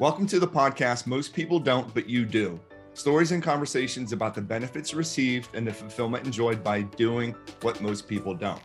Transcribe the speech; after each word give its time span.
Welcome 0.00 0.26
to 0.28 0.40
the 0.40 0.48
podcast 0.48 1.06
Most 1.06 1.34
People 1.34 1.60
Don't, 1.60 1.92
But 1.92 2.08
You 2.08 2.24
Do. 2.24 2.58
Stories 2.94 3.32
and 3.32 3.42
conversations 3.42 4.14
about 4.14 4.34
the 4.34 4.40
benefits 4.40 4.94
received 4.94 5.54
and 5.54 5.66
the 5.66 5.74
fulfillment 5.74 6.24
enjoyed 6.24 6.64
by 6.64 6.80
doing 6.80 7.34
what 7.60 7.82
most 7.82 8.08
people 8.08 8.32
don't. 8.32 8.62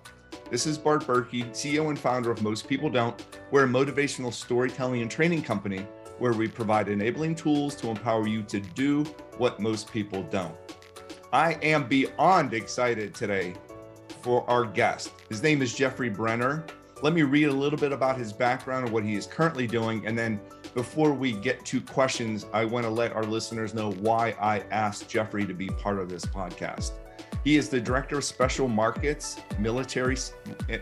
This 0.50 0.66
is 0.66 0.78
Bart 0.78 1.06
Berkey, 1.06 1.50
CEO 1.50 1.90
and 1.90 2.00
founder 2.00 2.32
of 2.32 2.42
Most 2.42 2.70
People 2.70 2.90
Don't. 2.90 3.22
We're 3.52 3.66
a 3.66 3.68
motivational 3.68 4.32
storytelling 4.32 5.02
and 5.02 5.12
training 5.12 5.42
company 5.42 5.86
where 6.20 6.32
we 6.32 6.48
provide 6.48 6.88
enabling 6.88 7.36
tools 7.36 7.76
to 7.82 7.90
empower 7.90 8.30
you 8.30 8.42
to 8.44 8.62
do 8.62 9.04
what 9.38 9.60
most 9.60 9.92
people 9.92 10.24
don't. 10.24 10.56
I 11.34 11.56
am 11.56 11.86
beyond 11.90 12.54
excited 12.54 13.14
today 13.14 13.56
for 14.22 14.50
our 14.50 14.64
guest. 14.64 15.12
His 15.28 15.44
name 15.44 15.62
is 15.62 15.76
Jeffrey 15.76 16.10
Brenner. 16.10 16.66
Let 17.02 17.12
me 17.12 17.24
read 17.24 17.50
a 17.50 17.54
little 17.54 17.78
bit 17.78 17.92
about 17.92 18.18
his 18.18 18.32
background 18.32 18.86
and 18.86 18.94
what 18.94 19.04
he 19.04 19.16
is 19.16 19.28
currently 19.28 19.68
doing, 19.68 20.08
and 20.08 20.18
then 20.18 20.40
before 20.76 21.14
we 21.14 21.32
get 21.32 21.66
to 21.66 21.80
questions, 21.80 22.46
I 22.54 22.66
want 22.66 22.86
to 22.86 22.90
let 22.90 23.14
our 23.14 23.24
listeners 23.24 23.74
know 23.74 23.94
why 23.94 24.36
I 24.42 24.60
asked 24.72 25.10
Jeffrey 25.10 25.46
to 25.46 25.54
be 25.54 25.68
part 25.70 26.00
of 26.00 26.10
this 26.10 26.26
podcast. 26.26 26.92
He 27.46 27.56
is 27.56 27.70
the 27.70 27.80
director 27.80 28.18
of 28.18 28.26
special 28.26 28.68
markets, 28.68 29.40
military, 29.58 30.18
eh, 30.70 30.80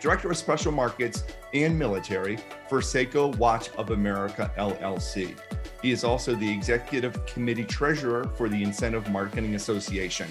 director 0.00 0.30
of 0.30 0.36
special 0.38 0.72
markets 0.72 1.24
and 1.52 1.78
military 1.78 2.38
for 2.70 2.80
Seiko 2.80 3.36
Watch 3.36 3.68
of 3.76 3.90
America 3.90 4.50
LLC. 4.56 5.36
He 5.82 5.90
is 5.90 6.04
also 6.04 6.34
the 6.34 6.50
executive 6.50 7.26
committee 7.26 7.64
treasurer 7.64 8.30
for 8.36 8.48
the 8.48 8.62
Incentive 8.62 9.10
Marketing 9.10 9.56
Association. 9.56 10.28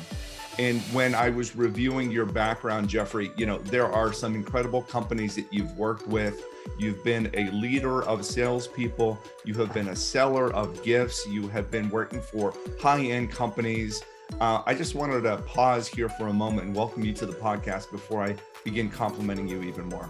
And 0.57 0.81
when 0.93 1.13
I 1.13 1.29
was 1.29 1.55
reviewing 1.55 2.09
your 2.09 2.25
background, 2.25 2.89
Jeffrey, 2.89 3.31
you 3.37 3.45
know, 3.45 3.59
there 3.59 3.91
are 3.91 4.11
some 4.11 4.33
incredible 4.33 4.81
companies 4.81 5.35
that 5.35 5.45
you've 5.51 5.77
worked 5.77 6.07
with 6.07 6.43
You've 6.77 7.03
been 7.03 7.29
a 7.33 7.49
leader 7.51 8.03
of 8.03 8.25
salespeople. 8.25 9.19
You 9.45 9.53
have 9.55 9.73
been 9.73 9.89
a 9.89 9.95
seller 9.95 10.53
of 10.53 10.83
gifts. 10.83 11.27
You 11.27 11.47
have 11.49 11.69
been 11.69 11.89
working 11.89 12.21
for 12.21 12.53
high 12.79 13.01
end 13.01 13.31
companies. 13.31 14.03
Uh, 14.39 14.63
I 14.65 14.73
just 14.73 14.95
wanted 14.95 15.21
to 15.21 15.37
pause 15.37 15.87
here 15.87 16.09
for 16.09 16.27
a 16.27 16.33
moment 16.33 16.67
and 16.67 16.75
welcome 16.75 17.03
you 17.03 17.13
to 17.13 17.25
the 17.25 17.33
podcast 17.33 17.91
before 17.91 18.23
I 18.23 18.35
begin 18.63 18.89
complimenting 18.89 19.47
you 19.47 19.61
even 19.63 19.89
more. 19.89 20.09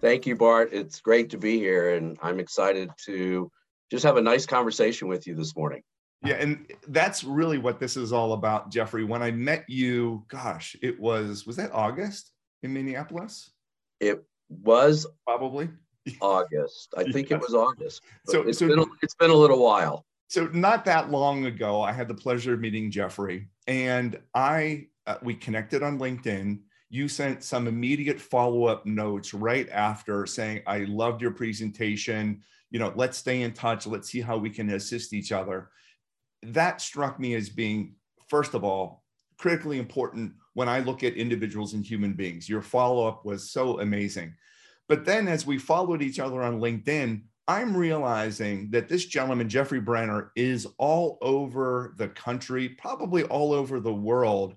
Thank 0.00 0.26
you, 0.26 0.36
Bart. 0.36 0.70
It's 0.72 1.00
great 1.00 1.30
to 1.30 1.38
be 1.38 1.58
here, 1.58 1.94
and 1.94 2.18
I'm 2.22 2.38
excited 2.38 2.90
to 3.06 3.50
just 3.90 4.04
have 4.04 4.16
a 4.16 4.22
nice 4.22 4.44
conversation 4.44 5.08
with 5.08 5.26
you 5.26 5.34
this 5.34 5.56
morning. 5.56 5.82
Yeah, 6.22 6.34
and 6.34 6.70
that's 6.88 7.24
really 7.24 7.58
what 7.58 7.80
this 7.80 7.96
is 7.96 8.12
all 8.12 8.32
about, 8.32 8.70
Jeffrey. 8.70 9.04
When 9.04 9.22
I 9.22 9.30
met 9.30 9.64
you, 9.68 10.24
gosh, 10.28 10.76
it 10.82 10.98
was 10.98 11.46
was 11.46 11.56
that 11.56 11.72
August 11.72 12.30
in 12.62 12.72
Minneapolis? 12.72 13.50
It 14.00 14.24
was 14.62 15.06
probably 15.26 15.68
August. 16.20 16.94
I 16.96 17.04
think 17.04 17.30
it 17.30 17.40
was 17.40 17.54
August. 17.54 18.02
So, 18.26 18.42
it's, 18.42 18.58
so 18.58 18.68
been 18.68 18.78
a, 18.78 18.86
it's 19.02 19.14
been 19.14 19.30
a 19.30 19.34
little 19.34 19.62
while. 19.62 20.06
So 20.28 20.46
not 20.48 20.84
that 20.86 21.10
long 21.10 21.46
ago, 21.46 21.82
I 21.82 21.92
had 21.92 22.08
the 22.08 22.14
pleasure 22.14 22.54
of 22.54 22.60
meeting 22.60 22.90
Jeffrey, 22.90 23.48
and 23.66 24.18
I 24.34 24.88
uh, 25.06 25.16
we 25.22 25.34
connected 25.34 25.82
on 25.82 25.98
LinkedIn. 25.98 26.60
You 26.90 27.08
sent 27.08 27.42
some 27.42 27.66
immediate 27.66 28.20
follow 28.20 28.64
up 28.64 28.86
notes 28.86 29.34
right 29.34 29.68
after 29.70 30.26
saying, 30.26 30.62
"I 30.66 30.78
loved 30.80 31.22
your 31.22 31.30
presentation. 31.30 32.42
You 32.70 32.80
know, 32.80 32.92
let's 32.96 33.18
stay 33.18 33.42
in 33.42 33.52
touch. 33.52 33.86
Let's 33.86 34.10
see 34.10 34.20
how 34.20 34.36
we 34.36 34.50
can 34.50 34.70
assist 34.70 35.12
each 35.12 35.30
other." 35.30 35.70
That 36.42 36.80
struck 36.80 37.18
me 37.18 37.34
as 37.34 37.48
being, 37.48 37.94
first 38.28 38.54
of 38.54 38.64
all, 38.64 39.04
critically 39.38 39.78
important 39.78 40.32
when 40.54 40.68
I 40.68 40.80
look 40.80 41.04
at 41.04 41.14
individuals 41.14 41.74
and 41.74 41.84
human 41.84 42.14
beings. 42.14 42.48
Your 42.48 42.62
follow 42.62 43.06
up 43.06 43.24
was 43.24 43.50
so 43.50 43.80
amazing. 43.80 44.34
But 44.88 45.04
then 45.04 45.28
as 45.28 45.46
we 45.46 45.58
followed 45.58 46.02
each 46.02 46.18
other 46.18 46.42
on 46.42 46.60
LinkedIn, 46.60 47.22
I'm 47.46 47.76
realizing 47.76 48.70
that 48.70 48.88
this 48.88 49.04
gentleman, 49.04 49.48
Jeffrey 49.48 49.80
Brenner, 49.80 50.32
is 50.34 50.66
all 50.78 51.18
over 51.20 51.94
the 51.98 52.08
country, 52.08 52.70
probably 52.70 53.24
all 53.24 53.52
over 53.52 53.80
the 53.80 53.92
world, 53.92 54.56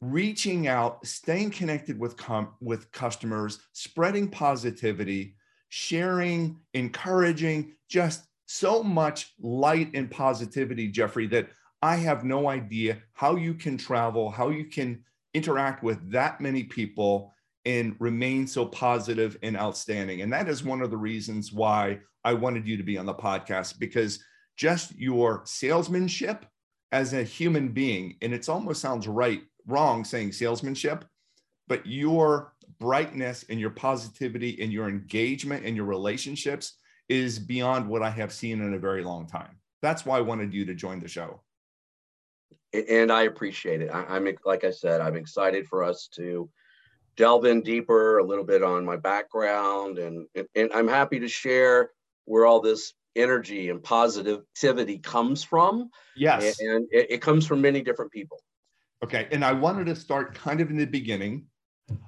reaching 0.00 0.68
out, 0.68 1.06
staying 1.06 1.50
connected 1.50 1.98
with, 1.98 2.16
com- 2.16 2.54
with 2.60 2.90
customers, 2.92 3.58
spreading 3.72 4.28
positivity, 4.28 5.36
sharing, 5.68 6.58
encouraging, 6.74 7.74
just 7.88 8.26
so 8.46 8.82
much 8.82 9.34
light 9.40 9.90
and 9.94 10.10
positivity, 10.10 10.88
Jeffrey, 10.88 11.26
that 11.26 11.48
I 11.82 11.96
have 11.96 12.24
no 12.24 12.48
idea 12.48 12.98
how 13.12 13.34
you 13.34 13.54
can 13.54 13.76
travel, 13.76 14.30
how 14.30 14.50
you 14.50 14.66
can 14.66 15.02
interact 15.34 15.82
with 15.82 16.12
that 16.12 16.40
many 16.40 16.62
people 16.62 17.32
and 17.64 17.96
remain 17.98 18.46
so 18.46 18.66
positive 18.66 19.36
and 19.42 19.56
outstanding. 19.56 20.22
And 20.22 20.32
that 20.32 20.48
is 20.48 20.62
one 20.62 20.80
of 20.80 20.90
the 20.90 20.96
reasons 20.96 21.52
why 21.52 22.00
I 22.24 22.34
wanted 22.34 22.68
you 22.68 22.76
to 22.76 22.84
be 22.84 22.98
on 22.98 23.06
the 23.06 23.14
podcast 23.14 23.80
because 23.80 24.22
just 24.56 24.96
your 24.96 25.42
salesmanship 25.44 26.46
as 26.92 27.14
a 27.14 27.24
human 27.24 27.68
being, 27.68 28.16
and 28.22 28.32
it 28.34 28.48
almost 28.48 28.80
sounds 28.80 29.08
right, 29.08 29.42
wrong 29.66 30.04
saying 30.04 30.32
salesmanship, 30.32 31.04
but 31.66 31.84
your 31.86 32.52
brightness 32.78 33.44
and 33.48 33.58
your 33.58 33.70
positivity 33.70 34.60
and 34.60 34.72
your 34.72 34.88
engagement 34.88 35.64
and 35.64 35.74
your 35.74 35.86
relationships 35.86 36.74
is 37.08 37.38
beyond 37.38 37.88
what 37.88 38.02
I 38.02 38.10
have 38.10 38.32
seen 38.32 38.60
in 38.60 38.74
a 38.74 38.78
very 38.78 39.02
long 39.02 39.26
time. 39.26 39.56
That's 39.80 40.04
why 40.04 40.18
I 40.18 40.20
wanted 40.20 40.52
you 40.52 40.64
to 40.66 40.74
join 40.74 41.00
the 41.00 41.08
show 41.08 41.40
and 42.72 43.12
I 43.12 43.22
appreciate 43.22 43.82
it. 43.82 43.90
I, 43.92 44.16
am 44.16 44.28
like 44.44 44.64
I 44.64 44.70
said, 44.70 45.00
I'm 45.00 45.16
excited 45.16 45.66
for 45.66 45.84
us 45.84 46.08
to 46.14 46.48
delve 47.16 47.44
in 47.44 47.62
deeper 47.62 48.18
a 48.18 48.24
little 48.24 48.44
bit 48.44 48.62
on 48.62 48.84
my 48.84 48.96
background, 48.96 49.98
and 49.98 50.26
and 50.54 50.70
I'm 50.74 50.88
happy 50.88 51.20
to 51.20 51.28
share 51.28 51.90
where 52.24 52.46
all 52.46 52.60
this 52.60 52.94
energy 53.14 53.68
and 53.68 53.82
positivity 53.82 54.98
comes 54.98 55.44
from. 55.44 55.90
Yes, 56.16 56.60
and 56.60 56.86
it, 56.90 57.10
it 57.10 57.22
comes 57.22 57.46
from 57.46 57.60
many 57.60 57.82
different 57.82 58.12
people. 58.12 58.38
Okay, 59.04 59.28
and 59.32 59.44
I 59.44 59.52
wanted 59.52 59.86
to 59.86 59.96
start 59.96 60.34
kind 60.34 60.60
of 60.60 60.70
in 60.70 60.76
the 60.76 60.86
beginning 60.86 61.46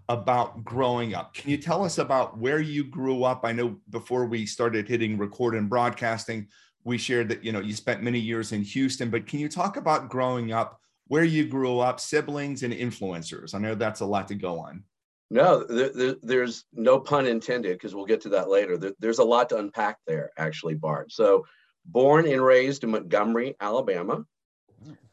about 0.09 0.65
growing 0.65 1.15
up. 1.15 1.35
Can 1.35 1.51
you 1.51 1.57
tell 1.57 1.85
us 1.85 1.99
about 1.99 2.39
where 2.39 2.61
you 2.61 2.85
grew 2.85 3.25
up? 3.25 3.41
I 3.45 3.53
know 3.53 3.77
before 3.91 4.27
we 4.27 4.47
started 4.47 4.89
hitting 4.89 5.19
record 5.19 5.55
and 5.55 5.69
broadcasting, 5.69 6.49
we 6.85 6.99
shared 6.99 7.29
that 7.31 7.43
you 7.43 7.53
know 7.53 7.61
you 7.61 7.75
spent 7.75 8.03
many 8.03 8.21
years 8.21 8.53
in 8.53 8.63
Houston, 8.63 9.11
but 9.11 9.27
can 9.27 9.41
you 9.41 9.49
talk 9.49 9.77
about 9.77 10.09
growing 10.09 10.53
up, 10.53 10.81
where 11.09 11.25
you 11.25 11.47
grew 11.47 11.81
up, 11.81 11.99
siblings 11.99 12.63
and 12.63 12.73
influencers? 12.73 13.55
I 13.55 13.59
know 13.59 13.75
that's 13.75 14.01
a 14.01 14.07
lot 14.07 14.29
to 14.29 14.35
go 14.35 14.59
on. 14.61 14.85
No, 15.31 15.65
there, 15.65 16.17
there's 16.23 16.65
no 16.73 17.01
pun 17.01 17.27
intended 17.27 17.73
because 17.73 17.95
we'll 17.95 18.05
get 18.05 18.21
to 18.23 18.29
that 18.31 18.51
later. 18.51 18.77
There, 18.77 18.93
there's 19.01 19.19
a 19.19 19.25
lot 19.25 19.49
to 19.49 19.59
unpack 19.59 19.99
there, 20.07 20.31
actually, 20.37 20.75
Bart. 20.75 21.11
So, 21.11 21.47
born 21.87 22.29
and 22.29 22.45
raised 22.45 22.85
in 22.85 22.91
Montgomery, 22.91 23.57
Alabama. 23.61 24.25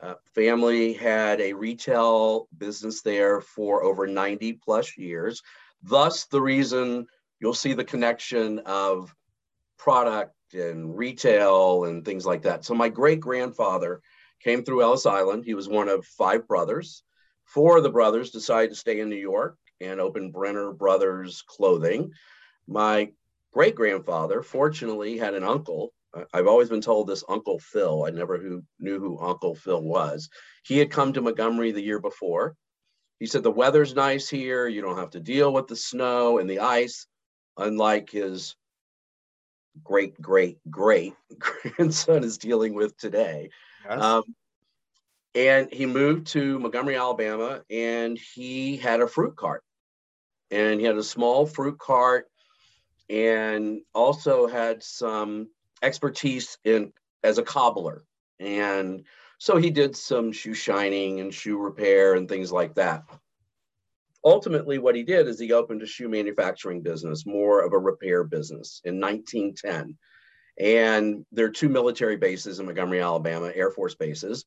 Uh, 0.02 0.16
family 0.36 0.92
had 0.94 1.40
a 1.40 1.54
retail 1.54 2.50
business 2.58 3.02
there 3.02 3.40
for 3.40 3.84
over 3.84 4.06
90 4.06 4.54
plus 4.54 4.98
years. 4.98 5.42
Thus, 5.82 6.26
the 6.26 6.42
reason 6.42 7.08
you'll 7.40 7.54
see 7.54 7.74
the 7.74 7.84
connection 7.84 8.60
of 8.60 9.16
product 9.78 10.36
and 10.54 10.98
retail 10.98 11.86
and 11.86 12.04
things 12.04 12.26
like 12.26 12.44
that. 12.44 12.66
So 12.66 12.74
my 12.74 12.90
great 12.90 13.20
grandfather 13.20 14.02
came 14.44 14.64
through 14.64 14.82
Ellis 14.82 15.06
Island. 15.06 15.46
He 15.46 15.54
was 15.54 15.70
one 15.70 15.90
of 15.90 16.06
five 16.06 16.48
brothers. 16.48 17.04
Four 17.46 17.78
of 17.78 17.84
the 17.84 17.90
brothers 17.90 18.32
decided 18.32 18.70
to 18.70 18.76
stay 18.76 19.00
in 19.00 19.10
New 19.10 19.16
York 19.16 19.58
and 19.82 20.00
open 20.00 20.32
Brenner 20.32 20.72
Brothers 20.72 21.44
Clothing. 21.48 22.12
My 22.68 23.12
great 23.52 23.76
grandfather, 23.76 24.42
fortunately, 24.42 25.18
had 25.18 25.34
an 25.34 25.44
uncle. 25.44 25.94
I've 26.34 26.48
always 26.48 26.70
been 26.70 26.82
told 26.82 27.08
this 27.08 27.24
Uncle 27.28 27.60
Phil. 27.60 28.06
I 28.06 28.10
never 28.12 28.38
who, 28.38 28.64
knew 28.80 29.00
who 29.00 29.20
Uncle 29.20 29.56
Phil 29.56 29.82
was. 29.82 30.30
He 30.64 30.78
had 30.78 30.92
come 30.92 31.14
to 31.14 31.22
Montgomery 31.22 31.72
the 31.72 31.82
year 31.82 32.00
before. 32.00 32.56
He 33.20 33.28
said, 33.28 33.44
The 33.44 33.52
weather's 33.52 33.96
nice 33.96 34.30
here. 34.30 34.68
You 34.68 34.82
don't 34.82 34.98
have 34.98 35.12
to 35.12 35.20
deal 35.20 35.54
with 35.54 35.68
the 35.68 35.76
snow 35.76 36.40
and 36.40 36.50
the 36.50 36.60
ice, 36.60 37.08
unlike 37.58 38.10
his 38.10 38.56
great 39.84 40.20
great 40.22 40.58
great 40.70 41.14
grandson 41.40 42.24
is 42.24 42.38
dealing 42.38 42.74
with 42.74 42.98
today. 42.98 43.50
Yes. 43.88 44.02
Um, 44.02 44.24
and 45.34 45.72
he 45.72 45.86
moved 45.86 46.28
to 46.28 46.60
Montgomery, 46.60 46.98
Alabama, 46.98 47.62
and 47.70 48.18
he 48.18 48.76
had 48.76 49.00
a 49.02 49.08
fruit 49.08 49.36
cart. 49.36 49.64
And 50.50 50.80
he 50.82 50.86
had 50.86 50.98
a 50.98 51.04
small 51.04 51.46
fruit 51.46 51.80
cart 51.80 52.28
and 53.10 53.82
also 53.94 54.48
had 54.48 54.84
some 54.84 55.48
expertise 55.82 56.58
in 56.66 56.92
as 57.24 57.38
a 57.38 57.44
cobbler. 57.44 58.04
And 58.42 59.06
so 59.38 59.56
he 59.56 59.70
did 59.70 59.96
some 59.96 60.34
shoe 60.34 60.54
shining 60.54 61.22
and 61.22 61.34
shoe 61.34 61.58
repair 61.58 62.16
and 62.16 62.28
things 62.28 62.52
like 62.52 62.76
that 62.76 63.06
ultimately 64.24 64.78
what 64.78 64.96
he 64.96 65.04
did 65.04 65.28
is 65.28 65.40
he 65.40 65.54
opened 65.54 65.82
a 65.82 65.88
shoe 65.88 66.10
manufacturing 66.10 66.82
business 66.82 67.26
more 67.26 67.62
of 67.62 67.74
a 67.74 67.80
repair 67.80 68.24
business 68.24 68.82
in 68.84 69.00
1910 69.00 69.98
and 70.60 71.26
there 71.32 71.46
are 71.46 71.50
two 71.50 71.70
military 71.70 72.18
bases 72.18 72.60
in 72.60 72.66
montgomery 72.66 73.02
alabama 73.02 73.52
air 73.56 73.72
force 73.72 73.96
bases 73.96 74.46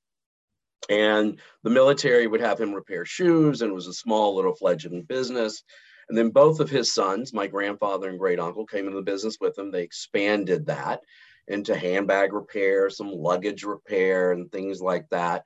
and 0.91 1.41
the 1.63 1.71
military 1.71 2.27
would 2.27 2.43
have 2.43 2.61
him 2.61 2.75
repair 2.75 3.05
shoes 3.05 3.63
and 3.63 3.71
it 3.71 3.75
was 3.75 3.89
a 3.89 3.95
small 3.95 4.37
little 4.37 4.55
fledgling 4.55 5.03
business 5.03 5.63
And 6.09 6.19
then 6.19 6.31
both 6.31 6.61
of 6.61 6.71
his 6.71 6.93
sons, 6.93 7.33
my 7.33 7.47
grandfather 7.47 8.09
and 8.09 8.19
great 8.19 8.41
uncle, 8.41 8.67
came 8.67 8.87
into 8.87 8.97
the 8.97 9.03
business 9.03 9.39
with 9.41 9.59
him. 9.59 9.71
They 9.71 9.83
expanded 9.83 10.67
that 10.67 11.01
into 11.49 11.77
handbag 11.77 12.33
repair, 12.33 12.91
some 12.91 13.11
luggage 13.13 13.65
repair, 13.65 14.33
and 14.33 14.51
things 14.51 14.81
like 14.81 15.09
that. 15.11 15.45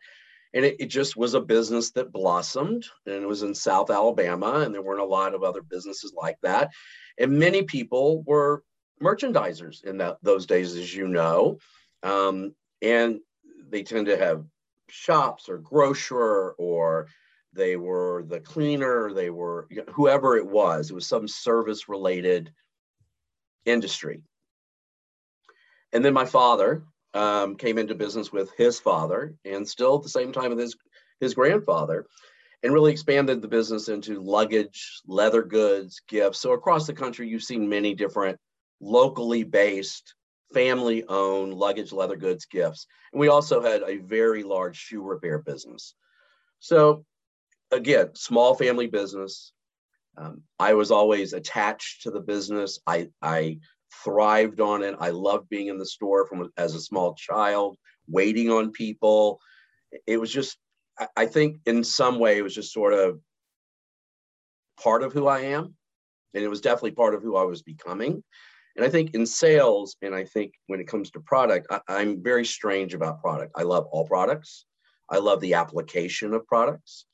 And 0.54 0.64
it, 0.64 0.76
it 0.80 0.86
just 0.86 1.16
was 1.16 1.34
a 1.34 1.40
business 1.40 1.90
that 1.92 2.12
blossomed 2.12 2.86
and 3.06 3.22
it 3.22 3.28
was 3.28 3.42
in 3.42 3.54
South 3.54 3.90
Alabama, 3.90 4.60
and 4.60 4.74
there 4.74 4.82
weren't 4.82 5.00
a 5.00 5.04
lot 5.04 5.34
of 5.34 5.42
other 5.42 5.62
businesses 5.62 6.12
like 6.16 6.38
that. 6.42 6.70
And 7.18 7.38
many 7.38 7.62
people 7.62 8.22
were 8.22 8.62
merchandisers 9.02 9.84
in 9.84 9.98
that, 9.98 10.18
those 10.22 10.46
days, 10.46 10.74
as 10.76 10.94
you 10.94 11.08
know. 11.08 11.58
Um, 12.02 12.54
and 12.82 13.20
they 13.68 13.82
tend 13.82 14.06
to 14.06 14.16
have 14.16 14.44
shops 14.88 15.48
or 15.48 15.58
grocer 15.58 16.52
or 16.52 17.08
they 17.52 17.76
were 17.76 18.24
the 18.26 18.40
cleaner, 18.40 19.12
they 19.12 19.30
were 19.30 19.68
whoever 19.92 20.36
it 20.36 20.46
was. 20.46 20.90
It 20.90 20.94
was 20.94 21.06
some 21.06 21.26
service 21.26 21.88
related 21.88 22.52
industry. 23.64 24.22
And 25.92 26.04
then 26.04 26.14
my 26.14 26.24
father 26.24 26.84
um, 27.14 27.56
came 27.56 27.78
into 27.78 27.94
business 27.94 28.32
with 28.32 28.50
his 28.56 28.78
father 28.78 29.34
and 29.44 29.66
still 29.66 29.96
at 29.96 30.02
the 30.02 30.08
same 30.08 30.32
time 30.32 30.50
with 30.50 30.58
his, 30.58 30.76
his 31.20 31.34
grandfather 31.34 32.06
and 32.62 32.72
really 32.72 32.92
expanded 32.92 33.40
the 33.40 33.48
business 33.48 33.88
into 33.88 34.20
luggage, 34.20 35.00
leather 35.06 35.42
goods, 35.42 36.02
gifts. 36.08 36.40
So 36.40 36.52
across 36.52 36.86
the 36.86 36.92
country, 36.92 37.28
you've 37.28 37.42
seen 37.42 37.68
many 37.68 37.94
different 37.94 38.38
locally 38.80 39.44
based, 39.44 40.14
family 40.52 41.04
owned 41.08 41.54
luggage, 41.54 41.92
leather 41.92 42.16
goods, 42.16 42.46
gifts. 42.46 42.86
And 43.12 43.20
we 43.20 43.28
also 43.28 43.62
had 43.62 43.82
a 43.82 43.98
very 43.98 44.42
large 44.42 44.76
shoe 44.76 45.02
repair 45.02 45.38
business. 45.38 45.94
So 46.58 47.04
again, 47.70 48.14
small 48.14 48.54
family 48.54 48.86
business. 48.86 49.52
Um, 50.16 50.42
I 50.58 50.74
was 50.74 50.90
always 50.90 51.32
attached 51.32 52.02
to 52.02 52.10
the 52.10 52.20
business. 52.20 52.80
I, 52.86 53.10
I 53.22 53.58
thrived 54.04 54.60
on 54.60 54.82
it. 54.82 54.96
I 54.98 55.10
loved 55.10 55.48
being 55.48 55.68
in 55.68 55.78
the 55.78 55.86
store 55.86 56.26
from 56.26 56.50
as 56.56 56.74
a 56.74 56.80
small 56.80 57.14
child, 57.14 57.76
waiting 58.08 58.50
on 58.50 58.72
people. 58.72 59.40
It 60.06 60.18
was 60.18 60.32
just, 60.32 60.58
I 61.16 61.26
think 61.26 61.58
in 61.66 61.84
some 61.84 62.18
way, 62.18 62.38
it 62.38 62.42
was 62.42 62.54
just 62.54 62.72
sort 62.72 62.92
of 62.92 63.20
part 64.82 65.02
of 65.02 65.12
who 65.12 65.26
I 65.26 65.40
am. 65.40 65.74
And 66.34 66.44
it 66.44 66.48
was 66.48 66.60
definitely 66.60 66.92
part 66.92 67.14
of 67.14 67.22
who 67.22 67.36
I 67.36 67.44
was 67.44 67.62
becoming. 67.62 68.22
And 68.76 68.84
I 68.84 68.90
think 68.90 69.14
in 69.14 69.26
sales, 69.26 69.96
and 70.02 70.14
I 70.14 70.24
think 70.24 70.52
when 70.66 70.80
it 70.80 70.86
comes 70.86 71.10
to 71.12 71.20
product, 71.20 71.66
I, 71.70 71.80
I'm 71.88 72.22
very 72.22 72.44
strange 72.44 72.94
about 72.94 73.20
product. 73.20 73.52
I 73.56 73.62
love 73.62 73.86
all 73.90 74.06
products. 74.06 74.66
I 75.10 75.18
love 75.18 75.40
the 75.40 75.54
application 75.54 76.34
of 76.34 76.46
products 76.46 77.06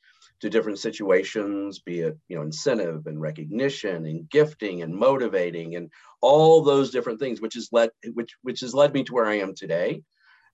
to 0.45 0.51
different 0.51 0.79
situations, 0.79 1.79
be 1.79 2.01
it 2.01 2.19
you 2.29 2.37
know 2.37 2.43
incentive 2.43 3.07
and 3.07 3.19
recognition 3.19 4.05
and 4.05 4.29
gifting 4.29 4.83
and 4.83 4.95
motivating 4.95 5.75
and 5.77 5.91
all 6.21 6.63
those 6.63 6.91
different 6.91 7.19
things, 7.19 7.41
which 7.41 7.55
has 7.55 7.71
led 7.73 7.89
which 8.13 8.37
which 8.43 8.61
has 8.61 8.75
led 8.75 8.93
me 8.93 9.03
to 9.05 9.15
where 9.15 9.25
I 9.25 9.39
am 9.39 9.55
today. 9.55 10.03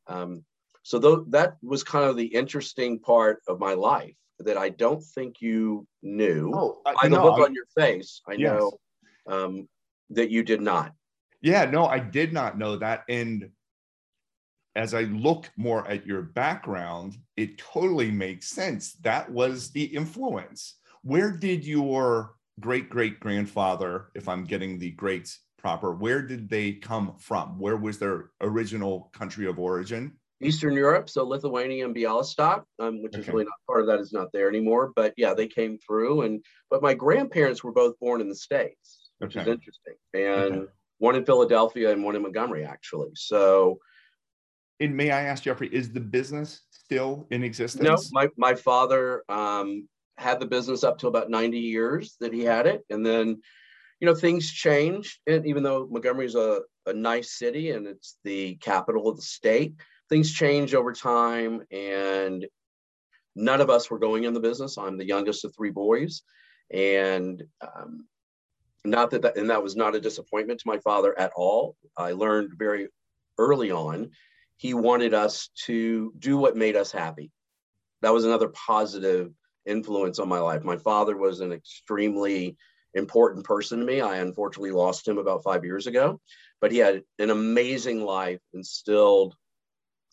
Um, 0.07 0.45
so 0.85 1.01
th- 1.01 1.27
that 1.31 1.57
was 1.61 1.83
kind 1.83 2.05
of 2.05 2.17
the 2.17 2.27
interesting 2.27 3.01
part 3.01 3.43
of 3.49 3.59
my 3.59 3.75
life 3.75 4.15
that 4.39 4.57
I 4.57 4.69
don't 4.69 5.03
think 5.03 5.41
you 5.41 5.89
knew. 6.03 6.53
Oh, 6.55 6.83
by 6.85 7.09
the 7.09 7.21
look 7.21 7.41
on 7.41 7.53
your 7.53 7.67
face, 7.77 8.23
I 8.29 8.35
yes. 8.35 8.53
know 8.53 8.73
um, 9.27 9.69
that 10.11 10.31
you 10.31 10.45
did 10.45 10.61
not. 10.61 10.93
Yeah, 11.43 11.65
no, 11.65 11.87
I 11.87 11.99
did 11.99 12.33
not 12.33 12.59
know 12.59 12.77
that, 12.77 13.03
and 13.09 13.51
as 14.77 14.95
I 14.95 15.03
look 15.03 15.51
more 15.57 15.87
at 15.89 16.07
your 16.07 16.23
background, 16.23 17.17
it 17.37 17.59
totally 17.59 18.11
makes 18.11 18.49
sense. 18.49 18.95
That 19.03 19.31
was 19.31 19.71
the 19.71 19.85
influence. 19.85 20.77
Where 21.03 21.33
did 21.33 21.65
your 21.65 22.35
great 22.61 22.91
great 22.91 23.21
grandfather, 23.21 24.11
if 24.15 24.29
I'm 24.29 24.45
getting 24.45 24.79
the 24.79 24.91
greats 24.91 25.41
proper, 25.59 25.93
where 25.93 26.23
did 26.23 26.49
they 26.49 26.73
come 26.73 27.15
from? 27.19 27.59
Where 27.59 27.77
was 27.77 27.99
their 27.99 28.31
original 28.41 29.11
country 29.13 29.47
of 29.47 29.59
origin? 29.59 30.13
Eastern 30.43 30.73
Europe, 30.73 31.11
so 31.11 31.25
Lithuania 31.25 31.85
and 31.85 31.95
Bialystok, 31.95 32.65
um, 32.79 33.03
which 33.03 33.15
okay. 33.15 33.21
is 33.21 33.29
really 33.29 33.45
not 33.45 33.53
part 33.67 33.81
of 33.83 33.87
that 33.89 34.01
is 34.01 34.13
not 34.13 34.29
there 34.33 34.49
anymore. 34.49 34.91
But 34.97 35.13
yeah, 35.19 35.35
they 35.35 35.47
came 35.47 35.79
through, 35.79 36.23
and 36.23 36.43
but 36.71 36.83
my 36.83 36.95
grandparents 36.95 37.63
were 37.63 37.73
both 37.73 37.99
born 38.01 38.23
in 38.23 38.29
the 38.29 38.35
states, 38.35 39.11
which 39.19 39.37
okay. 39.37 39.43
is 39.43 39.49
interesting, 39.49 39.95
and 40.15 40.63
okay. 40.63 40.73
one 40.99 41.15
in 41.15 41.27
Philadelphia 41.27 41.93
and 41.93 42.03
one 42.03 42.17
in 42.17 42.23
Montgomery 42.23 42.65
actually. 42.65 43.11
So 43.15 43.81
and 44.81 44.97
may 44.97 45.11
I 45.11 45.23
ask 45.25 45.43
Jeffrey, 45.43 45.69
is 45.73 45.93
the 45.93 46.01
business 46.01 46.63
still 46.71 47.27
in 47.31 47.45
existence? 47.45 47.85
No, 47.85 47.97
my, 48.13 48.29
my 48.37 48.55
father 48.55 49.23
um, 49.29 49.89
had 50.17 50.41
the 50.41 50.47
business 50.47 50.85
up 50.85 50.99
to 50.99 51.07
about 51.09 51.31
90 51.31 51.59
years 51.59 52.17
that 52.21 52.33
he 52.33 52.41
had 52.41 52.67
it. 52.67 52.83
And 52.89 53.05
then, 53.05 53.41
you 54.01 54.07
know, 54.07 54.15
things 54.15 54.51
changed. 54.51 55.19
And 55.27 55.47
even 55.47 55.63
though 55.63 55.87
Montgomery 55.91 56.27
is 56.27 56.35
a, 56.35 56.61
a 56.87 56.95
nice 56.95 57.39
city 57.39 57.71
and 57.71 57.87
it's 57.87 58.17
the 58.25 58.57
capital 58.57 59.09
of 59.09 59.17
the 59.17 59.23
state, 59.23 59.75
things 60.09 60.33
change 60.33 60.75
over 60.75 60.93
time. 60.93 61.63
And 61.71 62.47
none 63.37 63.61
of 63.61 63.69
us 63.69 63.91
were 63.91 63.99
going 63.99 64.25
in 64.25 64.33
the 64.33 64.41
business. 64.41 64.79
I'm 64.79 64.97
the 64.97 65.07
youngest 65.07 65.45
of 65.45 65.55
three 65.55 65.71
boys. 65.71 66.23
And 66.73 67.43
um, 67.61 68.07
not 68.85 69.11
that, 69.11 69.23
that, 69.23 69.37
and 69.37 69.51
that 69.51 69.63
was 69.63 69.77
not 69.77 69.95
a 69.95 70.01
disappointment 70.01 70.61
to 70.61 70.69
my 70.69 70.79
father 70.79 71.17
at 71.19 71.33
all. 71.37 71.77
I 71.99 72.13
learned 72.13 72.53
very 72.57 72.89
early 73.39 73.71
on 73.71 74.11
he 74.61 74.75
wanted 74.75 75.15
us 75.15 75.49
to 75.65 76.13
do 76.19 76.37
what 76.37 76.55
made 76.55 76.77
us 76.77 76.93
happy. 76.93 77.31
That 78.03 78.13
was 78.13 78.27
another 78.27 78.49
positive 78.49 79.33
influence 79.65 80.19
on 80.19 80.29
my 80.29 80.39
life. 80.39 80.65
My 80.65 80.77
father 80.77 81.17
was 81.17 81.41
an 81.41 81.51
extremely 81.51 82.59
important 82.93 83.47
person 83.47 83.79
to 83.79 83.87
me. 83.87 84.03
I 84.03 84.17
unfortunately 84.17 84.73
lost 84.73 85.09
him 85.09 85.17
about 85.17 85.45
five 85.45 85.65
years 85.65 85.87
ago, 85.87 86.21
but 86.61 86.73
he 86.73 86.77
had 86.77 87.03
an 87.19 87.31
amazing 87.31 88.05
life, 88.05 88.41
instilled 88.53 89.35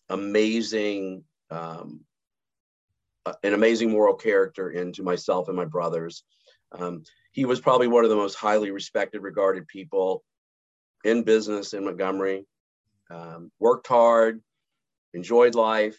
amazing, 0.08 1.26
um, 1.52 2.06
an 3.44 3.54
amazing 3.54 3.92
moral 3.92 4.16
character 4.16 4.70
into 4.70 5.04
myself 5.04 5.50
and 5.50 5.58
my 5.58 5.66
brothers. 5.66 6.24
Um, 6.72 7.04
he 7.34 7.44
was 7.44 7.60
probably 7.60 7.88
one 7.88 8.06
of 8.06 8.10
the 8.10 8.16
most 8.16 8.36
highly 8.36 8.72
respected, 8.72 9.24
regarded 9.24 9.68
people 9.68 10.24
in 11.04 11.24
business 11.24 11.74
in 11.74 11.84
Montgomery 11.84 12.46
um, 13.10 13.52
worked 13.60 13.88
hard, 13.88 14.42
enjoyed 15.14 15.56
life. 15.56 15.98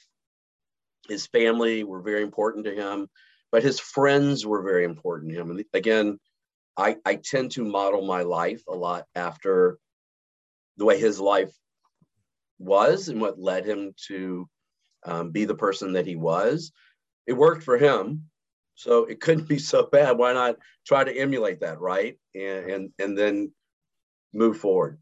His 1.08 1.26
family 1.26 1.84
were 1.84 2.02
very 2.02 2.22
important 2.22 2.64
to 2.66 2.75
him, 2.75 3.08
but 3.50 3.62
his 3.62 3.81
friends 3.81 4.44
were 4.44 4.62
very 4.62 4.84
important 4.84 5.32
to 5.32 5.40
him. 5.40 5.50
And 5.50 5.64
again, 5.72 6.19
I, 6.76 6.96
I 7.05 7.16
tend 7.16 7.52
to 7.52 7.64
model 7.64 8.06
my 8.06 8.22
life 8.22 8.62
a 8.69 8.75
lot 8.75 9.05
after 9.14 9.78
the 10.76 10.84
way 10.84 10.99
his 10.99 11.19
life 11.19 11.52
was 12.58 13.08
and 13.08 13.20
what 13.20 13.40
led 13.40 13.64
him 13.64 13.94
to 14.09 14.49
um, 15.04 15.30
be 15.30 15.44
the 15.44 15.54
person 15.54 15.92
that 15.94 16.06
he 16.06 16.16
was. 16.16 16.73
It 17.26 17.32
worked 17.32 17.62
for 17.62 17.78
him, 17.78 18.25
so 18.75 19.04
it 19.04 19.21
couldn't 19.21 19.49
be 19.49 19.59
so 19.59 19.87
bad. 19.87 20.18
Why 20.18 20.32
not 20.32 20.56
try 20.87 21.04
to 21.04 21.16
emulate 21.16 21.61
that, 21.61 21.80
right? 21.80 22.16
And 22.35 22.71
and, 22.71 22.92
and 22.99 23.18
then 23.18 23.52
move 24.32 24.59
forward. 24.59 24.99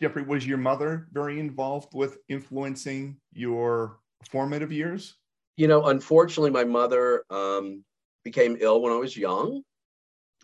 Jeffrey, 0.00 0.22
was 0.22 0.46
your 0.46 0.58
mother 0.58 1.06
very 1.12 1.38
involved 1.38 1.94
with 1.94 2.18
influencing 2.28 3.16
your 3.32 3.98
formative 4.30 4.72
years? 4.72 5.16
You 5.56 5.68
know, 5.68 5.86
unfortunately, 5.86 6.50
my 6.50 6.64
mother 6.64 7.24
um, 7.30 7.84
became 8.24 8.56
ill 8.60 8.82
when 8.82 8.92
I 8.92 8.96
was 8.96 9.16
young. 9.16 9.62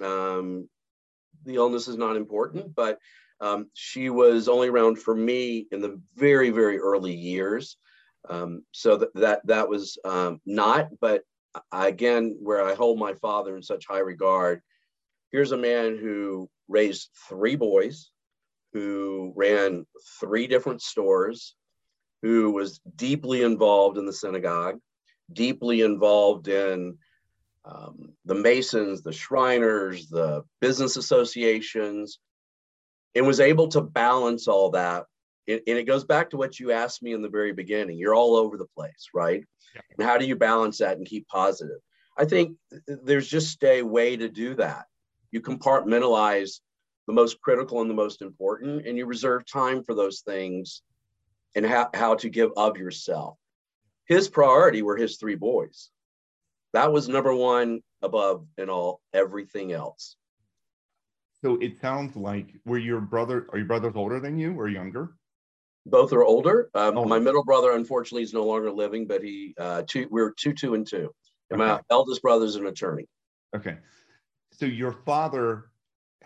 Um, 0.00 0.69
the 1.45 1.57
illness 1.57 1.88
is 1.88 1.97
not 1.97 2.16
important, 2.16 2.75
but 2.75 2.99
um, 3.40 3.71
she 3.75 4.11
was 4.11 4.49
only 4.49 4.69
around 4.69 4.99
for 4.99 5.14
me 5.14 5.66
in 5.73 5.80
the 5.80 6.00
very, 6.14 6.50
very 6.50 6.78
early 6.78 7.14
years. 7.14 7.76
Um, 8.28 8.64
so 8.73 8.99
that, 8.99 9.14
that 9.14 9.47
that 9.47 9.69
was 9.69 9.99
um, 10.04 10.40
not, 10.45 10.88
but 11.00 11.23
again, 11.73 12.37
where 12.40 12.64
I 12.64 12.75
hold 12.75 12.99
my 12.99 13.14
father 13.14 13.57
in 13.57 13.62
such 13.62 13.87
high 13.87 14.00
regard. 14.00 14.61
Here's 15.33 15.52
a 15.52 15.57
man 15.57 15.97
who 15.97 16.49
raised 16.69 17.11
three 17.28 17.57
boys 17.57 18.11
who 18.73 19.33
ran 19.37 19.87
three 20.21 20.47
different 20.47 20.83
stores, 20.83 21.55
who 22.23 22.50
was 22.53 22.81
deeply 22.97 23.43
involved 23.43 23.99
in 23.99 24.07
the 24.07 24.12
synagogue, 24.12 24.79
deeply 25.33 25.83
involved 25.83 26.49
in 26.49 26.99
um, 27.65 28.12
the 28.25 28.35
Masons, 28.35 29.03
the 29.03 29.12
Shriners, 29.12 30.09
the 30.09 30.43
business 30.61 30.97
associations, 30.97 32.19
and 33.15 33.27
was 33.27 33.41
able 33.41 33.69
to 33.69 33.81
balance 33.81 34.49
all 34.49 34.71
that. 34.71 35.05
And, 35.49 35.61
and 35.67 35.79
it 35.79 35.85
goes 35.85 36.05
back 36.05 36.31
to 36.31 36.37
what 36.37 36.59
you 36.59 36.73
asked 36.73 37.03
me 37.03 37.12
in 37.12 37.23
the 37.23 37.29
very 37.29 37.53
beginning. 37.53 37.99
You're 37.99 38.15
all 38.15 38.37
over 38.37 38.57
the 38.57 38.69
place, 38.77 39.09
right? 39.15 39.45
Yeah. 39.75 39.81
And 39.99 40.07
how 40.07 40.17
do 40.19 40.27
you 40.27 40.37
balance 40.37 40.79
that 40.79 40.97
and 40.97 41.07
keep 41.07 41.27
positive? 41.29 41.79
I 42.17 42.25
think 42.25 42.57
there's 42.87 43.29
just 43.29 43.62
a 43.65 43.83
way 43.83 44.17
to 44.17 44.29
do 44.29 44.55
that. 44.57 44.85
You 45.31 45.41
compartmentalize 45.41 46.61
the 47.07 47.12
most 47.12 47.40
critical 47.40 47.80
and 47.80 47.90
the 47.90 47.95
most 47.95 48.23
important, 48.23 48.87
and 48.87 48.97
you 48.97 49.07
reserve 49.07 49.45
time 49.47 49.83
for 49.83 49.95
those 49.95 50.21
things 50.21 50.83
and 51.54 51.66
how, 51.66 51.90
how 51.95 52.14
to 52.16 52.28
give 52.28 52.50
of 52.57 52.76
yourself. 52.76 53.37
His 54.07 54.28
priority 54.28 54.83
were 54.83 54.97
his 54.97 55.16
three 55.16 55.35
boys. 55.35 55.90
That 56.73 56.92
was 56.92 57.09
number 57.09 57.35
one 57.35 57.80
above 58.02 58.47
and 58.59 58.71
all 58.71 59.00
everything 59.12 59.73
else. 59.73 60.16
So 61.42 61.57
it 61.61 61.80
sounds 61.80 62.16
like 62.16 62.49
were 62.64 62.78
your 62.78 63.00
brother 63.00 63.47
are 63.50 63.59
your 63.59 63.66
brothers 63.66 63.95
older 63.97 64.21
than 64.21 64.38
you 64.38 64.59
or 64.59 64.69
younger? 64.69 65.14
Both 65.87 66.12
are 66.12 66.25
older. 66.25 66.71
Um, 66.75 66.99
oh. 66.99 67.04
My 67.04 67.19
middle 67.19 67.45
brother, 67.45 67.73
unfortunately, 67.73 68.23
is 68.23 68.35
no 68.35 68.45
longer 68.45 68.71
living, 68.71 69.07
but 69.07 69.23
he 69.23 69.54
uh, 69.59 69.83
two 69.87 70.07
we're 70.11 70.33
two, 70.33 70.52
two, 70.52 70.75
and 70.75 70.87
two. 70.87 71.11
And 71.50 71.61
okay. 71.61 71.73
my 71.73 71.80
eldest 71.90 72.21
brother 72.23 72.45
is 72.45 72.57
an 72.57 72.66
attorney. 72.66 73.07
Okay, 73.57 73.78
so 74.52 74.66
your 74.66 74.92
father 74.92 75.71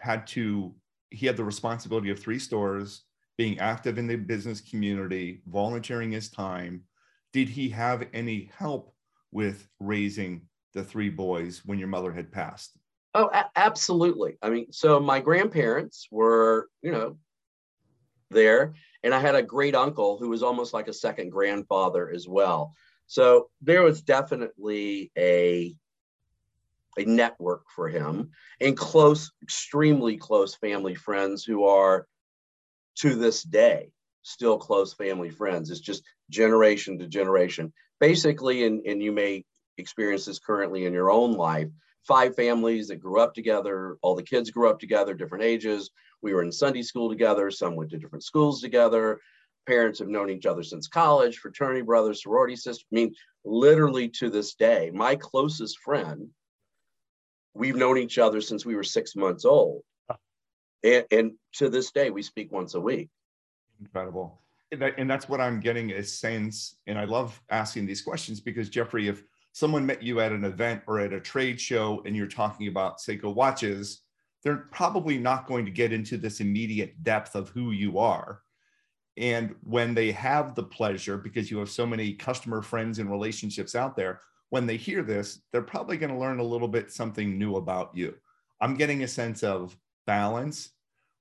had 0.05 0.27
to 0.27 0.75
he 1.11 1.27
had 1.27 1.37
the 1.37 1.45
responsibility 1.45 2.11
of 2.11 2.19
three 2.19 2.39
stores, 2.39 3.05
being 3.39 3.59
active 3.59 3.99
in 3.99 4.07
the 4.07 4.17
business 4.17 4.61
community, 4.61 5.43
volunteering 5.47 6.11
his 6.13 6.29
time. 6.29 6.83
Did 7.33 7.49
he 7.49 7.69
have 7.71 8.09
any 8.13 8.51
help 8.57 8.95
with 9.33 9.67
raising 9.81 10.43
the 10.75 10.85
three 10.85 11.09
boys 11.09 11.63
when 11.65 11.79
your 11.79 11.89
mother 11.89 12.13
had 12.13 12.31
passed? 12.33 12.77
Oh, 13.15 13.31
a- 13.33 13.51
absolutely. 13.57 14.37
I 14.43 14.51
mean, 14.51 14.73
so 14.73 15.01
my 15.01 15.21
grandparents 15.21 16.09
were, 16.11 16.69
you 16.83 16.91
know, 16.93 17.17
there, 18.31 18.75
and 19.03 19.15
I 19.15 19.21
had 19.21 19.37
a 19.37 19.43
great 19.43 19.75
uncle 19.75 20.19
who 20.19 20.29
was 20.29 20.43
almost 20.43 20.75
like 20.75 20.89
a 20.89 20.93
second 20.93 21.31
grandfather 21.31 22.11
as 22.11 22.29
well. 22.29 22.75
So 23.07 23.51
there 23.63 23.83
was 23.83 24.03
definitely 24.03 25.13
a 25.17 25.77
a 26.99 27.05
network 27.05 27.65
for 27.75 27.89
him 27.89 28.31
and 28.61 28.77
close, 28.77 29.33
extremely 29.43 30.17
close 30.17 30.55
family 30.55 30.95
friends 30.95 31.45
who 31.45 31.65
are 31.65 32.07
to 32.97 33.15
this 33.15 33.43
day 33.43 33.91
still 34.25 34.59
close 34.59 34.93
family 34.95 35.31
friends. 35.31 35.71
It's 35.71 35.81
just 35.81 36.03
generation 36.31 36.99
to 36.99 37.07
generation. 37.07 37.73
Basically, 38.01 38.65
and, 38.65 38.85
and 38.87 39.03
you 39.03 39.13
may 39.13 39.45
experience 39.79 40.25
this 40.25 40.39
currently 40.39 40.87
in 40.87 40.93
your 40.93 41.11
own 41.11 41.33
life, 41.33 41.69
five 42.03 42.35
families 42.35 42.89
that 42.89 42.97
grew 42.97 43.21
up 43.21 43.35
together. 43.35 43.97
All 44.03 44.15
the 44.15 44.23
kids 44.23 44.51
grew 44.51 44.69
up 44.69 44.81
together, 44.81 45.15
different 45.15 45.45
ages. 45.45 45.91
We 46.23 46.35
were 46.35 46.43
in 46.43 46.51
Sunday 46.53 46.83
school 46.83 47.09
together. 47.09 47.51
Some 47.51 47.77
went 47.77 47.91
to 47.91 47.99
different 47.99 48.25
schools 48.25 48.61
together. 48.61 49.21
Parents 49.67 49.99
have 50.01 50.09
known 50.09 50.31
each 50.31 50.47
other 50.47 50.63
since 50.63 50.89
college, 50.89 51.39
fraternity 51.39 51.83
brothers, 51.83 52.23
sorority 52.23 52.57
sisters. 52.57 52.87
I 52.93 52.95
mean, 52.95 53.15
literally 53.45 54.09
to 54.09 54.31
this 54.31 54.55
day, 54.55 54.91
my 54.93 55.17
closest 55.17 55.79
friend, 55.79 56.29
we've 57.55 57.77
known 57.77 57.99
each 57.99 58.19
other 58.19 58.41
since 58.41 58.67
we 58.67 58.75
were 58.75 58.83
six 58.83 59.17
months 59.17 59.45
old. 59.45 59.83
And, 60.83 61.05
and 61.11 61.33
to 61.55 61.71
this 61.71 61.93
day, 61.93 62.11
we 62.11 62.23
speak 62.23 62.53
once 62.53 62.75
a 62.75 62.81
week. 62.81 63.09
Incredible. 63.81 64.41
And 64.73 65.09
that's 65.09 65.29
what 65.29 65.41
I'm 65.41 65.61
getting 65.61 65.93
a 65.93 66.03
sense. 66.03 66.77
And 66.87 66.99
I 66.99 67.05
love 67.05 67.41
asking 67.51 67.87
these 67.87 68.03
questions 68.03 68.41
because, 68.41 68.69
Jeffrey, 68.69 69.09
if 69.09 69.23
someone 69.53 69.87
met 69.87 70.03
you 70.03 70.21
at 70.21 70.33
an 70.33 70.45
event 70.45 70.83
or 70.89 70.99
at 70.99 71.13
a 71.13 71.21
trade 71.21 71.61
show 71.61 72.03
and 72.05 72.17
you're 72.17 72.27
talking 72.27 72.67
about 72.67 72.99
Seiko 72.99 73.33
watches, 73.33 74.01
they're 74.43 74.69
probably 74.73 75.17
not 75.17 75.47
going 75.47 75.65
to 75.65 75.71
get 75.71 75.93
into 75.93 76.17
this 76.17 76.41
immediate 76.41 77.03
depth 77.05 77.37
of 77.37 77.51
who 77.51 77.71
you 77.71 77.99
are. 77.99 78.41
And 79.17 79.55
when 79.63 79.95
they 79.95 80.11
have 80.11 80.57
the 80.57 80.65
pleasure, 80.65 81.17
because 81.17 81.51
you 81.51 81.59
have 81.59 81.71
so 81.71 81.87
many 81.87 82.13
customer 82.13 82.61
friends 82.61 82.99
and 82.99 83.09
relationships 83.09 83.77
out 83.77 83.97
there, 83.97 84.21
when 84.51 84.67
they 84.67 84.77
hear 84.77 85.03
this, 85.03 85.41
they're 85.53 85.63
probably 85.63 85.97
going 85.97 86.13
to 86.13 86.19
learn 86.19 86.39
a 86.39 86.45
little 86.45 86.69
bit 86.69 86.93
something 86.93 87.39
new 87.39 87.57
about 87.57 87.91
you. 87.95 88.15
I'm 88.61 88.75
getting 88.75 89.03
a 89.03 89.09
sense 89.09 89.43
of 89.43 89.77
balance, 90.07 90.71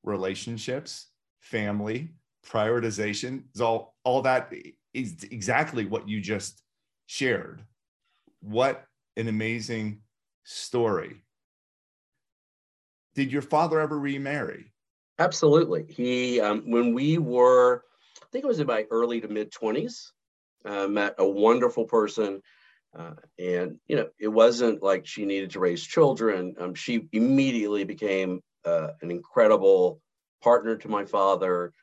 relationships, 0.04 1.08
family, 1.40 2.10
prioritization. 2.46 3.44
Is 3.56 3.62
all 3.62 3.96
all 4.04 4.22
that 4.24 4.54
is 4.94 5.24
exactly 5.32 5.86
what 5.86 6.08
you 6.08 6.22
just 6.22 6.62
shared 7.08 7.64
what 8.44 8.86
an 9.16 9.28
amazing 9.28 10.02
story. 10.44 11.22
Did 13.16 13.32
your 13.32 13.42
father 13.42 13.80
ever 13.80 13.98
remarry? 13.98 14.72
Absolutely. 15.20 15.86
He, 15.88 16.42
um, 16.42 16.70
when 16.70 16.94
we 16.94 17.18
were, 17.18 17.84
I 18.22 18.26
think 18.32 18.44
it 18.44 18.48
was 18.48 18.60
in 18.60 18.68
my 18.68 18.86
early 18.92 19.22
to 19.22 19.28
mid 19.28 19.52
20s, 19.52 20.12
uh, 20.66 20.88
met 20.88 21.16
a 21.20 21.28
wonderful 21.28 21.86
person. 21.86 22.42
Uh, 22.98 23.14
and, 23.40 23.80
you 23.88 23.96
know, 23.96 24.08
it 24.20 24.28
wasn't 24.28 24.84
like 24.84 25.06
she 25.06 25.26
needed 25.26 25.52
to 25.52 25.60
raise 25.60 25.84
children. 25.84 26.56
Um, 26.60 26.76
she 26.76 27.08
immediately 27.12 27.84
became 27.84 28.42
uh, 28.66 28.90
an 29.02 29.10
incredible 29.10 30.00
partner 30.44 30.76
to 30.78 30.88
my 30.88 31.06
father, 31.06 31.74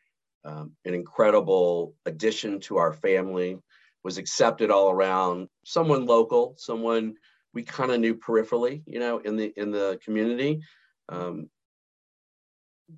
um, 0.44 0.72
an 0.84 0.94
incredible 0.94 1.94
addition 2.06 2.60
to 2.60 2.76
our 2.76 2.92
family 2.92 3.58
was 4.02 4.18
accepted 4.18 4.70
all 4.70 4.90
around. 4.90 5.48
Someone 5.64 6.06
local, 6.06 6.54
someone 6.56 7.14
we 7.52 7.62
kind 7.62 7.90
of 7.90 8.00
knew 8.00 8.14
peripherally, 8.14 8.82
you 8.86 9.00
know, 9.00 9.18
in 9.18 9.36
the 9.36 9.52
in 9.56 9.70
the 9.70 9.98
community. 10.04 10.60
Um, 11.08 11.50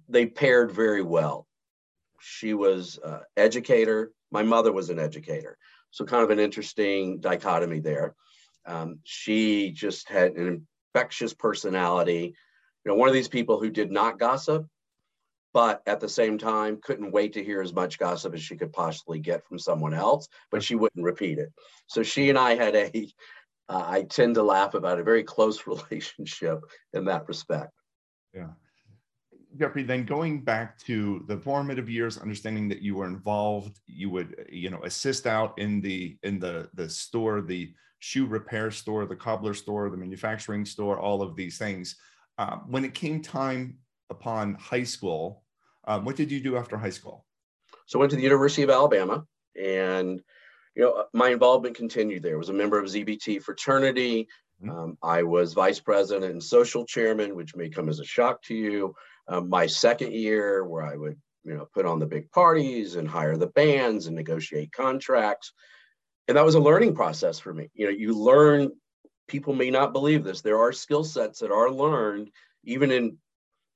they 0.08 0.26
paired 0.26 0.70
very 0.72 1.02
well. 1.02 1.46
She 2.20 2.54
was 2.54 2.98
uh, 2.98 3.20
educator. 3.36 4.12
My 4.30 4.42
mother 4.42 4.72
was 4.72 4.90
an 4.90 4.98
educator, 4.98 5.58
so 5.92 6.04
kind 6.04 6.24
of 6.24 6.30
an 6.30 6.40
interesting 6.40 7.20
dichotomy 7.20 7.78
there. 7.78 8.16
Um, 8.66 8.98
she 9.04 9.70
just 9.70 10.08
had 10.08 10.32
an 10.32 10.66
infectious 10.94 11.32
personality. 11.32 12.34
You 12.84 12.90
know, 12.90 12.96
one 12.96 13.08
of 13.08 13.14
these 13.14 13.28
people 13.28 13.60
who 13.60 13.70
did 13.70 13.92
not 13.92 14.18
gossip, 14.18 14.66
but 15.52 15.82
at 15.86 16.00
the 16.00 16.08
same 16.08 16.38
time 16.38 16.80
couldn't 16.82 17.12
wait 17.12 17.34
to 17.34 17.44
hear 17.44 17.60
as 17.60 17.72
much 17.72 17.98
gossip 17.98 18.34
as 18.34 18.42
she 18.42 18.56
could 18.56 18.72
possibly 18.72 19.18
get 19.18 19.44
from 19.46 19.58
someone 19.58 19.94
else 19.94 20.28
but 20.50 20.62
she 20.62 20.74
wouldn't 20.74 21.04
repeat 21.04 21.38
it 21.38 21.52
so 21.86 22.02
she 22.02 22.30
and 22.30 22.38
i 22.38 22.54
had 22.54 22.74
a 22.74 23.08
uh, 23.68 23.84
I 23.86 24.02
tend 24.02 24.34
to 24.34 24.42
laugh 24.42 24.74
about 24.74 24.98
a 24.98 25.04
very 25.04 25.22
close 25.22 25.66
relationship 25.66 26.60
in 26.92 27.04
that 27.06 27.28
respect 27.28 27.72
yeah 28.34 28.50
Jeffrey, 29.58 29.82
then 29.82 30.04
going 30.04 30.42
back 30.42 30.78
to 30.80 31.24
the 31.28 31.36
formative 31.36 31.88
years, 31.88 32.18
understanding 32.18 32.68
that 32.68 32.82
you 32.82 32.94
were 32.96 33.06
involved, 33.06 33.80
you 33.86 34.10
would, 34.10 34.46
you 34.50 34.70
know, 34.70 34.82
assist 34.84 35.26
out 35.26 35.58
in 35.58 35.80
the 35.80 36.16
in 36.22 36.38
the 36.38 36.68
the 36.74 36.88
store, 36.88 37.40
the 37.40 37.72
shoe 37.98 38.26
repair 38.26 38.70
store, 38.70 39.06
the 39.06 39.16
cobbler 39.16 39.54
store, 39.54 39.90
the 39.90 39.96
manufacturing 39.96 40.64
store, 40.64 40.98
all 40.98 41.22
of 41.22 41.36
these 41.36 41.58
things. 41.58 41.96
Uh, 42.38 42.56
when 42.66 42.84
it 42.84 42.94
came 42.94 43.20
time 43.20 43.78
upon 44.10 44.54
high 44.54 44.82
school, 44.82 45.44
um, 45.86 46.04
what 46.04 46.16
did 46.16 46.30
you 46.30 46.40
do 46.40 46.56
after 46.56 46.76
high 46.76 46.90
school? 46.90 47.24
So 47.86 47.98
I 47.98 48.00
went 48.00 48.10
to 48.10 48.16
the 48.16 48.22
University 48.22 48.62
of 48.62 48.70
Alabama 48.70 49.24
and 49.60 50.22
you 50.74 50.82
know, 50.82 51.04
my 51.12 51.28
involvement 51.30 51.76
continued 51.76 52.22
there. 52.22 52.34
I 52.34 52.38
was 52.38 52.48
a 52.48 52.54
member 52.54 52.78
of 52.78 52.86
ZBT 52.86 53.42
fraternity. 53.42 54.28
Mm-hmm. 54.62 54.70
Um, 54.70 54.98
I 55.02 55.22
was 55.22 55.52
vice 55.52 55.80
president 55.80 56.30
and 56.30 56.42
social 56.42 56.84
chairman, 56.84 57.34
which 57.34 57.54
may 57.54 57.68
come 57.68 57.88
as 57.88 58.00
a 58.00 58.04
shock 58.04 58.42
to 58.44 58.54
you. 58.54 58.94
My 59.28 59.66
second 59.66 60.12
year, 60.12 60.64
where 60.64 60.82
I 60.82 60.96
would, 60.96 61.18
you 61.44 61.54
know, 61.54 61.66
put 61.74 61.86
on 61.86 61.98
the 61.98 62.06
big 62.06 62.30
parties 62.30 62.96
and 62.96 63.08
hire 63.08 63.36
the 63.36 63.46
bands 63.46 64.06
and 64.06 64.16
negotiate 64.16 64.72
contracts, 64.72 65.52
and 66.28 66.36
that 66.36 66.44
was 66.44 66.54
a 66.54 66.60
learning 66.60 66.94
process 66.94 67.38
for 67.38 67.52
me. 67.52 67.70
You 67.74 67.86
know, 67.86 67.92
you 67.92 68.14
learn. 68.14 68.72
People 69.28 69.54
may 69.54 69.70
not 69.70 69.92
believe 69.92 70.24
this. 70.24 70.42
There 70.42 70.58
are 70.58 70.72
skill 70.72 71.04
sets 71.04 71.38
that 71.38 71.50
are 71.50 71.70
learned 71.70 72.30
even 72.64 72.90
in 72.90 73.16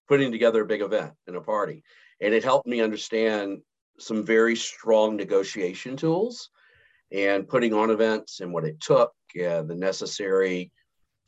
putting 0.08 0.30
together 0.30 0.62
a 0.62 0.66
big 0.66 0.82
event 0.82 1.12
and 1.26 1.36
a 1.36 1.40
party. 1.40 1.82
And 2.20 2.34
it 2.34 2.44
helped 2.44 2.66
me 2.66 2.80
understand 2.80 3.62
some 3.98 4.24
very 4.24 4.56
strong 4.56 5.16
negotiation 5.16 5.96
tools 5.96 6.50
and 7.12 7.48
putting 7.48 7.72
on 7.72 7.90
events 7.90 8.40
and 8.40 8.52
what 8.52 8.64
it 8.64 8.80
took, 8.80 9.12
uh, 9.36 9.62
the 9.62 9.74
necessary 9.74 10.70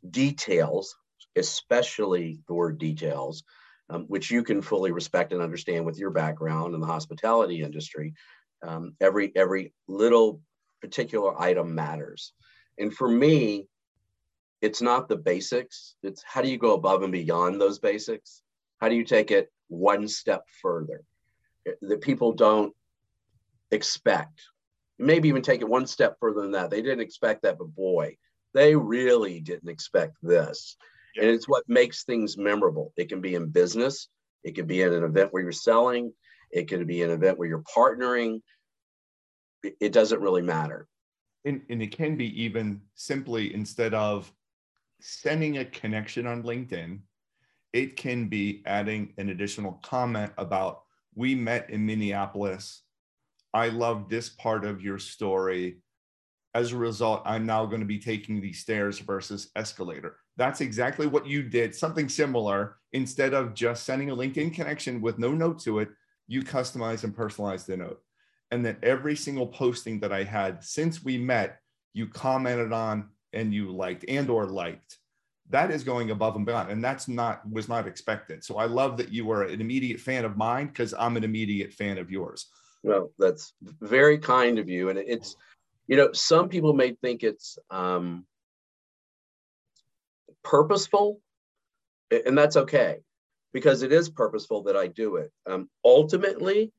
details, 0.08 0.94
especially 1.36 2.40
the 2.48 2.54
word 2.54 2.78
details, 2.78 3.42
um, 3.90 4.04
which 4.04 4.30
you 4.30 4.42
can 4.42 4.62
fully 4.62 4.92
respect 4.92 5.32
and 5.32 5.42
understand 5.42 5.84
with 5.84 5.98
your 5.98 6.10
background 6.10 6.74
in 6.74 6.80
the 6.80 6.86
hospitality 6.86 7.62
industry. 7.62 8.14
Um, 8.62 8.94
every 9.00 9.32
every 9.36 9.72
little 9.86 10.40
particular 10.80 11.40
item 11.40 11.74
matters. 11.74 12.32
And 12.78 12.94
for 12.94 13.08
me, 13.08 13.66
it's 14.60 14.82
not 14.82 15.08
the 15.08 15.16
basics. 15.16 15.94
It's 16.02 16.22
how 16.22 16.42
do 16.42 16.48
you 16.48 16.58
go 16.58 16.74
above 16.74 17.02
and 17.02 17.12
beyond 17.12 17.60
those 17.60 17.78
basics? 17.78 18.42
How 18.80 18.88
do 18.88 18.94
you 18.94 19.04
take 19.04 19.30
it 19.30 19.50
one 19.68 20.08
step 20.08 20.44
further 20.62 21.02
that 21.82 22.00
people 22.00 22.32
don't 22.32 22.74
expect? 23.70 24.40
Maybe 24.98 25.28
even 25.28 25.42
take 25.42 25.60
it 25.60 25.68
one 25.68 25.86
step 25.86 26.16
further 26.18 26.42
than 26.42 26.52
that. 26.52 26.70
They 26.70 26.82
didn't 26.82 27.00
expect 27.00 27.42
that, 27.42 27.58
but 27.58 27.74
boy, 27.74 28.16
they 28.54 28.74
really 28.74 29.40
didn't 29.40 29.68
expect 29.68 30.16
this. 30.22 30.76
And 31.18 31.28
it's 31.28 31.48
what 31.48 31.64
makes 31.68 32.04
things 32.04 32.36
memorable. 32.36 32.92
It 32.96 33.08
can 33.08 33.20
be 33.20 33.34
in 33.34 33.48
business, 33.48 34.08
it 34.44 34.54
can 34.54 34.66
be 34.66 34.82
in 34.82 34.92
an 34.92 35.04
event 35.04 35.32
where 35.32 35.42
you're 35.42 35.52
selling, 35.52 36.12
it 36.50 36.68
can 36.68 36.86
be 36.86 37.02
an 37.02 37.10
event 37.10 37.38
where 37.38 37.48
you're 37.48 37.64
partnering. 37.76 38.40
It, 39.62 39.76
it 39.80 39.92
doesn't 39.92 40.20
really 40.20 40.42
matter. 40.42 40.86
And, 41.44 41.62
and 41.68 41.82
it 41.82 41.96
can 41.96 42.16
be 42.16 42.42
even 42.42 42.80
simply 42.94 43.54
instead 43.54 43.94
of 43.94 44.32
sending 45.00 45.58
a 45.58 45.64
connection 45.64 46.26
on 46.26 46.42
LinkedIn, 46.42 47.00
it 47.72 47.96
can 47.96 48.28
be 48.28 48.62
adding 48.66 49.12
an 49.18 49.28
additional 49.28 49.80
comment 49.84 50.32
about 50.38 50.82
we 51.14 51.34
met 51.34 51.70
in 51.70 51.84
Minneapolis. 51.84 52.82
I 53.52 53.68
love 53.68 54.08
this 54.08 54.28
part 54.28 54.64
of 54.64 54.82
your 54.82 54.98
story. 54.98 55.78
As 56.54 56.72
a 56.72 56.76
result, 56.76 57.22
I'm 57.24 57.46
now 57.46 57.66
going 57.66 57.80
to 57.80 57.86
be 57.86 57.98
taking 57.98 58.40
the 58.40 58.52
stairs 58.52 58.98
versus 58.98 59.50
escalator. 59.56 60.16
That's 60.38 60.60
exactly 60.60 61.08
what 61.08 61.26
you 61.26 61.42
did, 61.42 61.74
something 61.74 62.08
similar. 62.08 62.76
Instead 62.92 63.34
of 63.34 63.52
just 63.54 63.84
sending 63.84 64.10
a 64.10 64.16
LinkedIn 64.16 64.54
connection 64.54 65.02
with 65.02 65.18
no 65.18 65.32
note 65.32 65.58
to 65.64 65.80
it, 65.80 65.88
you 66.28 66.42
customized 66.42 67.04
and 67.04 67.14
personalized 67.14 67.66
the 67.66 67.76
note. 67.76 68.00
And 68.52 68.64
then 68.64 68.76
every 68.82 69.16
single 69.16 69.48
posting 69.48 70.00
that 70.00 70.12
I 70.12 70.22
had 70.22 70.62
since 70.62 71.04
we 71.04 71.18
met, 71.18 71.60
you 71.92 72.06
commented 72.06 72.72
on 72.72 73.08
and 73.32 73.52
you 73.52 73.72
liked 73.72 74.04
and 74.08 74.30
or 74.30 74.46
liked. 74.46 74.98
That 75.50 75.70
is 75.70 75.82
going 75.82 76.12
above 76.12 76.36
and 76.36 76.46
beyond. 76.46 76.70
And 76.70 76.84
that's 76.84 77.08
not 77.08 77.40
was 77.50 77.68
not 77.68 77.88
expected. 77.88 78.44
So 78.44 78.58
I 78.58 78.66
love 78.66 78.96
that 78.98 79.12
you 79.12 79.26
were 79.26 79.42
an 79.42 79.60
immediate 79.60 79.98
fan 79.98 80.24
of 80.24 80.36
mine 80.36 80.68
because 80.68 80.94
I'm 80.96 81.16
an 81.16 81.24
immediate 81.24 81.72
fan 81.72 81.98
of 81.98 82.10
yours. 82.10 82.46
Well, 82.84 83.10
that's 83.18 83.54
very 83.80 84.18
kind 84.18 84.58
of 84.58 84.68
you. 84.68 84.88
And 84.90 84.98
it's, 84.98 85.36
you 85.88 85.96
know, 85.96 86.12
some 86.12 86.48
people 86.48 86.74
may 86.74 86.92
think 86.92 87.24
it's 87.24 87.58
um, 87.70 88.24
purposeful, 90.48 91.20
and 92.10 92.36
that's 92.36 92.56
okay 92.56 92.98
because 93.52 93.82
it 93.82 93.92
is 93.92 94.08
purposeful 94.08 94.62
that 94.62 94.76
I 94.76 94.86
do 94.86 95.16
it. 95.16 95.30
Um, 95.46 95.68
ultimately, 95.84 96.72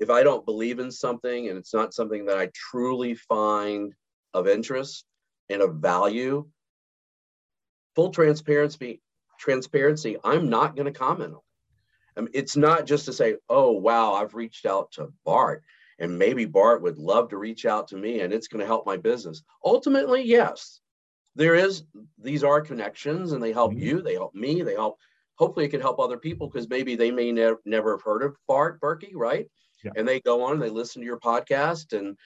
if 0.00 0.10
I 0.10 0.22
don't 0.22 0.44
believe 0.44 0.80
in 0.80 0.90
something 0.90 1.48
and 1.48 1.56
it's 1.56 1.72
not 1.72 1.94
something 1.94 2.26
that 2.26 2.38
I 2.38 2.50
truly 2.54 3.14
find 3.14 3.94
of 4.34 4.48
interest 4.48 5.04
and 5.48 5.62
of 5.62 5.76
value, 5.76 6.48
full 7.94 8.10
transparency, 8.10 9.00
transparency, 9.38 10.16
I'm 10.24 10.50
not 10.50 10.74
going 10.74 10.92
to 10.92 10.98
comment 10.98 11.34
on. 11.34 11.40
I 12.16 12.20
mean, 12.22 12.30
it's 12.34 12.56
not 12.56 12.86
just 12.86 13.06
to 13.06 13.12
say, 13.12 13.36
oh, 13.48 13.70
wow, 13.72 14.14
I've 14.14 14.34
reached 14.34 14.66
out 14.66 14.92
to 14.92 15.12
Bart 15.24 15.62
and 15.98 16.18
maybe 16.18 16.44
Bart 16.44 16.82
would 16.82 16.98
love 16.98 17.28
to 17.30 17.38
reach 17.38 17.66
out 17.66 17.88
to 17.88 17.96
me 17.96 18.20
and 18.20 18.32
it's 18.32 18.48
going 18.48 18.60
to 18.60 18.66
help 18.66 18.84
my 18.84 18.96
business. 18.96 19.42
Ultimately, 19.64 20.22
yes, 20.22 20.81
there 21.34 21.54
is, 21.54 21.84
these 22.18 22.44
are 22.44 22.60
connections 22.60 23.32
and 23.32 23.42
they 23.42 23.52
help 23.52 23.72
mm-hmm. 23.72 23.82
you, 23.82 24.02
they 24.02 24.14
help 24.14 24.34
me, 24.34 24.62
they 24.62 24.74
help, 24.74 24.98
hopefully 25.36 25.66
it 25.66 25.70
can 25.70 25.80
help 25.80 25.98
other 25.98 26.18
people 26.18 26.48
because 26.48 26.68
maybe 26.68 26.94
they 26.94 27.10
may 27.10 27.32
ne- 27.32 27.54
never 27.64 27.92
have 27.92 28.02
heard 28.02 28.22
of 28.22 28.36
Bart 28.46 28.80
Berkey, 28.80 29.12
right? 29.14 29.46
Yeah. 29.82 29.92
And 29.96 30.06
they 30.06 30.20
go 30.20 30.44
on, 30.44 30.52
and 30.54 30.62
they 30.62 30.70
listen 30.70 31.02
to 31.02 31.06
your 31.06 31.18
podcast 31.18 31.96
and 31.98 32.16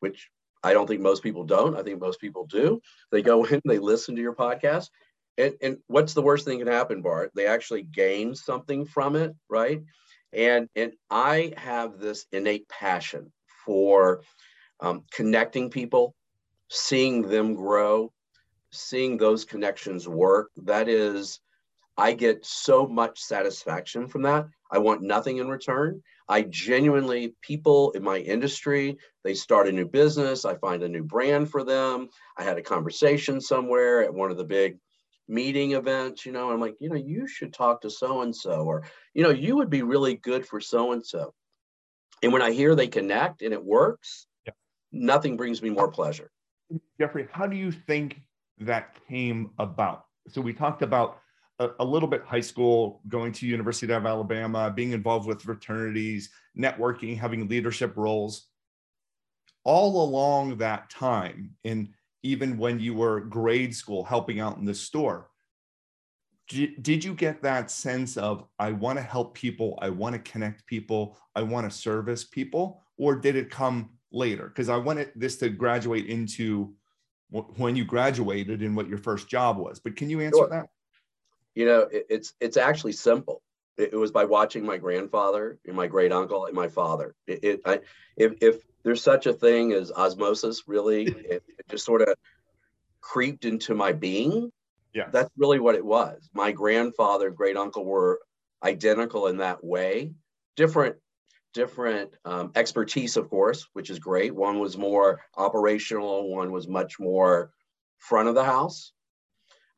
which 0.00 0.28
I 0.62 0.72
don't 0.72 0.86
think 0.86 1.00
most 1.00 1.22
people 1.22 1.44
don't. 1.44 1.76
I 1.76 1.82
think 1.82 2.00
most 2.00 2.20
people 2.20 2.46
do. 2.46 2.80
They 3.12 3.22
go 3.22 3.44
in, 3.44 3.60
they 3.64 3.78
listen 3.78 4.16
to 4.16 4.22
your 4.22 4.34
podcast 4.34 4.88
and, 5.36 5.54
and 5.60 5.78
what's 5.86 6.14
the 6.14 6.22
worst 6.22 6.44
thing 6.44 6.58
that 6.58 6.66
can 6.66 6.72
happen, 6.72 7.02
Bart? 7.02 7.32
They 7.34 7.46
actually 7.46 7.82
gain 7.82 8.34
something 8.34 8.84
from 8.84 9.16
it, 9.16 9.34
right? 9.48 9.82
And 10.32 10.68
and 10.74 10.92
I 11.10 11.52
have 11.56 11.98
this 11.98 12.26
innate 12.32 12.68
passion 12.68 13.32
for 13.64 14.22
um, 14.80 15.04
connecting 15.12 15.70
people, 15.70 16.14
seeing 16.74 17.22
them 17.22 17.54
grow, 17.54 18.12
seeing 18.70 19.16
those 19.16 19.44
connections 19.44 20.08
work. 20.08 20.50
That 20.56 20.88
is, 20.88 21.40
I 21.96 22.12
get 22.12 22.44
so 22.44 22.86
much 22.86 23.20
satisfaction 23.20 24.08
from 24.08 24.22
that. 24.22 24.46
I 24.70 24.78
want 24.78 25.02
nothing 25.02 25.38
in 25.38 25.48
return. 25.48 26.02
I 26.28 26.42
genuinely, 26.42 27.34
people 27.42 27.92
in 27.92 28.02
my 28.02 28.18
industry, 28.18 28.96
they 29.22 29.34
start 29.34 29.68
a 29.68 29.72
new 29.72 29.86
business. 29.86 30.44
I 30.44 30.56
find 30.56 30.82
a 30.82 30.88
new 30.88 31.04
brand 31.04 31.50
for 31.50 31.62
them. 31.62 32.08
I 32.36 32.42
had 32.42 32.58
a 32.58 32.62
conversation 32.62 33.40
somewhere 33.40 34.02
at 34.02 34.12
one 34.12 34.30
of 34.30 34.36
the 34.36 34.44
big 34.44 34.78
meeting 35.28 35.72
events, 35.72 36.26
you 36.26 36.32
know, 36.32 36.50
I'm 36.50 36.60
like, 36.60 36.76
you 36.80 36.88
know, 36.88 36.96
you 36.96 37.26
should 37.26 37.52
talk 37.52 37.80
to 37.82 37.90
so 37.90 38.22
and 38.22 38.34
so, 38.34 38.64
or, 38.64 38.84
you 39.14 39.22
know, 39.22 39.30
you 39.30 39.56
would 39.56 39.70
be 39.70 39.82
really 39.82 40.16
good 40.16 40.46
for 40.46 40.60
so 40.60 40.92
and 40.92 41.04
so. 41.04 41.32
And 42.22 42.32
when 42.32 42.42
I 42.42 42.52
hear 42.52 42.74
they 42.74 42.88
connect 42.88 43.42
and 43.42 43.52
it 43.52 43.64
works, 43.64 44.26
yeah. 44.46 44.52
nothing 44.92 45.36
brings 45.36 45.62
me 45.62 45.70
more 45.70 45.90
pleasure. 45.90 46.30
Jeffrey, 46.98 47.28
how 47.32 47.46
do 47.46 47.56
you 47.56 47.70
think 47.70 48.20
that 48.58 48.96
came 49.08 49.50
about? 49.58 50.06
So 50.28 50.40
we 50.40 50.52
talked 50.52 50.82
about 50.82 51.18
a, 51.58 51.70
a, 51.80 51.84
little 51.84 52.08
bit 52.08 52.24
high 52.24 52.40
school, 52.40 53.00
going 53.08 53.32
to 53.32 53.46
University 53.46 53.92
of 53.92 54.06
Alabama, 54.06 54.72
being 54.74 54.92
involved 54.92 55.28
with 55.28 55.42
fraternities, 55.42 56.30
networking, 56.58 57.18
having 57.18 57.48
leadership 57.48 57.96
roles. 57.96 58.48
All 59.64 60.04
along 60.04 60.58
that 60.58 60.90
time, 60.90 61.54
in 61.64 61.90
even 62.24 62.56
when 62.56 62.80
you 62.80 62.94
were 62.94 63.20
grade 63.20 63.74
school 63.76 64.02
helping 64.02 64.40
out 64.40 64.56
in 64.56 64.64
the 64.64 64.74
store 64.74 65.28
did 66.48 67.02
you 67.02 67.14
get 67.14 67.42
that 67.42 67.70
sense 67.70 68.16
of 68.16 68.44
i 68.58 68.70
want 68.70 68.98
to 68.98 69.02
help 69.02 69.34
people 69.34 69.78
i 69.80 69.88
want 69.88 70.12
to 70.12 70.30
connect 70.30 70.66
people 70.66 71.16
i 71.34 71.42
want 71.42 71.70
to 71.70 71.76
service 71.76 72.24
people 72.24 72.82
or 72.98 73.14
did 73.14 73.36
it 73.36 73.50
come 73.50 73.90
later 74.14 74.48
because 74.48 74.68
i 74.68 74.76
wanted 74.76 75.10
this 75.16 75.36
to 75.36 75.48
graduate 75.48 76.06
into 76.06 76.72
when 77.56 77.74
you 77.74 77.84
graduated 77.84 78.62
and 78.62 78.76
what 78.76 78.88
your 78.88 78.98
first 78.98 79.28
job 79.28 79.58
was. 79.58 79.80
But 79.80 79.96
can 79.96 80.08
you 80.08 80.20
answer 80.20 80.38
sure. 80.38 80.48
that? 80.50 80.66
You 81.54 81.66
know 81.66 81.80
it, 81.82 82.06
it's 82.08 82.34
it's 82.40 82.56
actually 82.56 82.92
simple. 82.92 83.42
It, 83.76 83.92
it, 83.92 83.96
was 83.96 84.12
by 84.12 84.24
watching 84.24 84.64
my 84.64 84.76
grandfather 84.76 85.58
and 85.66 85.76
my 85.76 85.88
great 85.88 86.12
uncle 86.12 86.46
and 86.46 86.54
my 86.54 86.68
father. 86.68 87.14
It, 87.26 87.44
it 87.44 87.60
I, 87.64 87.80
if, 88.16 88.34
if 88.40 88.62
there's 88.84 89.02
such 89.02 89.26
a 89.26 89.32
thing 89.32 89.72
as 89.72 89.90
osmosis 89.90 90.64
really 90.68 91.04
it, 91.06 91.42
it 91.48 91.68
just 91.68 91.84
sort 91.84 92.02
of 92.02 92.14
creeped 93.00 93.44
into 93.44 93.74
my 93.74 93.92
being. 93.92 94.50
Yeah. 94.92 95.08
That's 95.10 95.30
really 95.36 95.58
what 95.58 95.74
it 95.74 95.84
was. 95.84 96.28
My 96.32 96.52
grandfather 96.52 97.26
and 97.28 97.36
great 97.36 97.56
uncle 97.56 97.84
were 97.84 98.20
identical 98.62 99.26
in 99.26 99.38
that 99.38 99.64
way. 99.64 100.12
Different 100.54 100.96
different 101.54 102.10
um, 102.24 102.50
expertise 102.56 103.16
of 103.16 103.30
course 103.30 103.66
which 103.72 103.88
is 103.88 103.98
great 103.98 104.34
one 104.34 104.58
was 104.58 104.76
more 104.76 105.20
operational 105.36 106.28
one 106.30 106.50
was 106.52 106.68
much 106.68 106.98
more 106.98 107.52
front 107.98 108.28
of 108.28 108.34
the 108.34 108.44
house 108.44 108.92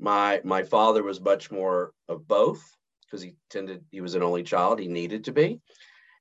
my 0.01 0.41
my 0.43 0.62
father 0.62 1.03
was 1.03 1.21
much 1.21 1.51
more 1.51 1.93
of 2.09 2.27
both 2.27 2.62
because 3.05 3.23
he 3.23 3.35
tended 3.51 3.85
he 3.91 4.01
was 4.01 4.15
an 4.15 4.23
only 4.23 4.43
child 4.43 4.81
he 4.81 4.89
needed 4.89 5.25
to 5.25 5.33
be 5.33 5.61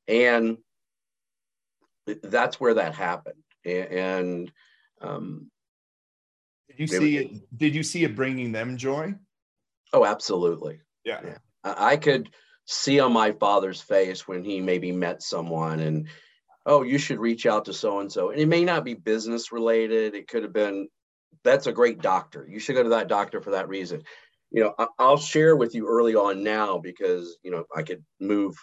and 0.08 0.58
that's 2.06 2.60
where 2.60 2.76
that 2.76 2.94
happened. 2.94 3.42
And 3.64 4.52
um, 5.02 5.50
did 6.70 6.80
you 6.80 6.88
see 6.88 7.18
it? 7.18 7.58
Did 7.58 7.76
you 7.76 7.84
see 7.84 8.04
it 8.04 8.16
bringing 8.16 8.52
them 8.52 8.78
joy? 8.78 9.16
Oh, 9.94 10.06
absolutely. 10.06 10.82
Yeah. 11.04 11.22
yeah. 11.24 11.38
I 11.64 11.98
could 11.98 12.30
see 12.66 13.00
on 13.00 13.14
my 13.14 13.32
father's 13.32 13.82
face 13.82 14.28
when 14.28 14.44
he 14.44 14.60
maybe 14.60 14.92
met 14.92 15.22
someone 15.22 15.80
and, 15.80 16.08
oh, 16.66 16.82
you 16.82 16.98
should 16.98 17.20
reach 17.20 17.46
out 17.46 17.66
to 17.66 17.74
so 17.74 18.00
and 18.00 18.12
so. 18.12 18.32
And 18.32 18.40
it 18.40 18.48
may 18.48 18.64
not 18.64 18.84
be 18.84 18.96
business 18.96 19.52
related. 19.52 20.16
It 20.16 20.28
could 20.28 20.44
have 20.44 20.54
been, 20.54 20.90
that's 21.44 21.68
a 21.68 21.72
great 21.72 22.02
doctor. 22.02 22.48
You 22.50 22.60
should 22.60 22.76
go 22.76 22.84
to 22.84 22.90
that 22.90 23.08
doctor 23.08 23.40
for 23.40 23.52
that 23.52 23.70
reason. 23.70 24.04
You 24.52 24.64
know, 24.64 24.88
I'll 24.98 25.18
share 25.18 25.56
with 25.56 25.76
you 25.76 25.88
early 25.88 26.16
on 26.16 26.44
now 26.44 26.80
because, 26.80 27.38
you 27.44 27.52
know, 27.52 27.66
I 27.76 27.84
could 27.84 28.04
move, 28.20 28.56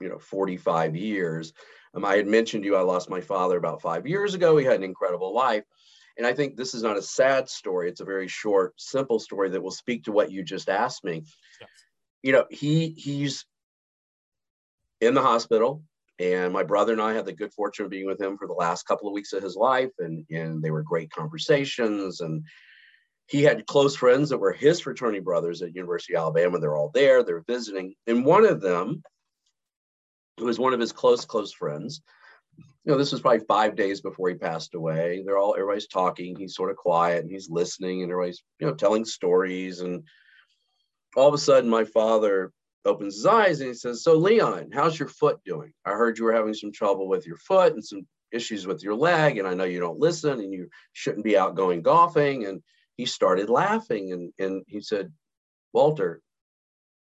you 0.00 0.08
know, 0.08 0.18
45 0.18 0.96
years. 0.96 1.52
Um, 1.94 2.04
I 2.04 2.16
had 2.16 2.26
mentioned 2.26 2.62
to 2.62 2.68
you 2.68 2.76
I 2.76 2.82
lost 2.82 3.10
my 3.10 3.20
father 3.20 3.56
about 3.58 3.82
five 3.82 4.06
years 4.06 4.34
ago. 4.34 4.56
He 4.56 4.64
had 4.64 4.76
an 4.76 4.82
incredible 4.82 5.34
life. 5.34 5.64
And 6.16 6.26
I 6.26 6.32
think 6.32 6.56
this 6.56 6.74
is 6.74 6.82
not 6.82 6.98
a 6.98 7.02
sad 7.02 7.48
story. 7.48 7.88
It's 7.88 8.00
a 8.00 8.04
very 8.04 8.28
short, 8.28 8.74
simple 8.78 9.18
story 9.18 9.50
that 9.50 9.62
will 9.62 9.70
speak 9.70 10.04
to 10.04 10.12
what 10.12 10.30
you 10.30 10.42
just 10.42 10.68
asked 10.68 11.04
me. 11.04 11.22
Yes. 11.60 11.70
You 12.22 12.32
know, 12.32 12.44
he 12.50 12.90
he's 12.90 13.44
in 15.00 15.14
the 15.14 15.22
hospital, 15.22 15.82
and 16.18 16.52
my 16.52 16.62
brother 16.62 16.92
and 16.92 17.02
I 17.02 17.14
had 17.14 17.26
the 17.26 17.32
good 17.32 17.52
fortune 17.52 17.84
of 17.84 17.90
being 17.90 18.06
with 18.06 18.20
him 18.20 18.38
for 18.38 18.46
the 18.46 18.52
last 18.52 18.84
couple 18.84 19.08
of 19.08 19.14
weeks 19.14 19.32
of 19.32 19.42
his 19.42 19.56
life, 19.56 19.90
and 19.98 20.24
and 20.30 20.62
they 20.62 20.70
were 20.70 20.82
great 20.82 21.10
conversations. 21.10 22.20
And 22.20 22.44
he 23.26 23.42
had 23.42 23.66
close 23.66 23.96
friends 23.96 24.30
that 24.30 24.38
were 24.38 24.52
his 24.52 24.80
fraternity 24.80 25.20
brothers 25.20 25.62
at 25.62 25.74
University 25.74 26.14
of 26.14 26.22
Alabama. 26.22 26.58
They're 26.58 26.76
all 26.76 26.90
there. 26.94 27.22
They're 27.22 27.44
visiting, 27.46 27.94
and 28.06 28.24
one 28.24 28.44
of 28.44 28.60
them 28.60 29.02
who 30.38 30.46
was 30.46 30.58
one 30.58 30.74
of 30.74 30.80
his 30.80 30.92
close, 30.92 31.24
close 31.24 31.52
friends. 31.52 32.02
You 32.84 32.92
know, 32.92 32.98
this 32.98 33.12
was 33.12 33.20
probably 33.20 33.44
five 33.46 33.76
days 33.76 34.00
before 34.00 34.28
he 34.28 34.34
passed 34.34 34.74
away. 34.74 35.22
They're 35.24 35.38
all 35.38 35.54
everybody's 35.54 35.86
talking. 35.86 36.36
He's 36.36 36.54
sort 36.54 36.70
of 36.70 36.76
quiet 36.76 37.22
and 37.22 37.30
he's 37.30 37.48
listening, 37.48 38.02
and 38.02 38.10
everybody's 38.10 38.42
you 38.60 38.66
know 38.66 38.74
telling 38.74 39.04
stories. 39.04 39.80
And 39.80 40.02
all 41.16 41.28
of 41.28 41.34
a 41.34 41.38
sudden, 41.38 41.68
my 41.68 41.84
father 41.84 42.52
opens 42.84 43.16
his 43.16 43.26
eyes 43.26 43.60
and 43.60 43.68
he 43.68 43.74
says, 43.74 44.02
"So, 44.02 44.14
Leon, 44.14 44.70
how's 44.72 44.98
your 44.98 45.08
foot 45.08 45.40
doing? 45.44 45.72
I 45.84 45.92
heard 45.92 46.18
you 46.18 46.24
were 46.24 46.32
having 46.32 46.54
some 46.54 46.72
trouble 46.72 47.08
with 47.08 47.26
your 47.26 47.36
foot 47.36 47.74
and 47.74 47.84
some 47.84 48.06
issues 48.32 48.66
with 48.66 48.82
your 48.82 48.94
leg, 48.94 49.38
and 49.38 49.46
I 49.46 49.54
know 49.54 49.64
you 49.64 49.80
don't 49.80 50.00
listen 50.00 50.40
and 50.40 50.52
you 50.52 50.68
shouldn't 50.92 51.24
be 51.24 51.36
out 51.36 51.54
going 51.54 51.82
golfing." 51.82 52.46
And 52.46 52.62
he 52.96 53.06
started 53.06 53.50
laughing 53.50 54.12
and 54.12 54.32
and 54.38 54.64
he 54.66 54.80
said, 54.80 55.12
"Walter, 55.72 56.22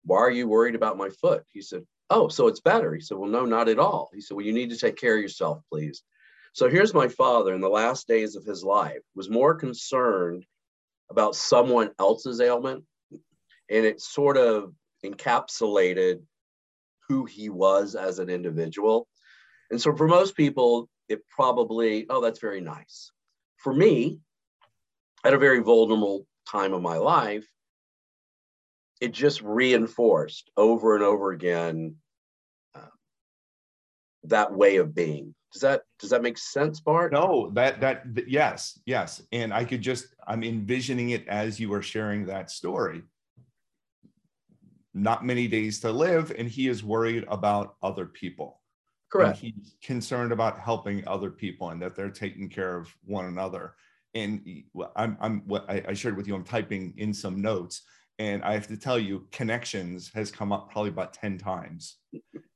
why 0.04 0.18
are 0.18 0.30
you 0.30 0.48
worried 0.48 0.74
about 0.74 0.98
my 0.98 1.10
foot?" 1.10 1.44
He 1.52 1.62
said, 1.62 1.86
Oh, 2.10 2.26
so 2.26 2.48
it's 2.48 2.60
better. 2.60 2.92
He 2.92 3.00
said, 3.00 3.16
Well, 3.16 3.30
no, 3.30 3.44
not 3.44 3.68
at 3.68 3.78
all. 3.78 4.10
He 4.12 4.20
said, 4.20 4.36
Well, 4.36 4.44
you 4.44 4.52
need 4.52 4.70
to 4.70 4.76
take 4.76 4.96
care 4.96 5.14
of 5.14 5.22
yourself, 5.22 5.62
please. 5.72 6.02
So 6.52 6.68
here's 6.68 6.92
my 6.92 7.06
father 7.06 7.54
in 7.54 7.60
the 7.60 7.68
last 7.68 8.08
days 8.08 8.34
of 8.34 8.44
his 8.44 8.64
life 8.64 8.98
was 9.14 9.30
more 9.30 9.54
concerned 9.54 10.44
about 11.08 11.36
someone 11.36 11.90
else's 12.00 12.40
ailment. 12.40 12.84
And 13.70 13.86
it 13.86 14.00
sort 14.00 14.36
of 14.36 14.74
encapsulated 15.04 16.22
who 17.08 17.24
he 17.24 17.48
was 17.48 17.94
as 17.94 18.18
an 18.18 18.28
individual. 18.28 19.08
And 19.70 19.80
so 19.80 19.94
for 19.94 20.08
most 20.08 20.36
people, 20.36 20.88
it 21.08 21.26
probably, 21.28 22.06
oh, 22.10 22.20
that's 22.20 22.40
very 22.40 22.60
nice. 22.60 23.10
For 23.56 23.72
me, 23.72 24.20
at 25.24 25.34
a 25.34 25.38
very 25.38 25.60
vulnerable 25.60 26.26
time 26.50 26.72
of 26.72 26.82
my 26.82 26.96
life, 26.96 27.46
it 29.00 29.12
just 29.12 29.40
reinforced 29.42 30.50
over 30.56 30.94
and 30.94 31.04
over 31.04 31.32
again 31.32 31.96
uh, 32.74 32.92
that 34.24 34.52
way 34.52 34.76
of 34.76 34.94
being. 34.94 35.34
Does 35.52 35.62
that 35.62 35.82
does 35.98 36.10
that 36.10 36.22
make 36.22 36.38
sense, 36.38 36.80
Bart? 36.80 37.12
No, 37.12 37.50
that 37.54 37.80
that 37.80 38.04
yes, 38.28 38.78
yes. 38.86 39.20
And 39.32 39.52
I 39.52 39.64
could 39.64 39.82
just 39.82 40.14
I'm 40.26 40.44
envisioning 40.44 41.10
it 41.10 41.26
as 41.26 41.58
you 41.58 41.68
were 41.68 41.82
sharing 41.82 42.26
that 42.26 42.50
story. 42.50 43.02
Not 44.92 45.24
many 45.24 45.46
days 45.46 45.80
to 45.80 45.92
live, 45.92 46.32
and 46.36 46.48
he 46.48 46.68
is 46.68 46.82
worried 46.82 47.24
about 47.28 47.76
other 47.82 48.06
people. 48.06 48.60
Correct. 49.10 49.42
And 49.42 49.54
he's 49.54 49.76
concerned 49.82 50.32
about 50.32 50.58
helping 50.58 51.06
other 51.06 51.30
people 51.30 51.70
and 51.70 51.80
that 51.82 51.94
they're 51.94 52.10
taking 52.10 52.48
care 52.48 52.76
of 52.76 52.94
one 53.04 53.26
another. 53.26 53.74
And 54.14 54.64
I'm 54.96 55.16
I'm 55.20 55.42
what 55.46 55.68
I 55.68 55.94
shared 55.94 56.16
with 56.16 56.26
you. 56.26 56.34
I'm 56.34 56.44
typing 56.44 56.94
in 56.96 57.14
some 57.14 57.40
notes 57.40 57.82
and 58.20 58.44
I 58.44 58.52
have 58.52 58.66
to 58.66 58.76
tell 58.76 58.98
you, 58.98 59.26
connections 59.32 60.10
has 60.14 60.30
come 60.30 60.52
up 60.52 60.70
probably 60.70 60.90
about 60.90 61.14
10 61.14 61.38
times. 61.38 61.96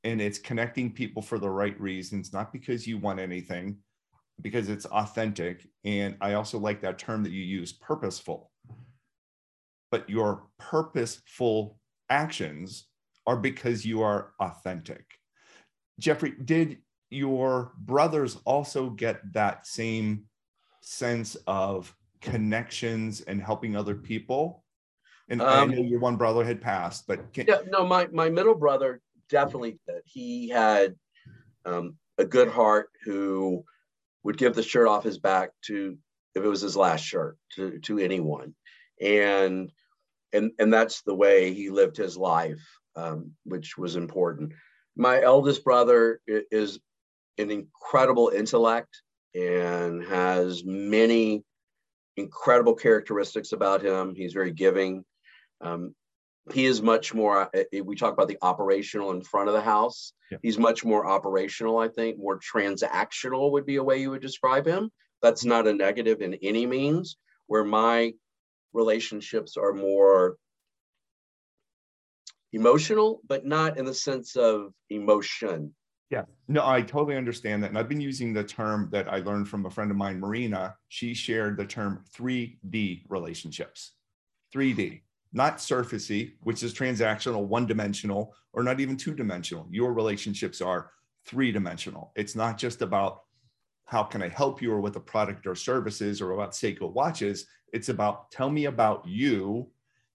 And 0.05 0.21
it's 0.21 0.39
connecting 0.39 0.93
people 0.93 1.23
for 1.23 1.39
the 1.39 1.49
right 1.49 1.81
reasons, 1.81 2.35
not 2.35 2.53
because 2.53 2.87
you 2.87 2.99
want 2.99 3.19
anything, 3.19 3.79
because 4.43 4.69
it's 4.69 4.85
authentic. 4.85 5.67
And 5.83 6.19
I 6.21 6.35
also 6.35 6.59
like 6.59 6.83
that 6.83 6.99
term 6.99 7.23
that 7.23 7.33
you 7.33 7.43
use, 7.43 7.73
purposeful. 7.73 8.51
But 9.91 10.11
your 10.11 10.49
purposeful 10.59 11.79
actions 12.15 12.87
are 13.27 13.37
because 13.37 13.85
you 13.85 14.03
are 14.03 14.33
authentic. 14.39 15.05
Jeffrey, 15.99 16.35
did 16.45 16.79
your 17.11 17.73
brothers 17.79 18.39
also 18.45 18.91
get 18.91 19.21
that 19.33 19.67
same 19.67 20.25
sense 20.81 21.37
of 21.47 21.95
connections 22.21 23.21
and 23.23 23.43
helping 23.43 23.77
other 23.77 23.95
people? 23.95 24.65
And 25.29 25.43
um, 25.43 25.71
I 25.71 25.75
know 25.75 25.83
your 25.83 26.01
one 26.01 26.17
brother 26.17 26.45
had 26.45 26.61
passed, 26.61 27.07
but 27.07 27.33
can- 27.33 27.47
yeah, 27.49 27.63
no, 27.69 27.87
my 27.87 28.07
my 28.13 28.29
middle 28.29 28.55
brother 28.55 29.01
definitely 29.29 29.79
did. 29.89 30.03
He 30.05 30.49
had 30.49 30.95
um, 31.65 31.97
a 32.19 32.25
good 32.25 32.49
heart 32.49 32.91
who 33.05 33.65
would 34.23 34.37
give 34.37 34.55
the 34.55 34.63
shirt 34.63 34.87
off 34.87 35.03
his 35.03 35.19
back 35.19 35.51
to 35.67 35.97
if 36.35 36.45
it 36.45 36.49
was 36.49 36.61
his 36.61 36.77
last 36.77 37.05
shirt 37.05 37.39
to 37.55 37.79
to 37.81 37.99
anyone, 37.99 38.55
and 39.01 39.73
and 40.35 40.53
and 40.59 40.73
that's 40.73 41.03
the 41.03 41.15
way 41.15 41.55
he 41.55 41.71
lived 41.71 41.97
his 41.97 42.17
life, 42.17 42.63
um, 42.97 43.33
which 43.45 43.79
was 43.79 43.97
important. 43.97 44.53
My 44.97 45.23
eldest 45.23 45.65
brother 45.65 46.21
is 46.27 46.79
an 47.39 47.51
incredible 47.51 48.31
intellect 48.35 49.03
and 49.35 50.05
has 50.05 50.65
many 50.65 51.43
incredible 52.17 52.75
characteristics 52.75 53.53
about 53.53 53.83
him. 53.83 54.15
He's 54.15 54.33
very 54.33 54.53
giving. 54.53 55.05
Um, 55.61 55.95
he 56.53 56.67
is 56.67 56.83
much 56.83 57.15
more, 57.15 57.51
uh, 57.57 57.83
we 57.85 57.97
talk 57.97 58.13
about 58.13 58.29
the 58.29 58.39
operational 58.43 59.11
in 59.13 59.23
front 59.23 59.49
of 59.49 59.55
the 59.55 59.63
house. 59.63 60.13
Yeah. 60.31 60.39
He's 60.43 60.59
much 60.59 60.85
more 60.85 61.07
operational, 61.07 61.79
I 61.79 61.89
think, 61.89 62.19
more 62.19 62.39
transactional 62.39 63.51
would 63.53 63.67
be 63.67 63.77
a 63.77 63.83
way 63.83 64.01
you 64.01 64.11
would 64.11 64.21
describe 64.21 64.67
him. 64.67 64.91
That's 65.23 65.45
not 65.45 65.67
a 65.67 65.73
negative 65.73 66.21
in 66.21 66.35
any 66.43 66.67
means, 66.67 67.17
where 67.47 67.65
my 67.65 68.13
relationships 68.75 69.57
are 69.57 69.73
more 69.73 70.37
emotional, 72.53 73.21
but 73.27 73.47
not 73.47 73.79
in 73.79 73.85
the 73.85 73.95
sense 73.95 74.37
of 74.37 74.73
emotion. 74.91 75.75
Yeah, 76.11 76.25
no, 76.47 76.67
I 76.67 76.83
totally 76.83 77.17
understand 77.17 77.63
that. 77.63 77.71
And 77.71 77.79
I've 77.79 77.89
been 77.89 78.01
using 78.01 78.33
the 78.33 78.45
term 78.45 78.89
that 78.93 79.11
I 79.13 79.19
learned 79.19 79.49
from 79.49 79.65
a 79.65 79.71
friend 79.71 79.91
of 79.91 79.97
mine, 79.97 80.21
Marina. 80.21 80.77
She 80.89 81.15
shared 81.15 81.57
the 81.57 81.65
term 81.65 82.05
3D 82.15 83.05
relationships. 83.09 83.93
3D 84.55 85.01
not 85.35 85.59
surfacey, 85.59 86.33
which 86.45 86.63
is 86.63 86.73
transactional, 86.73 87.45
one 87.45 87.67
dimensional, 87.67 88.35
or 88.53 88.63
not 88.63 88.79
even 88.81 88.97
two 88.97 89.13
dimensional. 89.13 89.67
Your 89.69 89.93
relationships 89.93 90.61
are 90.61 90.93
three 91.27 91.51
dimensional. 91.51 92.13
It's 92.15 92.37
not 92.37 92.57
just 92.57 92.81
about 92.81 93.24
how 93.85 94.03
can 94.03 94.23
I 94.23 94.29
help 94.29 94.63
you 94.63 94.73
or 94.73 94.81
what 94.81 94.93
the 94.93 95.01
product 95.01 95.47
or 95.47 95.55
services 95.55 96.21
or 96.21 96.33
about 96.33 96.53
Seiko 96.53 96.93
watches. 96.93 97.47
It's 97.73 97.89
about 97.89 98.31
tell 98.31 98.51
me 98.51 98.67
about 98.67 99.07
you. 99.07 99.69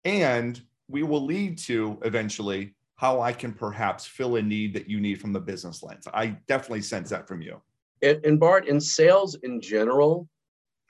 And 0.06 0.60
we 0.88 1.04
will 1.04 1.24
lead 1.24 1.58
to 1.60 2.00
eventually 2.04 2.74
how 2.96 3.22
I 3.22 3.32
can 3.32 3.54
perhaps 3.54 4.06
fill 4.06 4.36
a 4.38 4.42
need 4.42 4.74
that 4.74 4.90
you 4.90 5.00
need 5.00 5.22
from 5.22 5.32
the 5.32 5.40
business 5.40 5.84
lens. 5.84 6.08
I 6.14 6.38
definitely 6.48 6.82
sense 6.82 7.10
that 7.12 7.28
from 7.28 7.42
you. 7.42 7.62
And, 8.02 8.24
and 8.26 8.40
Bart, 8.40 8.68
in 8.68 8.82
sales 8.82 9.36
in 9.44 9.62
general, 9.62 10.28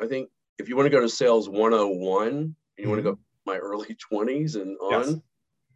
I 0.01 0.07
think 0.07 0.29
if 0.57 0.69
you 0.69 0.75
want 0.75 0.87
to 0.87 0.89
go 0.89 1.01
to 1.01 1.09
sales 1.09 1.49
101 1.49 2.27
and 2.27 2.55
you 2.77 2.83
mm-hmm. 2.83 2.89
want 2.89 2.99
to 2.99 3.03
go 3.03 3.19
my 3.45 3.57
early 3.57 3.95
20s 4.11 4.55
and 4.55 4.77
on, 4.77 5.21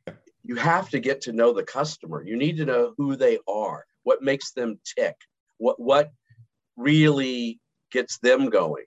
yes. 0.07 0.15
you 0.43 0.55
have 0.55 0.89
to 0.89 0.99
get 0.99 1.21
to 1.21 1.33
know 1.33 1.53
the 1.53 1.63
customer. 1.63 2.23
You 2.25 2.37
need 2.37 2.57
to 2.57 2.65
know 2.65 2.93
who 2.97 3.15
they 3.15 3.39
are, 3.47 3.85
what 4.03 4.21
makes 4.21 4.51
them 4.51 4.79
tick, 4.97 5.15
what 5.57 5.79
what 5.79 6.11
really 6.77 7.59
gets 7.91 8.17
them 8.19 8.49
going. 8.49 8.85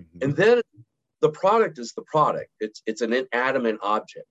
Mm-hmm. 0.00 0.24
And 0.24 0.36
then 0.36 0.62
the 1.20 1.30
product 1.30 1.78
is 1.78 1.92
the 1.92 2.02
product. 2.02 2.50
It's 2.60 2.82
it's 2.86 3.00
an 3.00 3.12
inanimate 3.12 3.78
object, 3.82 4.26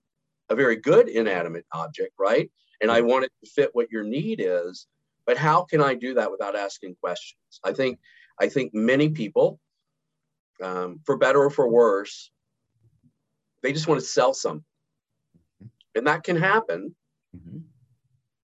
a 0.48 0.54
very 0.54 0.76
good 0.76 1.08
inanimate 1.08 1.66
object, 1.72 2.12
right? 2.18 2.50
And 2.80 2.90
I 2.90 3.00
want 3.00 3.24
it 3.24 3.32
to 3.44 3.50
fit 3.50 3.70
what 3.72 3.90
your 3.90 4.04
need 4.04 4.40
is. 4.40 4.86
But 5.26 5.36
how 5.36 5.64
can 5.64 5.82
I 5.82 5.94
do 5.94 6.14
that 6.14 6.30
without 6.30 6.56
asking 6.56 6.96
questions? 7.00 7.60
I 7.62 7.72
think 7.72 7.98
I 8.40 8.48
think 8.48 8.72
many 8.72 9.10
people, 9.10 9.60
um, 10.62 11.00
for 11.04 11.16
better 11.16 11.42
or 11.42 11.50
for 11.50 11.68
worse, 11.68 12.30
they 13.62 13.72
just 13.72 13.88
want 13.88 14.00
to 14.00 14.06
sell 14.06 14.32
something. 14.32 14.64
And 15.94 16.06
that 16.06 16.22
can 16.22 16.36
happen. 16.36 16.94
Mm-hmm. 17.36 17.58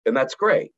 And 0.07 0.17
that's 0.17 0.35
great. 0.35 0.73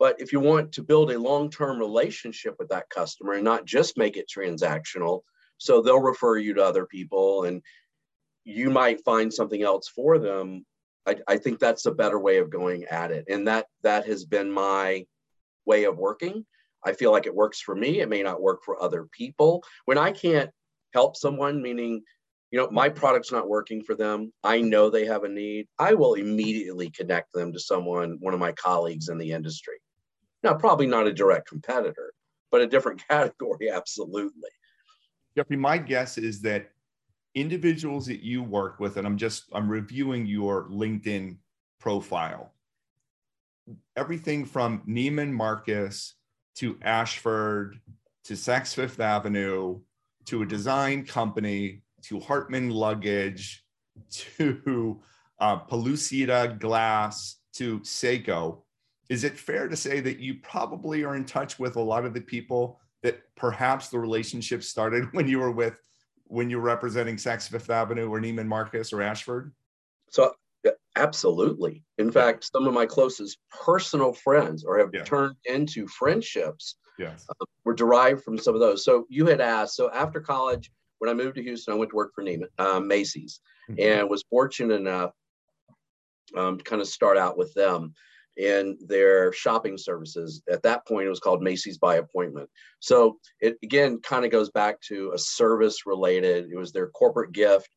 But 0.00 0.18
if 0.18 0.32
you 0.32 0.40
want 0.40 0.72
to 0.72 0.82
build 0.82 1.12
a 1.12 1.18
long 1.18 1.50
term 1.50 1.78
relationship 1.78 2.56
with 2.58 2.70
that 2.70 2.88
customer 2.88 3.34
and 3.34 3.44
not 3.44 3.66
just 3.66 3.98
make 3.98 4.16
it 4.16 4.30
transactional, 4.34 5.20
so 5.58 5.82
they'll 5.82 6.00
refer 6.00 6.38
you 6.38 6.54
to 6.54 6.64
other 6.64 6.86
people 6.86 7.44
and 7.44 7.62
you 8.44 8.70
might 8.70 9.04
find 9.04 9.32
something 9.32 9.62
else 9.62 9.88
for 9.88 10.18
them. 10.18 10.64
I, 11.06 11.16
I 11.28 11.36
think 11.36 11.58
that's 11.58 11.84
a 11.84 11.92
better 11.92 12.18
way 12.18 12.38
of 12.38 12.48
going 12.48 12.84
at 12.84 13.10
it. 13.10 13.26
And 13.28 13.46
that 13.46 13.66
that 13.82 14.06
has 14.06 14.24
been 14.24 14.50
my 14.50 15.04
way 15.66 15.84
of 15.84 15.98
working. 15.98 16.46
I 16.82 16.94
feel 16.94 17.12
like 17.12 17.26
it 17.26 17.34
works 17.34 17.60
for 17.60 17.76
me. 17.76 18.00
It 18.00 18.08
may 18.08 18.22
not 18.22 18.40
work 18.40 18.60
for 18.64 18.82
other 18.82 19.06
people. 19.12 19.62
When 19.84 19.98
I 19.98 20.12
can't 20.12 20.50
help 20.94 21.14
someone, 21.14 21.60
meaning 21.60 22.02
you 22.50 22.58
know, 22.58 22.68
my 22.70 22.88
product's 22.88 23.30
not 23.30 23.48
working 23.48 23.82
for 23.84 23.94
them. 23.94 24.32
I 24.42 24.60
know 24.60 24.90
they 24.90 25.04
have 25.04 25.24
a 25.24 25.28
need. 25.28 25.68
I 25.78 25.94
will 25.94 26.14
immediately 26.14 26.90
connect 26.90 27.32
them 27.32 27.52
to 27.52 27.60
someone, 27.60 28.16
one 28.20 28.34
of 28.34 28.40
my 28.40 28.52
colleagues 28.52 29.08
in 29.08 29.18
the 29.18 29.30
industry. 29.30 29.76
Now, 30.42 30.54
probably 30.54 30.86
not 30.86 31.06
a 31.06 31.12
direct 31.12 31.48
competitor, 31.48 32.12
but 32.50 32.60
a 32.60 32.66
different 32.66 33.02
category, 33.08 33.70
absolutely. 33.70 34.50
Jeffrey, 35.36 35.56
my 35.56 35.78
guess 35.78 36.18
is 36.18 36.40
that 36.42 36.70
individuals 37.34 38.06
that 38.06 38.20
you 38.20 38.42
work 38.42 38.80
with, 38.80 38.96
and 38.96 39.06
I'm 39.06 39.16
just 39.16 39.44
I'm 39.52 39.68
reviewing 39.68 40.26
your 40.26 40.68
LinkedIn 40.68 41.36
profile. 41.78 42.52
Everything 43.96 44.44
from 44.44 44.82
Neiman 44.88 45.30
Marcus 45.30 46.14
to 46.56 46.76
Ashford 46.82 47.80
to 48.24 48.34
Saks 48.34 48.74
Fifth 48.74 49.00
Avenue 49.00 49.80
to 50.26 50.42
a 50.42 50.46
design 50.46 51.04
company 51.06 51.82
to 52.02 52.18
Hartmann 52.18 52.70
luggage 52.70 53.64
to 54.10 55.00
uh, 55.38 55.58
Pellucida 55.60 56.58
glass 56.58 57.36
to 57.54 57.80
Seiko, 57.80 58.62
is 59.10 59.24
it 59.24 59.36
fair 59.36 59.68
to 59.68 59.76
say 59.76 60.00
that 60.00 60.20
you 60.20 60.36
probably 60.36 61.04
are 61.04 61.16
in 61.16 61.24
touch 61.24 61.58
with 61.58 61.76
a 61.76 61.80
lot 61.80 62.06
of 62.06 62.14
the 62.14 62.20
people 62.20 62.80
that 63.02 63.20
perhaps 63.34 63.88
the 63.88 63.98
relationship 63.98 64.62
started 64.62 65.08
when 65.12 65.28
you 65.28 65.40
were 65.40 65.50
with 65.50 65.78
when 66.24 66.48
you 66.48 66.58
were 66.58 66.62
representing 66.62 67.16
Saks 67.16 67.48
Fifth 67.48 67.70
Avenue 67.70 68.08
or 68.08 68.20
Neiman 68.20 68.46
Marcus 68.46 68.92
or 68.92 69.02
Ashford? 69.02 69.52
So 70.10 70.32
absolutely. 70.96 71.82
In 71.98 72.12
fact, 72.12 72.48
some 72.52 72.68
of 72.68 72.74
my 72.74 72.86
closest 72.86 73.38
personal 73.50 74.12
friends 74.12 74.62
or 74.62 74.78
have 74.78 74.90
yeah. 74.94 75.02
turned 75.02 75.34
into 75.44 75.88
friendships 75.88 76.76
yes. 77.00 77.26
uh, 77.28 77.44
were 77.64 77.74
derived 77.74 78.22
from 78.22 78.38
some 78.38 78.54
of 78.54 78.60
those. 78.60 78.84
So 78.84 79.06
you 79.08 79.26
had 79.26 79.40
asked, 79.40 79.74
so 79.74 79.90
after 79.90 80.20
college, 80.20 80.70
when 80.98 81.10
I 81.10 81.14
moved 81.14 81.34
to 81.34 81.42
Houston, 81.42 81.74
I 81.74 81.76
went 81.76 81.90
to 81.90 81.96
work 81.96 82.12
for 82.14 82.22
Neiman, 82.22 82.46
uh, 82.58 82.78
Macy's 82.78 83.40
mm-hmm. 83.68 83.80
and 83.80 84.08
was 84.08 84.22
fortunate 84.30 84.74
enough 84.74 85.10
um, 86.36 86.58
to 86.58 86.64
kind 86.64 86.80
of 86.80 86.86
start 86.86 87.16
out 87.16 87.36
with 87.36 87.52
them 87.54 87.92
in 88.36 88.78
their 88.86 89.32
shopping 89.32 89.76
services. 89.76 90.42
At 90.50 90.62
that 90.62 90.86
point, 90.86 91.06
it 91.06 91.10
was 91.10 91.20
called 91.20 91.42
Macy's 91.42 91.78
by 91.78 91.96
appointment. 91.96 92.48
So 92.78 93.18
it 93.40 93.58
again 93.62 94.00
kind 94.00 94.24
of 94.24 94.30
goes 94.30 94.50
back 94.50 94.80
to 94.82 95.12
a 95.14 95.18
service 95.18 95.86
related, 95.86 96.50
it 96.50 96.56
was 96.56 96.72
their 96.72 96.88
corporate 96.88 97.32
gift 97.32 97.68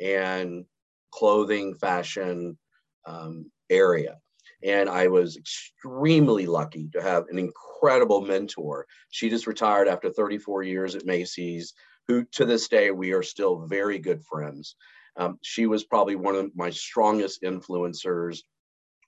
and 0.00 0.64
clothing, 1.10 1.74
fashion 1.74 2.58
um, 3.06 3.50
area. 3.68 4.18
And 4.62 4.90
I 4.90 5.08
was 5.08 5.36
extremely 5.36 6.44
lucky 6.44 6.90
to 6.92 7.02
have 7.02 7.24
an 7.28 7.38
incredible 7.38 8.20
mentor. 8.20 8.86
She 9.10 9.30
just 9.30 9.46
retired 9.46 9.88
after 9.88 10.10
34 10.10 10.64
years 10.64 10.94
at 10.94 11.06
Macy's 11.06 11.72
who 12.10 12.24
to 12.32 12.44
this 12.44 12.66
day 12.66 12.90
we 12.90 13.12
are 13.12 13.22
still 13.22 13.66
very 13.66 14.00
good 14.00 14.20
friends. 14.24 14.74
Um, 15.16 15.38
she 15.42 15.66
was 15.66 15.84
probably 15.84 16.16
one 16.16 16.34
of 16.34 16.50
my 16.56 16.70
strongest 16.70 17.42
influencers 17.42 18.40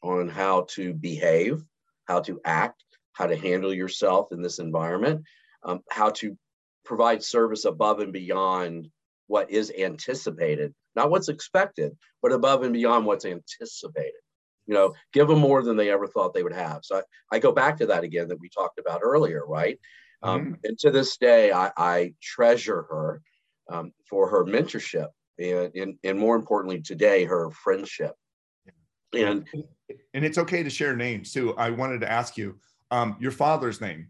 on 0.03 0.29
how 0.29 0.67
to 0.71 0.93
behave, 0.95 1.63
how 2.07 2.21
to 2.21 2.41
act, 2.45 2.83
how 3.13 3.27
to 3.27 3.37
handle 3.37 3.73
yourself 3.73 4.33
in 4.33 4.43
this 4.43 4.59
environment, 4.59 5.23
um, 5.65 5.81
how 5.91 6.11
to 6.11 6.37
provide 6.85 7.23
service 7.23 7.65
above 7.65 8.01
and 8.01 8.13
beyond 8.13 8.89
what 9.29 9.51
is 9.51 9.73
anticipated, 9.79 10.75
not 10.97 11.11
what's 11.11 11.29
expected, 11.29 11.97
but 12.21 12.33
above 12.33 12.63
and 12.63 12.73
beyond 12.73 13.07
what's 13.07 13.25
anticipated. 13.25 14.13
You 14.67 14.75
know, 14.75 14.95
give 15.13 15.29
them 15.29 15.39
more 15.39 15.63
than 15.63 15.77
they 15.77 15.91
ever 15.91 16.07
thought 16.07 16.35
they 16.35 16.43
would 16.43 16.53
have. 16.53 16.81
So 16.85 16.99
I, 16.99 17.03
I 17.37 17.39
go 17.39 17.53
back 17.53 17.79
to 17.79 17.87
that 17.87 18.05
again 18.05 18.29
that 18.29 18.41
we 18.41 18.49
talked 18.49 18.79
about 18.79 19.01
earlier, 19.03 19.43
right? 19.47 19.79
Um, 20.23 20.41
mm-hmm. 20.41 20.55
And 20.65 20.79
to 20.81 20.91
this 20.91 21.17
day, 21.17 21.53
I, 21.53 21.73
I 21.77 22.15
treasure 22.23 22.83
her 22.83 23.23
um, 23.71 23.93
for 24.09 24.29
her 24.29 24.45
mentorship 24.45 25.09
and, 25.39 25.75
and, 25.75 25.99
and 26.05 26.19
more 26.19 26.37
importantly, 26.37 26.81
today, 26.81 27.25
her 27.25 27.51
friendship. 27.51 28.15
And 29.15 29.47
and 30.15 30.25
it's 30.25 30.39
okay 30.39 30.63
to 30.63 30.71
share 30.71 30.97
names 30.97 31.33
too. 31.33 31.55
I 31.57 31.71
wanted 31.71 32.01
to 32.03 32.11
ask 32.11 32.37
you 32.37 32.59
um, 32.91 33.17
your 33.21 33.33
father's 33.33 33.81
name. 33.81 34.09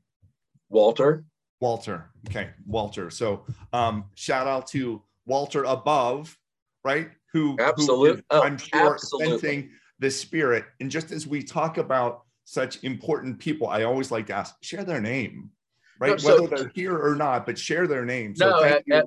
Walter. 0.68 1.24
Walter. 1.60 2.10
Okay, 2.28 2.50
Walter. 2.66 3.10
So 3.10 3.44
um, 3.72 4.04
shout 4.14 4.46
out 4.46 4.66
to 4.68 5.02
Walter 5.26 5.64
above, 5.64 6.36
right? 6.84 7.10
Who 7.32 7.56
absolutely, 7.60 8.22
who 8.30 8.42
I'm 8.42 8.58
sure, 8.58 8.98
sensing 8.98 9.70
the 9.98 10.10
spirit. 10.10 10.64
And 10.80 10.90
just 10.90 11.12
as 11.12 11.26
we 11.26 11.42
talk 11.42 11.78
about 11.78 12.24
such 12.44 12.82
important 12.84 13.38
people, 13.38 13.68
I 13.68 13.84
always 13.84 14.10
like 14.10 14.26
to 14.26 14.34
ask, 14.34 14.56
share 14.62 14.84
their 14.84 15.00
name, 15.00 15.50
right? 15.98 16.10
No, 16.10 16.16
so, 16.16 16.42
Whether 16.42 16.56
they're 16.56 16.72
here 16.74 16.98
or 16.98 17.14
not, 17.14 17.46
but 17.46 17.56
share 17.56 17.86
their 17.86 18.04
name. 18.04 18.34
So 18.34 18.50
no, 18.50 18.62
at, 18.62 18.82
at, 18.90 19.06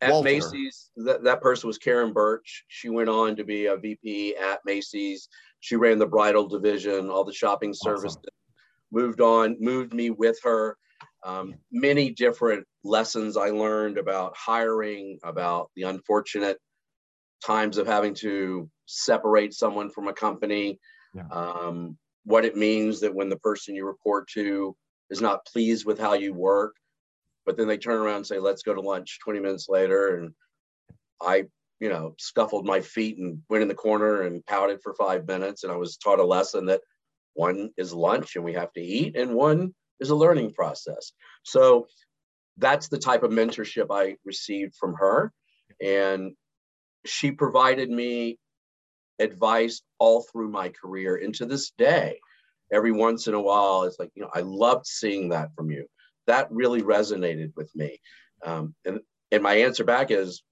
at, 0.00 0.24
Macy's, 0.24 0.90
that, 0.96 1.22
that 1.22 1.40
person 1.40 1.68
was 1.68 1.78
Karen 1.78 2.12
Birch. 2.12 2.64
She 2.68 2.90
went 2.90 3.08
on 3.08 3.36
to 3.36 3.44
be 3.44 3.66
a 3.66 3.76
VP 3.76 4.36
at 4.36 4.60
Macy's. 4.66 5.28
She 5.62 5.76
ran 5.76 5.98
the 6.00 6.06
bridal 6.06 6.48
division, 6.48 7.08
all 7.08 7.24
the 7.24 7.32
shopping 7.32 7.72
services. 7.72 8.16
Awesome. 8.16 8.30
Moved 8.90 9.20
on, 9.20 9.56
moved 9.60 9.94
me 9.94 10.10
with 10.10 10.36
her. 10.42 10.76
Um, 11.24 11.54
many 11.70 12.10
different 12.10 12.66
lessons 12.82 13.36
I 13.36 13.50
learned 13.50 13.96
about 13.96 14.34
hiring, 14.36 15.20
about 15.22 15.70
the 15.76 15.84
unfortunate 15.84 16.58
times 17.46 17.78
of 17.78 17.86
having 17.86 18.12
to 18.14 18.68
separate 18.86 19.54
someone 19.54 19.88
from 19.88 20.08
a 20.08 20.12
company, 20.12 20.80
yeah. 21.14 21.28
um, 21.30 21.96
what 22.24 22.44
it 22.44 22.56
means 22.56 22.98
that 23.00 23.14
when 23.14 23.28
the 23.28 23.38
person 23.38 23.76
you 23.76 23.86
report 23.86 24.28
to 24.34 24.76
is 25.10 25.20
not 25.20 25.46
pleased 25.46 25.86
with 25.86 25.98
how 25.98 26.14
you 26.14 26.34
work, 26.34 26.74
but 27.46 27.56
then 27.56 27.68
they 27.68 27.78
turn 27.78 28.00
around 28.00 28.16
and 28.16 28.26
say, 28.26 28.40
let's 28.40 28.64
go 28.64 28.74
to 28.74 28.80
lunch 28.80 29.20
20 29.22 29.38
minutes 29.38 29.68
later. 29.68 30.16
And 30.16 30.32
I, 31.20 31.44
you 31.82 31.88
know, 31.88 32.14
scuffled 32.16 32.64
my 32.64 32.80
feet 32.80 33.18
and 33.18 33.40
went 33.50 33.62
in 33.62 33.66
the 33.66 33.74
corner 33.74 34.22
and 34.22 34.46
pouted 34.46 34.80
for 34.84 34.94
five 34.94 35.26
minutes. 35.26 35.64
And 35.64 35.72
I 35.72 35.76
was 35.76 35.96
taught 35.96 36.20
a 36.20 36.24
lesson 36.24 36.66
that 36.66 36.80
one 37.34 37.70
is 37.76 37.92
lunch 37.92 38.36
and 38.36 38.44
we 38.44 38.52
have 38.52 38.72
to 38.74 38.80
eat, 38.80 39.16
and 39.16 39.34
one 39.34 39.74
is 39.98 40.10
a 40.10 40.14
learning 40.14 40.52
process. 40.52 41.10
So 41.42 41.88
that's 42.56 42.86
the 42.86 42.98
type 42.98 43.24
of 43.24 43.32
mentorship 43.32 43.86
I 43.90 44.14
received 44.24 44.76
from 44.76 44.94
her. 44.94 45.32
And 45.82 46.34
she 47.04 47.32
provided 47.32 47.90
me 47.90 48.38
advice 49.18 49.82
all 49.98 50.22
through 50.22 50.50
my 50.50 50.68
career. 50.68 51.16
And 51.16 51.34
to 51.34 51.46
this 51.46 51.72
day, 51.76 52.20
every 52.72 52.92
once 52.92 53.26
in 53.26 53.34
a 53.34 53.42
while, 53.42 53.82
it's 53.82 53.98
like, 53.98 54.12
you 54.14 54.22
know, 54.22 54.30
I 54.32 54.42
loved 54.42 54.86
seeing 54.86 55.30
that 55.30 55.52
from 55.56 55.72
you. 55.72 55.86
That 56.28 56.52
really 56.52 56.82
resonated 56.82 57.54
with 57.56 57.74
me. 57.74 57.98
Um, 58.46 58.76
and, 58.84 59.00
and 59.32 59.42
my 59.42 59.54
answer 59.54 59.82
back 59.82 60.12
is, 60.12 60.44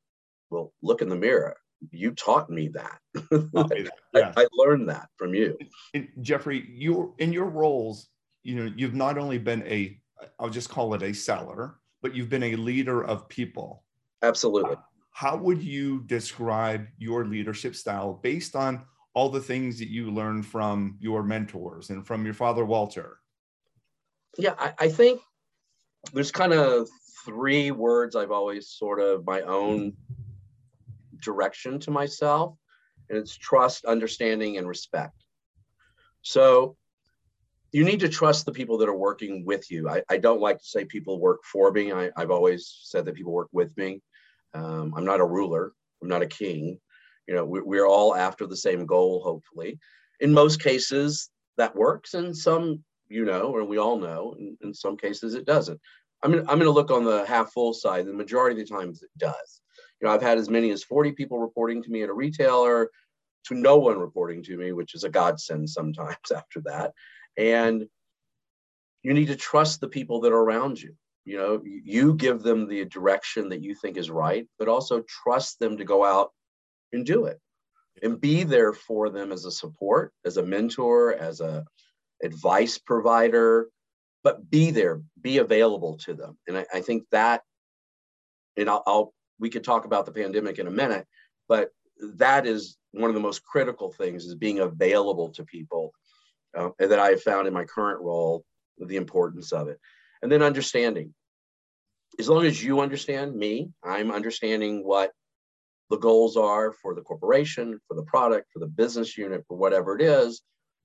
well, 0.50 0.72
look 0.82 1.02
in 1.02 1.08
the 1.08 1.16
mirror. 1.16 1.56
You 1.90 2.12
taught 2.12 2.50
me 2.50 2.68
that. 2.68 2.98
yeah. 4.14 4.32
I, 4.36 4.42
I, 4.42 4.46
learned 4.52 4.88
that 4.90 5.08
from 5.16 5.34
you. 5.34 5.56
And 5.94 6.08
Jeffrey, 6.20 6.68
You're 6.68 7.14
in 7.18 7.32
your 7.32 7.46
roles, 7.46 8.08
you 8.42 8.56
know, 8.56 8.72
you've 8.76 8.94
not 8.94 9.16
only 9.16 9.38
been 9.38 9.62
a, 9.66 9.98
I'll 10.38 10.50
just 10.50 10.68
call 10.68 10.92
it 10.94 11.02
a 11.02 11.14
seller, 11.14 11.76
but 12.02 12.14
you've 12.14 12.28
been 12.28 12.42
a 12.42 12.56
leader 12.56 13.02
of 13.02 13.28
people. 13.28 13.84
Absolutely. 14.22 14.76
How 15.12 15.36
would 15.36 15.62
you 15.62 16.02
describe 16.06 16.86
your 16.98 17.24
leadership 17.24 17.74
style 17.74 18.20
based 18.22 18.54
on 18.54 18.84
all 19.14 19.28
the 19.28 19.40
things 19.40 19.78
that 19.78 19.88
you 19.88 20.10
learned 20.10 20.46
from 20.46 20.96
your 21.00 21.22
mentors 21.22 21.90
and 21.90 22.06
from 22.06 22.24
your 22.24 22.34
father, 22.34 22.64
Walter? 22.64 23.18
Yeah, 24.38 24.54
I, 24.58 24.72
I 24.78 24.88
think 24.88 25.20
there's 26.12 26.30
kind 26.30 26.52
of 26.52 26.88
three 27.24 27.70
words 27.70 28.16
I've 28.16 28.30
always 28.30 28.68
sort 28.68 29.00
of 29.00 29.26
my 29.26 29.40
own 29.42 29.94
direction 31.20 31.78
to 31.80 31.90
myself, 31.90 32.56
and 33.09 33.18
it's 33.18 33.37
trust, 33.37 33.85
understanding, 33.85 34.59
and 34.59 34.68
respect. 34.68 35.14
So 36.22 36.76
you 37.72 37.85
need 37.85 38.00
to 38.00 38.09
trust 38.09 38.46
the 38.46 38.52
people 38.52 38.78
that 38.78 38.88
are 38.88 38.96
working 38.96 39.44
with 39.44 39.70
you. 39.70 39.88
I, 39.88 40.02
I 40.09 40.16
don't 40.16 40.40
like 40.40 40.59
to 40.59 40.64
say 40.64 40.85
people 40.85 41.20
work 41.20 41.40
for 41.44 41.70
me. 41.70 41.92
I, 41.92 42.11
have 42.16 42.30
always 42.30 42.80
said 42.85 43.04
that 43.04 43.14
people 43.14 43.33
work 43.33 43.48
with 43.52 43.76
me. 43.76 44.02
Um, 44.54 44.92
I'm 44.96 45.04
not 45.04 45.20
a 45.20 45.26
ruler. 45.26 45.72
I'm 46.02 46.09
not 46.09 46.22
a 46.22 46.26
king. 46.26 46.80
You 47.28 47.35
know, 47.35 47.44
we, 47.44 47.61
we're 47.61 47.87
all 47.87 48.16
after 48.16 48.46
the 48.46 48.56
same 48.56 48.87
goal, 48.87 49.22
hopefully. 49.22 49.78
In 50.18 50.33
most 50.33 50.62
cases, 50.62 51.30
that 51.56 51.76
works, 51.76 52.14
and 52.14 52.37
some, 52.37 52.83
you 53.09 53.24
know, 53.24 53.54
or 53.54 53.64
we 53.64 53.78
all 53.78 53.98
know, 53.98 54.35
in, 54.38 54.56
in 54.62 54.74
some 54.74 54.96
cases, 54.96 55.35
it 55.35 55.46
doesn't. 55.46 55.80
I'm 56.22 56.35
I'm 56.35 56.44
going 56.44 56.61
to 56.61 56.70
look 56.70 56.90
on 56.90 57.04
the 57.04 57.24
half 57.26 57.52
full 57.52 57.72
side. 57.72 58.06
The 58.06 58.12
majority 58.12 58.61
of 58.61 58.68
the 58.68 58.74
times, 58.74 59.02
it 59.02 59.11
does. 59.16 59.61
You 60.00 60.08
know, 60.08 60.14
I've 60.14 60.22
had 60.22 60.38
as 60.38 60.48
many 60.48 60.70
as 60.70 60.82
40 60.82 61.12
people 61.12 61.38
reporting 61.38 61.82
to 61.82 61.90
me 61.90 62.02
at 62.02 62.08
a 62.08 62.14
retailer, 62.14 62.90
to 63.46 63.54
no 63.54 63.78
one 63.78 63.98
reporting 63.98 64.42
to 64.44 64.56
me, 64.56 64.72
which 64.72 64.94
is 64.94 65.04
a 65.04 65.08
godsend 65.08 65.68
sometimes 65.68 66.16
after 66.34 66.60
that. 66.62 66.92
And 67.36 67.86
you 69.02 69.14
need 69.14 69.28
to 69.28 69.36
trust 69.36 69.80
the 69.80 69.88
people 69.88 70.20
that 70.20 70.32
are 70.32 70.40
around 70.40 70.80
you. 70.80 70.94
You 71.24 71.36
know, 71.36 71.62
you 71.64 72.14
give 72.14 72.42
them 72.42 72.66
the 72.66 72.84
direction 72.86 73.50
that 73.50 73.62
you 73.62 73.74
think 73.74 73.96
is 73.96 74.10
right, 74.10 74.46
but 74.58 74.68
also 74.68 75.04
trust 75.22 75.58
them 75.58 75.76
to 75.76 75.84
go 75.84 76.04
out 76.04 76.32
and 76.92 77.04
do 77.04 77.26
it 77.26 77.38
and 78.02 78.20
be 78.20 78.44
there 78.44 78.72
for 78.72 79.10
them 79.10 79.32
as 79.32 79.44
a 79.44 79.50
support, 79.50 80.12
as 80.24 80.36
a 80.36 80.42
mentor, 80.42 81.12
as 81.12 81.40
a 81.40 81.64
advice 82.22 82.78
provider, 82.78 83.68
but 84.22 84.50
be 84.50 84.70
there, 84.70 85.02
be 85.20 85.38
available 85.38 85.98
to 85.98 86.14
them. 86.14 86.38
And 86.46 86.58
I, 86.58 86.66
I 86.74 86.80
think 86.80 87.04
that, 87.12 87.42
and 88.56 88.68
I'll, 88.68 88.82
I'll, 88.86 89.14
we 89.40 89.50
could 89.50 89.64
talk 89.64 89.87
about 89.87 90.07
the 90.07 90.12
pandemic 90.12 90.59
in 90.59 90.66
a 90.66 90.70
minute, 90.70 91.07
but 91.48 91.70
that 92.14 92.46
is 92.46 92.76
one 92.92 93.11
of 93.11 93.14
the 93.14 93.20
most 93.20 93.42
critical 93.42 93.90
things 93.90 94.24
is 94.24 94.35
being 94.35 94.61
available 94.61 95.31
to 95.31 95.44
people 95.44 95.92
uh, 96.57 96.70
that 96.79 96.98
I 96.98 97.09
have 97.09 97.22
found 97.22 97.48
in 97.48 97.55
my 97.55 97.64
current 97.64 98.00
role 98.00 98.44
the 98.79 98.96
importance 98.96 99.53
of 99.53 99.68
it. 99.68 99.79
And 100.22 100.31
then 100.31 100.42
understanding. 100.42 101.14
As 102.18 102.29
long 102.29 102.44
as 102.44 102.62
you 102.62 102.81
understand 102.81 103.35
me, 103.35 103.70
I'm 103.83 104.11
understanding 104.11 104.85
what 104.85 105.12
the 105.90 105.98
goals 105.98 106.37
are 106.37 106.72
for 106.72 106.94
the 106.94 107.00
corporation, 107.03 107.81
for 107.88 107.94
the 107.94 108.03
product, 108.03 108.48
for 108.53 108.59
the 108.59 108.66
business 108.66 109.16
unit, 109.16 109.44
for 109.46 109.57
whatever 109.57 109.96
it 109.96 110.03
is. 110.03 110.42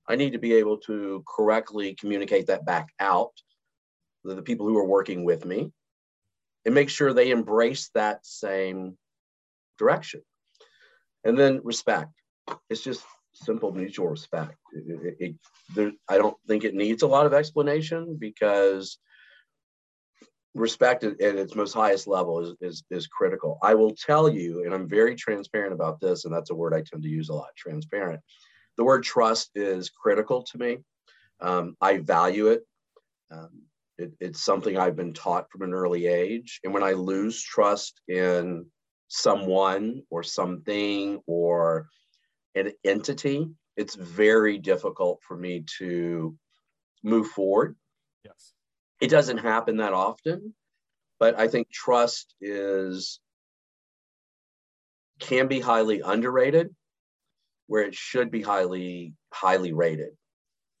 I 0.08 0.16
need 0.16 0.32
to 0.32 0.38
be 0.38 0.54
able 0.54 0.78
to 0.78 1.22
correctly 1.26 1.94
communicate 1.94 2.46
that 2.46 2.64
back 2.64 2.88
out 3.00 3.32
to 4.24 4.34
the 4.34 4.42
people 4.42 4.66
who 4.66 4.78
are 4.78 4.86
working 4.86 5.24
with 5.24 5.44
me 5.44 5.72
and 6.66 6.74
make 6.74 6.90
sure 6.90 7.12
they 7.12 7.30
embrace 7.30 7.90
that 7.94 8.26
same 8.26 8.98
direction. 9.78 10.20
And 11.24 11.38
then 11.38 11.60
respect. 11.64 12.12
It's 12.68 12.82
just 12.82 13.04
simple 13.32 13.72
mutual 13.72 14.08
respect. 14.08 14.56
It, 14.72 15.00
it, 15.02 15.16
it, 15.20 15.34
there, 15.74 15.92
I 16.08 16.18
don't 16.18 16.36
think 16.46 16.64
it 16.64 16.74
needs 16.74 17.02
a 17.02 17.06
lot 17.06 17.24
of 17.24 17.32
explanation 17.32 18.16
because 18.18 18.98
respect 20.54 21.04
at, 21.04 21.20
its 21.20 21.54
most 21.54 21.72
highest 21.72 22.08
level 22.08 22.40
is, 22.40 22.54
is, 22.60 22.84
is 22.90 23.06
critical. 23.06 23.58
I 23.62 23.74
will 23.74 23.94
tell 23.94 24.28
you, 24.28 24.64
and 24.64 24.74
I'm 24.74 24.88
very 24.88 25.14
transparent 25.14 25.72
about 25.72 26.00
this, 26.00 26.24
and 26.24 26.34
that's 26.34 26.50
a 26.50 26.54
word 26.54 26.74
I 26.74 26.82
tend 26.82 27.02
to 27.04 27.08
use 27.08 27.28
a 27.28 27.34
lot 27.34 27.48
transparent. 27.56 28.20
The 28.76 28.84
word 28.84 29.04
trust 29.04 29.50
is 29.54 29.90
critical 29.90 30.42
to 30.42 30.58
me. 30.58 30.78
Um, 31.40 31.76
I 31.80 31.98
value 31.98 32.48
it. 32.48 32.66
Um, 33.30 33.62
it. 33.98 34.12
It's 34.20 34.44
something 34.44 34.76
I've 34.76 34.96
been 34.96 35.14
taught 35.14 35.50
from 35.50 35.62
an 35.62 35.72
early 35.72 36.06
age. 36.06 36.60
And 36.64 36.72
when 36.72 36.82
I 36.82 36.92
lose 36.92 37.42
trust 37.42 38.00
in 38.08 38.66
someone 39.08 40.02
or 40.10 40.22
something 40.22 41.20
or 41.26 41.88
an 42.54 42.72
entity, 42.84 43.48
it's 43.76 43.94
very 43.94 44.58
difficult 44.58 45.20
for 45.26 45.36
me 45.36 45.64
to 45.78 46.36
move 47.02 47.28
forward. 47.28 47.76
Yes. 48.24 48.52
It 49.00 49.08
doesn't 49.08 49.38
happen 49.38 49.76
that 49.78 49.92
often, 49.92 50.54
but 51.20 51.38
I 51.38 51.48
think 51.48 51.70
trust 51.70 52.34
is 52.40 53.20
can 55.18 55.48
be 55.48 55.60
highly 55.60 56.00
underrated 56.00 56.74
where 57.68 57.82
it 57.82 57.94
should 57.94 58.30
be 58.30 58.42
highly 58.42 59.14
highly 59.32 59.72
rated. 59.72 60.10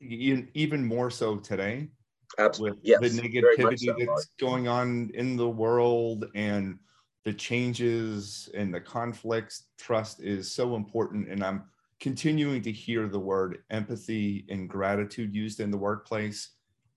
Even 0.00 0.84
more 0.84 1.10
so 1.10 1.36
today. 1.36 1.88
Absolutely. 2.38 2.78
With 2.78 2.86
yes, 2.86 3.00
the 3.00 3.22
negativity 3.22 3.86
so, 3.86 3.96
that's 3.98 4.26
going 4.38 4.68
on 4.68 5.10
in 5.14 5.36
the 5.36 5.48
world 5.48 6.26
and 6.34 6.78
the 7.24 7.32
changes 7.32 8.48
and 8.54 8.72
the 8.72 8.80
conflicts, 8.80 9.64
trust 9.78 10.22
is 10.22 10.52
so 10.52 10.76
important. 10.76 11.28
And 11.28 11.42
I'm 11.42 11.64
continuing 11.98 12.62
to 12.62 12.70
hear 12.72 13.08
the 13.08 13.18
word 13.18 13.58
empathy 13.70 14.46
and 14.48 14.68
gratitude 14.68 15.34
used 15.34 15.60
in 15.60 15.70
the 15.70 15.78
workplace. 15.78 16.50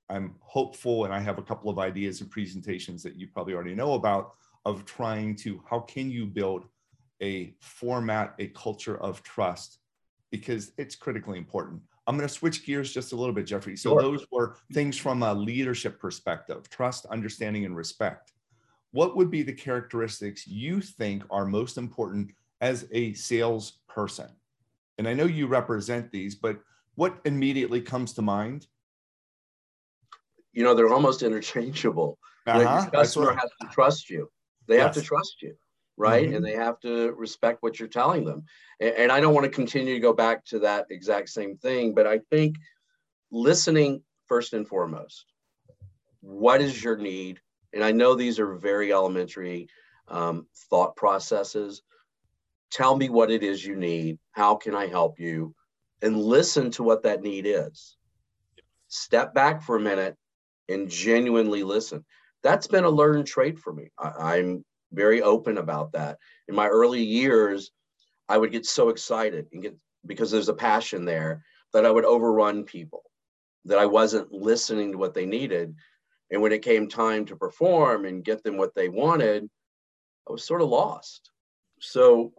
I'm 0.10 0.36
hopeful, 0.40 1.06
and 1.06 1.14
I 1.14 1.20
have 1.20 1.38
a 1.38 1.44
couple 1.44 1.70
of 1.70 1.80
ideas 1.80 2.22
and 2.22 2.30
presentations 2.30 3.04
that 3.04 3.16
you 3.16 3.28
probably 3.28 3.54
already 3.54 3.76
know 3.76 3.94
about 3.94 4.34
of 4.66 4.86
trying 4.86 5.36
to 5.38 5.64
how 5.70 5.80
can 5.80 6.12
you 6.12 6.26
build 6.26 6.66
a 7.22 7.56
format, 7.60 8.36
a 8.40 8.48
culture 8.48 8.98
of 9.02 9.24
trust, 9.24 9.80
because 10.32 10.72
it's 10.78 10.96
critically 10.96 11.38
important. 11.38 11.82
I'm 12.10 12.18
going 12.18 12.28
to 12.28 12.34
switch 12.34 12.66
gears 12.66 12.92
just 12.92 13.14
a 13.14 13.16
little 13.16 13.34
bit, 13.34 13.46
Jeffrey. 13.46 13.78
So, 13.78 13.92
sure. 13.92 14.02
those 14.02 14.26
were 14.32 14.58
things 14.74 14.98
from 14.98 15.24
a 15.24 15.34
leadership 15.34 16.00
perspective 16.02 16.70
trust, 16.70 17.06
understanding, 17.06 17.64
and 17.64 17.76
respect 17.76 18.34
what 18.92 19.16
would 19.16 19.30
be 19.30 19.44
the 19.44 19.54
characteristics 19.54 20.48
you 20.48 20.82
think 20.82 21.24
are 21.30 21.46
most 21.46 21.78
important 21.78 22.32
as 22.62 22.88
a 22.92 23.14
salesperson? 23.14 24.30
And 24.98 25.08
I 25.08 25.14
know 25.14 25.26
you 25.26 25.48
represent 25.48 26.12
these, 26.12 26.36
but 26.36 26.60
what 26.96 27.20
immediately 27.26 27.82
comes 27.82 28.14
to 28.14 28.22
mind? 28.22 28.68
You 30.54 30.64
know, 30.64 30.74
they're 30.74 30.94
almost 30.94 31.24
interchangeable. 31.24 32.18
Uh-huh. 32.48 32.86
The 32.86 32.92
customer 32.92 33.34
has 33.34 33.50
to 33.62 33.68
trust 33.68 34.10
you. 34.10 34.30
They 34.68 34.78
yes. 34.78 34.84
have 34.84 34.94
to 34.96 35.02
trust 35.02 35.42
you, 35.42 35.56
right? 36.00 36.26
Mm-hmm. 36.26 36.38
And 36.38 36.46
they 36.46 36.56
have 36.56 36.80
to 36.80 37.12
respect 37.12 37.62
what 37.62 37.80
you're 37.80 37.88
telling 37.88 38.26
them. 38.26 38.46
And, 38.80 38.96
and 38.96 39.12
I 39.12 39.20
don't 39.20 39.36
want 39.36 39.44
to 39.44 39.52
continue 39.52 39.94
to 39.94 40.00
go 40.00 40.14
back 40.14 40.44
to 40.46 40.60
that 40.60 40.88
exact 40.90 41.30
same 41.30 41.58
thing, 41.58 41.94
but 41.94 42.08
I 42.08 42.22
think 42.32 42.56
listening 43.30 44.02
first 44.26 44.54
and 44.54 44.68
foremost. 44.68 45.26
What 46.22 46.62
is 46.62 46.84
your 46.84 46.98
need? 46.98 47.40
and 47.74 47.84
I 47.84 47.92
know 47.92 48.16
these 48.16 48.40
are 48.40 48.56
very 48.56 48.92
elementary 48.92 49.68
um, 50.08 50.48
thought 50.70 50.96
processes. 50.96 51.82
Tell 52.72 52.96
me 52.96 53.10
what 53.10 53.32
it 53.32 53.44
is 53.44 53.66
you 53.66 53.76
need. 53.76 54.20
How 54.32 54.56
can 54.56 54.76
I 54.76 54.88
help 54.88 55.20
you? 55.20 55.54
And 56.02 56.18
listen 56.18 56.72
to 56.72 56.84
what 56.84 57.04
that 57.04 57.22
need 57.22 57.46
is. 57.46 57.98
Step 58.88 59.34
back 59.34 59.62
for 59.62 59.76
a 59.76 59.82
minute 59.82 60.16
and 60.68 60.90
genuinely 60.90 61.64
listen. 61.64 62.06
That's 62.42 62.68
been 62.68 62.86
a 62.86 62.90
learned 62.90 63.28
trait 63.28 63.60
for 63.60 63.74
me. 63.74 63.92
I, 63.98 64.38
I'm 64.38 64.64
very 64.92 65.22
open 65.22 65.58
about 65.58 65.94
that. 65.94 66.18
In 66.48 66.56
my 66.56 66.68
early 66.68 67.04
years, 67.04 67.72
I 68.28 68.38
would 68.38 68.52
get 68.52 68.66
so 68.66 68.90
excited 68.90 69.48
and 69.52 69.62
get 69.62 69.76
because 70.06 70.32
there's 70.32 70.50
a 70.50 70.54
passion 70.54 71.06
there 71.06 71.44
that 71.74 71.86
I 71.86 71.92
would 71.92 72.06
overrun 72.06 72.64
people, 72.64 73.04
that 73.66 73.80
I 73.80 73.86
wasn't 73.86 74.32
listening 74.32 74.94
to 74.94 74.98
what 74.98 75.14
they 75.14 75.26
needed. 75.26 75.76
And 76.32 76.42
when 76.42 76.52
it 76.52 76.62
came 76.62 76.88
time 76.88 77.26
to 77.26 77.36
perform 77.36 78.06
and 78.06 78.24
get 78.24 78.44
them 78.44 78.58
what 78.58 78.76
they 78.76 78.88
wanted, 78.88 79.50
I 80.28 80.32
was 80.32 80.44
sort 80.44 80.62
of 80.62 80.70
lost. 80.70 81.32
So 81.82 82.34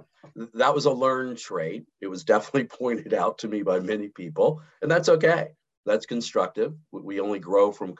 that 0.54 0.74
was 0.74 0.84
a 0.84 0.92
learned 0.92 1.38
trait. 1.38 1.84
It 2.00 2.06
was 2.06 2.24
definitely 2.24 2.64
pointed 2.78 3.14
out 3.14 3.38
to 3.38 3.48
me 3.48 3.62
by 3.62 3.80
many 3.80 4.08
people, 4.08 4.62
and 4.82 4.90
that's 4.90 5.08
okay. 5.08 5.48
That's 5.86 6.06
constructive. 6.06 6.74
We 6.92 7.20
only 7.20 7.38
grow 7.38 7.72
from 7.72 7.94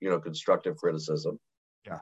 you 0.00 0.10
know 0.10 0.20
constructive 0.20 0.76
criticism. 0.76 1.40
Yeah. 1.86 2.00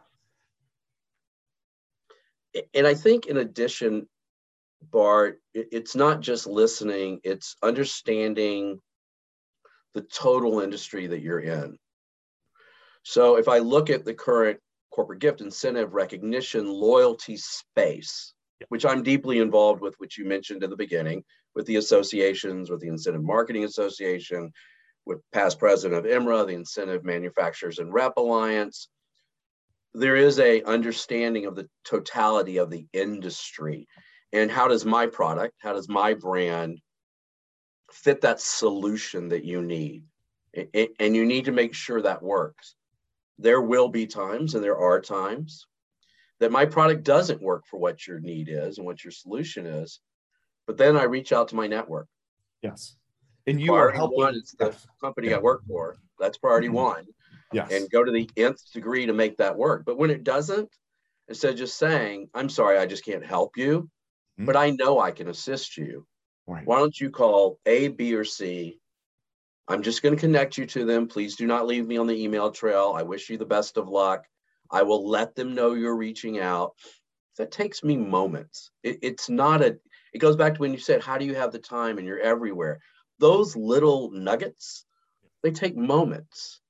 And 2.74 2.86
I 2.86 2.94
think 2.94 3.26
in 3.26 3.36
addition, 3.36 4.08
Bart, 4.82 5.40
it's 5.54 5.94
not 5.94 6.20
just 6.20 6.46
listening, 6.46 7.20
it's 7.22 7.56
understanding 7.62 8.80
the 9.94 10.02
total 10.02 10.60
industry 10.60 11.06
that 11.08 11.20
you're 11.20 11.40
in. 11.40 11.78
So 13.02 13.36
if 13.36 13.48
I 13.48 13.58
look 13.58 13.90
at 13.90 14.04
the 14.04 14.14
current 14.14 14.60
corporate 14.90 15.20
gift 15.20 15.40
incentive 15.40 15.94
recognition 15.94 16.68
loyalty 16.68 17.36
space, 17.36 18.34
which 18.68 18.84
I'm 18.84 19.02
deeply 19.02 19.38
involved 19.38 19.80
with, 19.80 19.94
which 19.98 20.18
you 20.18 20.24
mentioned 20.24 20.62
in 20.62 20.70
the 20.70 20.76
beginning, 20.76 21.24
with 21.54 21.66
the 21.66 21.76
associations, 21.76 22.70
with 22.70 22.80
the 22.80 22.88
Incentive 22.88 23.22
Marketing 23.22 23.64
Association, 23.64 24.52
with 25.06 25.20
past 25.32 25.58
president 25.58 25.98
of 25.98 26.10
IMRA, 26.10 26.46
the 26.46 26.54
Incentive 26.54 27.04
Manufacturers 27.04 27.78
and 27.78 27.92
Rep 27.92 28.16
Alliance. 28.16 28.88
There 29.94 30.16
is 30.16 30.38
a 30.38 30.62
understanding 30.62 31.46
of 31.46 31.56
the 31.56 31.68
totality 31.84 32.58
of 32.58 32.70
the 32.70 32.86
industry 32.92 33.88
and 34.32 34.50
how 34.50 34.68
does 34.68 34.84
my 34.84 35.06
product, 35.06 35.54
how 35.58 35.72
does 35.72 35.88
my 35.88 36.14
brand 36.14 36.78
fit 37.90 38.20
that 38.20 38.40
solution 38.40 39.28
that 39.28 39.44
you 39.44 39.62
need? 39.62 40.04
And 40.74 41.16
you 41.16 41.24
need 41.24 41.46
to 41.46 41.52
make 41.52 41.74
sure 41.74 42.02
that 42.02 42.22
works 42.22 42.76
there 43.40 43.60
will 43.60 43.88
be 43.88 44.06
times, 44.06 44.54
and 44.54 44.62
there 44.62 44.78
are 44.78 45.00
times, 45.00 45.66
that 46.38 46.52
my 46.52 46.66
product 46.66 47.04
doesn't 47.04 47.42
work 47.42 47.64
for 47.66 47.78
what 47.80 48.06
your 48.06 48.20
need 48.20 48.48
is 48.48 48.78
and 48.78 48.86
what 48.86 49.02
your 49.02 49.10
solution 49.10 49.66
is. 49.66 50.00
But 50.66 50.76
then 50.76 50.96
I 50.96 51.04
reach 51.04 51.32
out 51.32 51.48
to 51.48 51.56
my 51.56 51.66
network. 51.66 52.06
Yes. 52.62 52.96
And 53.46 53.60
you 53.60 53.68
priority 53.68 53.94
are 53.94 53.96
helping. 53.96 54.18
One, 54.18 54.34
it's 54.34 54.52
the 54.52 54.76
company 55.02 55.30
yeah. 55.30 55.36
I 55.36 55.40
work 55.40 55.62
for. 55.66 55.98
That's 56.18 56.38
priority 56.38 56.68
mm-hmm. 56.68 56.76
one. 56.76 57.06
Yes. 57.52 57.72
And 57.72 57.90
go 57.90 58.04
to 58.04 58.12
the 58.12 58.30
nth 58.36 58.72
degree 58.72 59.06
to 59.06 59.12
make 59.12 59.38
that 59.38 59.56
work. 59.56 59.84
But 59.84 59.98
when 59.98 60.10
it 60.10 60.24
doesn't, 60.24 60.68
instead 61.28 61.52
of 61.52 61.58
just 61.58 61.78
saying, 61.78 62.28
I'm 62.34 62.48
sorry, 62.48 62.78
I 62.78 62.86
just 62.86 63.04
can't 63.04 63.24
help 63.24 63.56
you, 63.56 63.82
mm-hmm. 64.38 64.44
but 64.44 64.56
I 64.56 64.70
know 64.70 65.00
I 65.00 65.10
can 65.10 65.28
assist 65.28 65.76
you. 65.76 66.06
Right. 66.46 66.66
Why 66.66 66.78
don't 66.78 66.98
you 66.98 67.10
call 67.10 67.58
A, 67.66 67.88
B, 67.88 68.14
or 68.14 68.24
C 68.24 68.80
I'm 69.70 69.84
just 69.84 70.02
going 70.02 70.16
to 70.16 70.20
connect 70.20 70.58
you 70.58 70.66
to 70.66 70.84
them. 70.84 71.06
Please 71.06 71.36
do 71.36 71.46
not 71.46 71.64
leave 71.64 71.86
me 71.86 71.96
on 71.96 72.08
the 72.08 72.20
email 72.20 72.50
trail. 72.50 72.92
I 72.96 73.04
wish 73.04 73.30
you 73.30 73.38
the 73.38 73.46
best 73.46 73.76
of 73.76 73.88
luck. 73.88 74.24
I 74.68 74.82
will 74.82 75.08
let 75.08 75.36
them 75.36 75.54
know 75.54 75.74
you're 75.74 75.96
reaching 75.96 76.40
out. 76.40 76.72
That 77.38 77.52
takes 77.52 77.84
me 77.84 77.96
moments. 77.96 78.72
It, 78.82 78.98
it's 79.02 79.30
not 79.30 79.62
a, 79.62 79.78
it 80.12 80.18
goes 80.18 80.34
back 80.34 80.54
to 80.54 80.60
when 80.60 80.72
you 80.72 80.80
said, 80.80 81.02
How 81.02 81.18
do 81.18 81.24
you 81.24 81.36
have 81.36 81.52
the 81.52 81.60
time 81.60 81.98
and 81.98 82.06
you're 82.06 82.18
everywhere? 82.18 82.80
Those 83.20 83.54
little 83.54 84.10
nuggets, 84.10 84.84
they 85.44 85.52
take 85.52 85.76
moments. 85.76 86.60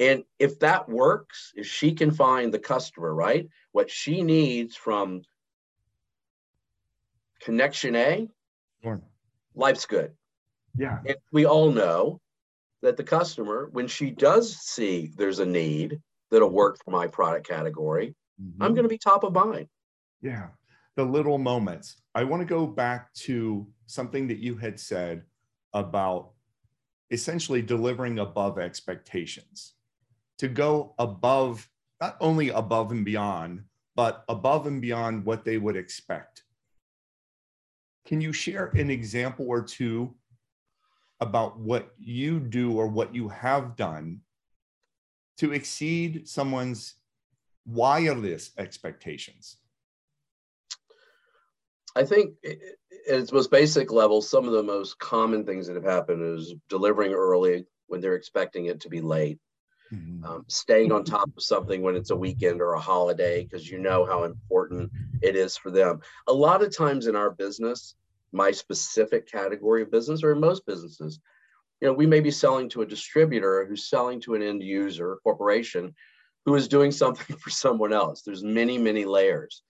And 0.00 0.24
if 0.38 0.60
that 0.60 0.88
works, 0.88 1.52
if 1.56 1.66
she 1.66 1.92
can 1.92 2.10
find 2.10 2.54
the 2.54 2.58
customer, 2.58 3.12
right? 3.12 3.48
What 3.72 3.90
she 3.90 4.22
needs 4.22 4.76
from 4.76 5.22
connection 7.40 7.96
A, 7.96 8.28
sure. 8.82 9.02
life's 9.54 9.86
good. 9.86 10.12
Yeah. 10.76 10.98
And 11.04 11.16
we 11.32 11.46
all 11.46 11.72
know 11.72 12.20
that 12.82 12.96
the 12.96 13.04
customer, 13.04 13.68
when 13.72 13.88
she 13.88 14.10
does 14.10 14.56
see 14.56 15.12
there's 15.16 15.40
a 15.40 15.46
need 15.46 16.00
that'll 16.30 16.50
work 16.50 16.78
for 16.84 16.92
my 16.92 17.08
product 17.08 17.48
category, 17.48 18.14
mm-hmm. 18.40 18.62
I'm 18.62 18.74
going 18.74 18.84
to 18.84 18.88
be 18.88 18.98
top 18.98 19.24
of 19.24 19.32
mind. 19.32 19.66
Yeah. 20.20 20.48
The 20.94 21.04
little 21.04 21.38
moments. 21.38 21.96
I 22.14 22.24
want 22.24 22.40
to 22.40 22.46
go 22.46 22.66
back 22.66 23.12
to 23.14 23.66
something 23.86 24.28
that 24.28 24.38
you 24.38 24.56
had 24.56 24.78
said 24.78 25.22
about 25.72 26.30
essentially 27.10 27.62
delivering 27.62 28.18
above 28.18 28.58
expectations, 28.58 29.74
to 30.38 30.48
go 30.48 30.94
above, 30.98 31.68
not 32.00 32.16
only 32.20 32.48
above 32.50 32.92
and 32.92 33.04
beyond, 33.04 33.64
but 33.94 34.24
above 34.28 34.66
and 34.66 34.80
beyond 34.80 35.24
what 35.24 35.44
they 35.44 35.58
would 35.58 35.76
expect. 35.76 36.44
Can 38.06 38.20
you 38.20 38.32
share 38.32 38.66
an 38.74 38.90
example 38.90 39.46
or 39.48 39.62
two 39.62 40.14
about 41.20 41.58
what 41.58 41.90
you 41.98 42.38
do 42.38 42.72
or 42.72 42.86
what 42.86 43.14
you 43.14 43.28
have 43.28 43.76
done 43.76 44.20
to 45.38 45.52
exceed 45.52 46.28
someone's 46.28 46.94
wireless 47.66 48.52
expectations? 48.56 49.56
I 51.96 52.04
think 52.04 52.34
at 52.44 52.58
its 53.06 53.32
most 53.32 53.50
basic 53.50 53.90
level, 53.90 54.22
some 54.22 54.46
of 54.46 54.52
the 54.52 54.62
most 54.62 54.98
common 55.00 55.44
things 55.44 55.66
that 55.66 55.74
have 55.74 55.84
happened 55.84 56.22
is 56.38 56.54
delivering 56.68 57.12
early 57.12 57.66
when 57.88 58.00
they're 58.00 58.14
expecting 58.14 58.66
it 58.66 58.80
to 58.80 58.88
be 58.88 59.00
late, 59.00 59.38
mm-hmm. 59.92 60.24
um, 60.24 60.44
staying 60.48 60.92
on 60.92 61.04
top 61.04 61.30
of 61.36 61.42
something 61.42 61.82
when 61.82 61.96
it's 61.96 62.10
a 62.10 62.16
weekend 62.16 62.60
or 62.60 62.72
a 62.72 62.80
holiday 62.80 63.44
because 63.44 63.70
you 63.70 63.78
know 63.78 64.04
how 64.04 64.24
important 64.24 64.90
it 65.22 65.36
is 65.36 65.56
for 65.56 65.70
them. 65.70 66.00
A 66.26 66.32
lot 66.32 66.62
of 66.62 66.76
times 66.76 67.06
in 67.06 67.16
our 67.16 67.30
business, 67.30 67.94
my 68.32 68.50
specific 68.50 69.30
category 69.30 69.82
of 69.82 69.90
business 69.90 70.22
or 70.22 70.32
in 70.32 70.40
most 70.40 70.66
businesses. 70.66 71.20
You 71.80 71.88
know, 71.88 71.94
we 71.94 72.06
may 72.06 72.20
be 72.20 72.30
selling 72.30 72.68
to 72.70 72.82
a 72.82 72.86
distributor 72.86 73.64
who's 73.66 73.88
selling 73.88 74.20
to 74.22 74.34
an 74.34 74.42
end 74.42 74.62
user 74.62 75.18
corporation 75.22 75.94
who 76.44 76.54
is 76.54 76.68
doing 76.68 76.90
something 76.90 77.36
for 77.40 77.50
someone 77.50 77.92
else. 77.92 78.22
There's 78.22 78.42
many, 78.42 78.78
many 78.78 79.04
layers. 79.04 79.62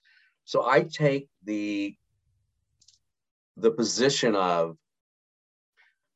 So 0.45 0.67
I 0.67 0.83
take 0.83 1.27
the 1.43 1.95
the 3.57 3.71
position 3.71 4.35
of 4.35 4.77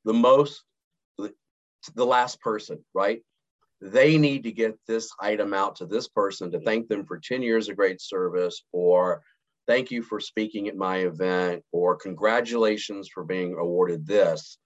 the 0.06 0.14
most 0.14 0.64
the, 1.18 1.34
the 1.94 2.06
last 2.06 2.42
person, 2.42 2.84
right? 2.94 3.22
They 3.84 4.18
need 4.18 4.44
to 4.44 4.52
get 4.52 4.80
this 4.88 5.10
item 5.20 5.54
out 5.54 5.76
to 5.78 5.86
this 5.86 6.08
person 6.08 6.52
to 6.52 6.60
thank 6.62 6.88
them 6.88 7.06
for 7.06 7.20
10 7.20 7.42
years 7.42 7.68
of 7.68 7.76
great 7.76 8.00
service 8.00 8.64
or 8.72 9.22
thank 9.68 9.92
you 9.92 10.02
for 10.02 10.20
speaking 10.20 10.68
at 10.68 10.76
my 10.76 11.00
event, 11.00 11.64
or 11.72 11.96
congratulations 11.96 13.10
for 13.14 13.24
being 13.24 13.54
awarded 13.54 14.06
this. 14.06 14.58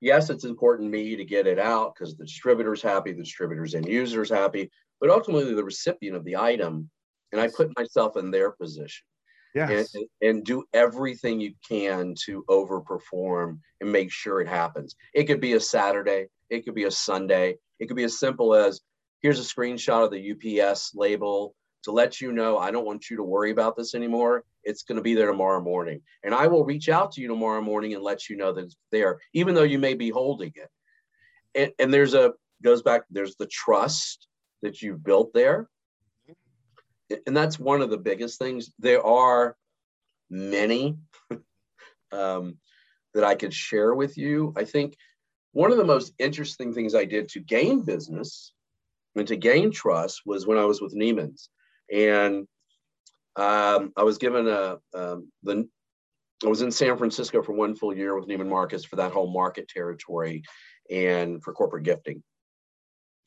Yes, 0.00 0.30
it's 0.30 0.44
important 0.44 0.86
to 0.86 0.98
me 0.98 1.16
to 1.16 1.24
get 1.24 1.46
it 1.46 1.58
out 1.58 1.94
because 1.94 2.16
the 2.16 2.24
distributor's 2.24 2.82
happy, 2.82 3.12
the 3.12 3.22
distributor's 3.22 3.74
end 3.74 3.86
user's 3.86 4.30
happy, 4.30 4.70
but 5.00 5.10
ultimately 5.10 5.54
the 5.54 5.64
recipient 5.64 6.16
of 6.16 6.24
the 6.24 6.36
item 6.36 6.90
and 7.32 7.40
I 7.40 7.48
put 7.48 7.76
myself 7.78 8.16
in 8.16 8.30
their 8.30 8.50
position. 8.50 9.04
Yes. 9.54 9.94
And, 9.94 10.06
and, 10.22 10.44
do 10.44 10.64
everything 10.72 11.40
you 11.40 11.54
can 11.68 12.14
to 12.26 12.44
overperform 12.48 13.58
and 13.80 13.92
make 13.92 14.12
sure 14.12 14.40
it 14.40 14.48
happens. 14.48 14.94
It 15.12 15.24
could 15.24 15.40
be 15.40 15.54
a 15.54 15.60
Saturday, 15.60 16.28
it 16.50 16.64
could 16.64 16.74
be 16.74 16.84
a 16.84 16.90
Sunday, 16.90 17.56
it 17.78 17.86
could 17.86 17.96
be 17.96 18.04
as 18.04 18.18
simple 18.18 18.54
as 18.54 18.80
here's 19.20 19.38
a 19.38 19.42
screenshot 19.42 20.04
of 20.04 20.10
the 20.10 20.60
UPS 20.62 20.92
label 20.94 21.54
to 21.84 21.92
let 21.92 22.20
you 22.20 22.32
know 22.32 22.58
I 22.58 22.70
don't 22.70 22.84
want 22.84 23.08
you 23.08 23.16
to 23.16 23.22
worry 23.22 23.50
about 23.50 23.76
this 23.76 23.94
anymore. 23.94 24.44
It's 24.64 24.82
going 24.82 24.96
to 24.96 25.02
be 25.02 25.14
there 25.14 25.26
tomorrow 25.26 25.62
morning. 25.62 26.02
And 26.22 26.34
I 26.34 26.46
will 26.46 26.64
reach 26.64 26.88
out 26.88 27.12
to 27.12 27.20
you 27.20 27.28
tomorrow 27.28 27.62
morning 27.62 27.94
and 27.94 28.02
let 28.02 28.28
you 28.28 28.36
know 28.36 28.52
that 28.52 28.64
it's 28.64 28.76
there, 28.92 29.20
even 29.32 29.54
though 29.54 29.62
you 29.62 29.78
may 29.78 29.94
be 29.94 30.10
holding 30.10 30.52
it. 30.54 30.68
And, 31.54 31.72
and 31.78 31.94
there's 31.94 32.14
a, 32.14 32.32
goes 32.62 32.82
back, 32.82 33.02
there's 33.10 33.36
the 33.36 33.46
trust 33.46 34.28
that 34.62 34.82
you've 34.82 35.02
built 35.02 35.32
there. 35.32 35.68
And 37.26 37.36
that's 37.36 37.58
one 37.58 37.80
of 37.80 37.90
the 37.90 37.98
biggest 37.98 38.38
things. 38.38 38.70
There 38.78 39.04
are 39.04 39.56
many 40.28 40.98
um, 42.12 42.58
that 43.14 43.24
I 43.24 43.34
could 43.34 43.54
share 43.54 43.94
with 43.94 44.16
you. 44.16 44.52
I 44.56 44.64
think 44.64 44.96
one 45.52 45.72
of 45.72 45.78
the 45.78 45.84
most 45.84 46.12
interesting 46.18 46.72
things 46.72 46.94
I 46.94 47.04
did 47.04 47.28
to 47.30 47.40
gain 47.40 47.82
business 47.82 48.52
and 49.16 49.26
to 49.26 49.36
gain 49.36 49.70
trust 49.70 50.22
was 50.24 50.46
when 50.46 50.58
I 50.58 50.64
was 50.64 50.80
with 50.80 50.94
Neiman's. 50.94 51.48
And 51.92 52.46
um, 53.36 53.92
I 53.96 54.04
was 54.04 54.18
given 54.18 54.46
a 54.48 54.78
um, 54.94 55.30
the 55.42 55.68
I 56.44 56.48
was 56.48 56.62
in 56.62 56.70
San 56.70 56.96
Francisco 56.96 57.42
for 57.42 57.52
one 57.52 57.74
full 57.74 57.94
year 57.94 58.18
with 58.18 58.28
Neiman 58.28 58.48
Marcus 58.48 58.84
for 58.84 58.96
that 58.96 59.12
whole 59.12 59.30
market 59.30 59.68
territory 59.68 60.42
and 60.90 61.42
for 61.42 61.52
corporate 61.52 61.84
gifting. 61.84 62.22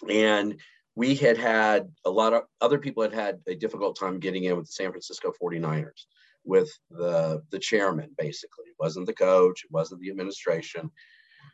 And 0.09 0.59
we 0.95 1.15
had 1.15 1.37
had 1.37 1.89
a 2.05 2.09
lot 2.09 2.33
of 2.33 2.43
other 2.59 2.79
people 2.79 3.03
had 3.03 3.13
had 3.13 3.39
a 3.47 3.55
difficult 3.55 3.99
time 3.99 4.19
getting 4.19 4.45
in 4.45 4.55
with 4.55 4.65
the 4.65 4.71
San 4.71 4.91
Francisco 4.91 5.31
49ers 5.41 6.05
with 6.43 6.71
the 6.89 7.41
the 7.51 7.59
chairman 7.59 8.13
basically. 8.17 8.65
It 8.65 8.75
wasn't 8.79 9.05
the 9.05 9.13
coach 9.13 9.63
it 9.63 9.71
wasn't 9.71 10.01
the 10.01 10.09
administration 10.09 10.89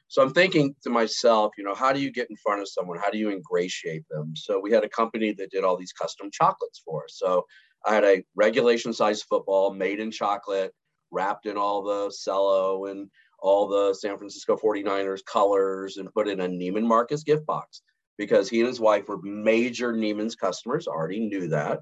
so 0.10 0.24
I'm 0.24 0.34
thinking 0.34 0.76
to 0.82 0.90
myself, 0.90 1.54
you 1.56 1.64
know, 1.64 1.76
how 1.76 1.94
do 1.94 2.02
you 2.02 2.12
get 2.12 2.32
in 2.32 2.36
front 2.36 2.62
of 2.62 2.68
someone? 2.68 2.98
How 2.98 3.12
do 3.12 3.20
you 3.20 3.30
ingratiate 3.30 4.10
them? 4.10 4.34
So 4.36 4.60
we 4.60 4.72
had 4.72 4.84
a 4.84 4.90
company 4.90 5.34
that 5.34 5.52
did 5.52 5.64
all 5.64 5.78
these 5.78 5.94
custom 5.94 6.32
chocolates 6.32 6.82
for 6.84 7.04
us. 7.04 7.14
So 7.18 7.46
I 7.86 7.94
had 7.94 8.04
a 8.04 8.24
regulation 8.36 8.92
size 8.92 9.22
football 9.22 9.72
made 9.72 10.00
in 10.00 10.10
chocolate, 10.10 10.74
wrapped 11.12 11.46
in 11.46 11.58
all 11.58 11.84
the 11.84 12.12
cello 12.24 12.88
and 12.88 13.08
all 13.38 13.68
the 13.68 13.94
San 13.94 14.18
Francisco 14.18 14.58
49ers 14.58 15.24
colors 15.24 15.98
and 15.98 16.12
put 16.12 16.28
in 16.28 16.40
a 16.40 16.48
Neiman 16.48 16.88
Marcus 16.88 17.24
gift 17.24 17.46
box 17.46 17.84
because 18.18 18.50
he 18.50 18.60
and 18.62 18.68
his 18.68 18.80
wife 18.80 19.08
were 19.08 19.22
major 19.22 19.94
Neiman's 19.94 20.36
customers, 20.36 20.88
already 20.88 21.20
knew 21.20 21.50
that. 21.50 21.82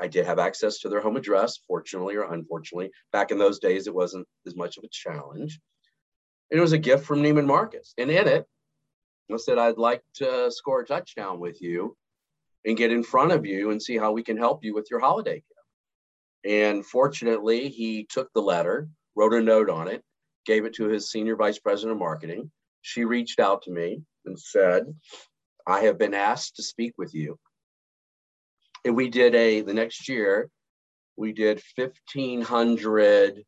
I 0.00 0.06
did 0.06 0.26
have 0.26 0.38
access 0.38 0.78
to 0.78 0.88
their 0.88 1.00
home 1.00 1.16
address, 1.16 1.58
fortunately 1.66 2.14
or 2.14 2.32
unfortunately. 2.32 2.92
Back 3.12 3.32
in 3.32 3.38
those 3.38 3.58
days, 3.58 3.88
it 3.88 3.94
wasn't 3.94 4.28
as 4.46 4.54
much 4.54 4.78
of 4.78 4.84
a 4.84 4.88
challenge. 4.90 5.58
It 6.50 6.60
was 6.60 6.72
a 6.72 6.78
gift 6.78 7.04
from 7.04 7.22
Neiman 7.22 7.46
Marcus. 7.46 7.94
And 7.96 8.10
in 8.10 8.26
it, 8.26 8.46
I 9.32 9.36
said, 9.36 9.58
I'd 9.58 9.78
like 9.78 10.02
to 10.14 10.50
score 10.50 10.80
a 10.80 10.86
touchdown 10.86 11.38
with 11.38 11.62
you 11.62 11.96
and 12.64 12.76
get 12.76 12.92
in 12.92 13.02
front 13.02 13.32
of 13.32 13.46
you 13.46 13.70
and 13.70 13.80
see 13.80 13.96
how 13.96 14.12
we 14.12 14.22
can 14.22 14.36
help 14.36 14.64
you 14.64 14.74
with 14.74 14.88
your 14.90 15.00
holiday 15.00 15.36
gift. 15.36 15.44
And 16.44 16.84
fortunately, 16.84 17.68
he 17.68 18.04
took 18.04 18.32
the 18.32 18.42
letter, 18.42 18.88
wrote 19.14 19.34
a 19.34 19.40
note 19.40 19.70
on 19.70 19.88
it, 19.88 20.02
gave 20.46 20.64
it 20.64 20.74
to 20.74 20.88
his 20.88 21.10
senior 21.10 21.36
vice 21.36 21.58
president 21.58 21.92
of 21.92 21.98
marketing. 21.98 22.50
She 22.82 23.04
reached 23.04 23.38
out 23.38 23.62
to 23.62 23.70
me 23.70 24.02
and 24.24 24.38
said, 24.38 24.84
I 25.66 25.82
have 25.82 25.98
been 25.98 26.14
asked 26.14 26.56
to 26.56 26.62
speak 26.62 26.94
with 26.98 27.14
you. 27.14 27.38
And 28.84 28.96
we 28.96 29.10
did 29.10 29.34
a, 29.34 29.60
the 29.60 29.74
next 29.74 30.08
year, 30.08 30.48
we 31.16 31.32
did 31.32 31.62
1,500 31.76 33.44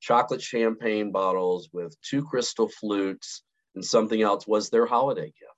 chocolate 0.00 0.42
champagne 0.42 1.12
bottles 1.12 1.68
with 1.72 1.96
two 2.02 2.24
crystal 2.24 2.68
flutes 2.68 3.42
and 3.74 3.84
something 3.84 4.22
else 4.22 4.46
was 4.46 4.70
their 4.70 4.86
holiday 4.86 5.26
gift 5.26 5.50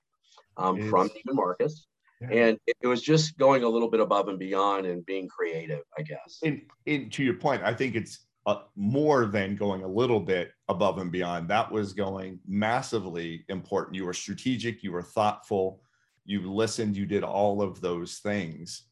um, 0.57 0.89
from 0.89 1.09
Neiman 1.09 1.35
Marcus. 1.35 1.87
Yeah. 2.21 2.29
And 2.31 2.59
it, 2.67 2.87
was 2.87 3.03
just 3.03 3.37
going 3.37 3.65
a 3.65 3.69
little 3.69 3.91
bit 3.91 4.01
above 4.01 4.29
and 4.29 4.39
beyond 4.39 4.87
and 4.87 5.05
being 5.05 5.29
creative, 5.29 5.83
I 5.99 6.03
guess. 6.03 6.39
And, 6.45 6.63
and 6.87 7.11
to 7.13 7.25
your 7.25 7.35
point, 7.35 7.63
I 7.65 7.75
think 7.75 7.97
it's 7.97 8.27
uh, 8.47 8.61
more 8.77 9.27
than 9.27 9.57
going 9.57 9.83
a 9.83 9.89
little 9.89 10.21
bit 10.21 10.53
above 10.69 10.99
and 10.99 11.11
beyond. 11.11 11.49
That 11.49 11.71
was 11.71 11.93
going 11.93 12.39
massively 12.47 13.45
important. 13.49 13.97
You 13.97 14.07
were 14.07 14.15
strategic, 14.15 14.83
you 14.83 14.93
were 14.93 15.03
thoughtful, 15.03 15.81
you 16.25 16.53
listened, 16.53 16.97
you 16.97 17.07
did 17.07 17.25
all 17.25 17.61
of 17.61 17.81
those 17.81 18.19
things. 18.19 18.85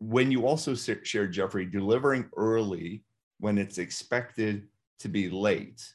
When 0.00 0.30
you 0.30 0.46
also 0.46 0.74
shared, 0.74 1.32
Jeffrey, 1.32 1.66
delivering 1.66 2.30
early 2.36 3.02
when 3.38 3.58
it's 3.58 3.78
expected 3.78 4.68
to 5.00 5.08
be 5.08 5.28
late. 5.28 5.94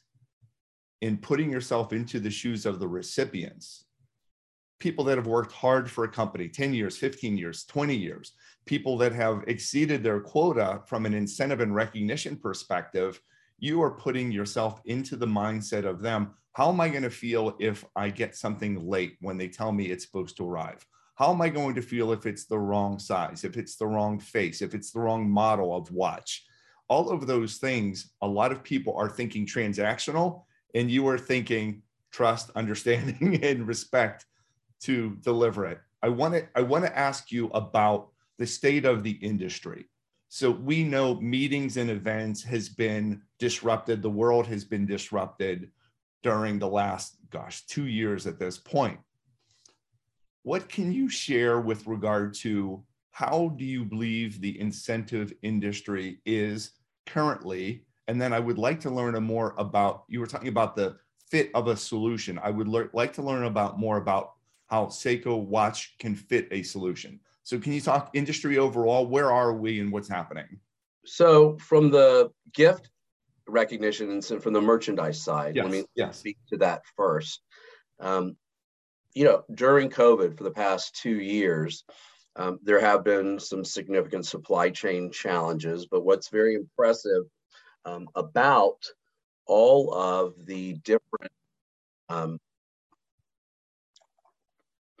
In 1.00 1.18
putting 1.18 1.50
yourself 1.50 1.92
into 1.92 2.18
the 2.18 2.30
shoes 2.30 2.66
of 2.66 2.80
the 2.80 2.88
recipients 2.88 3.84
people 4.80 5.04
that 5.04 5.16
have 5.16 5.26
worked 5.26 5.52
hard 5.52 5.88
for 5.88 6.04
a 6.04 6.08
company 6.08 6.48
10 6.48 6.74
years 6.74 6.98
15 6.98 7.38
years 7.38 7.64
20 7.66 7.94
years 7.94 8.32
people 8.66 8.98
that 8.98 9.12
have 9.12 9.44
exceeded 9.46 10.02
their 10.02 10.20
quota 10.20 10.82
from 10.86 11.06
an 11.06 11.14
incentive 11.14 11.60
and 11.60 11.74
recognition 11.74 12.36
perspective 12.36 13.20
you 13.58 13.82
are 13.82 13.90
putting 13.90 14.30
yourself 14.30 14.80
into 14.84 15.16
the 15.16 15.26
mindset 15.26 15.84
of 15.84 16.02
them. 16.02 16.34
How 16.52 16.68
am 16.68 16.80
i 16.80 16.88
going 16.88 17.02
to 17.02 17.10
feel 17.10 17.56
if 17.58 17.84
i 17.96 18.08
get 18.08 18.36
something 18.36 18.86
late 18.86 19.16
when 19.20 19.38
they 19.38 19.48
tell 19.48 19.72
me 19.72 19.86
it's 19.86 20.04
supposed 20.04 20.36
to 20.36 20.48
arrive? 20.48 20.84
How 21.16 21.32
am 21.32 21.40
i 21.40 21.48
going 21.48 21.74
to 21.76 21.82
feel 21.82 22.12
if 22.12 22.26
it's 22.26 22.44
the 22.44 22.58
wrong 22.58 22.98
size 22.98 23.44
if 23.44 23.56
it's 23.56 23.76
the 23.76 23.86
wrong 23.86 24.18
face 24.18 24.62
if 24.62 24.74
it's 24.74 24.90
the 24.90 25.00
wrong 25.00 25.28
model 25.30 25.74
of 25.74 25.90
watch 25.90 26.44
all 26.88 27.10
of 27.10 27.26
those 27.26 27.56
things, 27.56 28.10
a 28.22 28.26
lot 28.26 28.52
of 28.52 28.62
people 28.62 28.94
are 28.96 29.08
thinking 29.08 29.46
transactional, 29.46 30.44
and 30.74 30.90
you 30.90 31.06
are 31.08 31.18
thinking 31.18 31.82
trust, 32.12 32.50
understanding, 32.56 33.40
and 33.42 33.66
respect 33.66 34.26
to 34.82 35.16
deliver 35.22 35.66
it. 35.66 35.80
I 36.02 36.08
want 36.08 36.34
to 36.34 36.46
I 36.54 36.62
want 36.62 36.84
to 36.84 36.98
ask 36.98 37.32
you 37.32 37.48
about 37.48 38.08
the 38.38 38.46
state 38.46 38.84
of 38.84 39.02
the 39.02 39.12
industry. 39.12 39.86
So 40.28 40.50
we 40.50 40.82
know 40.82 41.20
meetings 41.20 41.76
and 41.76 41.88
events 41.88 42.42
has 42.42 42.68
been 42.68 43.22
disrupted. 43.38 44.02
The 44.02 44.10
world 44.10 44.46
has 44.48 44.64
been 44.64 44.84
disrupted 44.84 45.70
during 46.22 46.58
the 46.58 46.68
last, 46.68 47.16
gosh, 47.30 47.64
two 47.66 47.86
years 47.86 48.26
at 48.26 48.38
this 48.38 48.58
point. 48.58 48.98
What 50.42 50.68
can 50.68 50.92
you 50.92 51.08
share 51.08 51.60
with 51.60 51.86
regard 51.86 52.34
to 52.40 52.82
how 53.14 53.54
do 53.56 53.64
you 53.64 53.84
believe 53.84 54.40
the 54.40 54.60
incentive 54.60 55.32
industry 55.42 56.18
is 56.26 56.72
currently? 57.06 57.84
And 58.08 58.20
then 58.20 58.32
I 58.32 58.40
would 58.40 58.58
like 58.58 58.80
to 58.80 58.90
learn 58.90 59.14
a 59.14 59.20
more 59.20 59.54
about, 59.56 60.02
you 60.08 60.18
were 60.18 60.26
talking 60.26 60.48
about 60.48 60.74
the 60.74 60.96
fit 61.30 61.52
of 61.54 61.68
a 61.68 61.76
solution. 61.76 62.40
I 62.42 62.50
would 62.50 62.66
le- 62.66 62.88
like 62.92 63.12
to 63.12 63.22
learn 63.22 63.44
about 63.44 63.78
more 63.78 63.98
about 63.98 64.32
how 64.66 64.86
Seiko 64.86 65.40
Watch 65.40 65.96
can 66.00 66.16
fit 66.16 66.48
a 66.50 66.64
solution. 66.64 67.20
So 67.44 67.56
can 67.56 67.72
you 67.72 67.80
talk 67.80 68.10
industry 68.14 68.58
overall? 68.58 69.06
Where 69.06 69.30
are 69.30 69.52
we 69.54 69.78
and 69.78 69.92
what's 69.92 70.08
happening? 70.08 70.58
So 71.06 71.56
from 71.58 71.90
the 71.90 72.32
gift 72.52 72.90
recognition 73.46 74.10
and 74.10 74.24
from 74.24 74.54
the 74.54 74.60
merchandise 74.60 75.22
side, 75.22 75.54
yes, 75.54 75.62
let 75.62 75.72
me 75.72 75.84
yes. 75.94 76.18
speak 76.18 76.38
to 76.48 76.56
that 76.56 76.82
first. 76.96 77.42
Um, 78.00 78.36
you 79.14 79.22
know, 79.22 79.44
during 79.54 79.88
COVID 79.88 80.36
for 80.36 80.42
the 80.42 80.50
past 80.50 80.98
two 81.00 81.20
years, 81.20 81.84
um, 82.36 82.58
there 82.62 82.80
have 82.80 83.04
been 83.04 83.38
some 83.38 83.64
significant 83.64 84.26
supply 84.26 84.70
chain 84.70 85.10
challenges, 85.10 85.86
but 85.86 86.04
what's 86.04 86.28
very 86.28 86.54
impressive 86.54 87.24
um, 87.84 88.08
about 88.14 88.82
all 89.46 89.94
of 89.94 90.34
the 90.46 90.74
different, 90.84 91.32
um, 92.08 92.40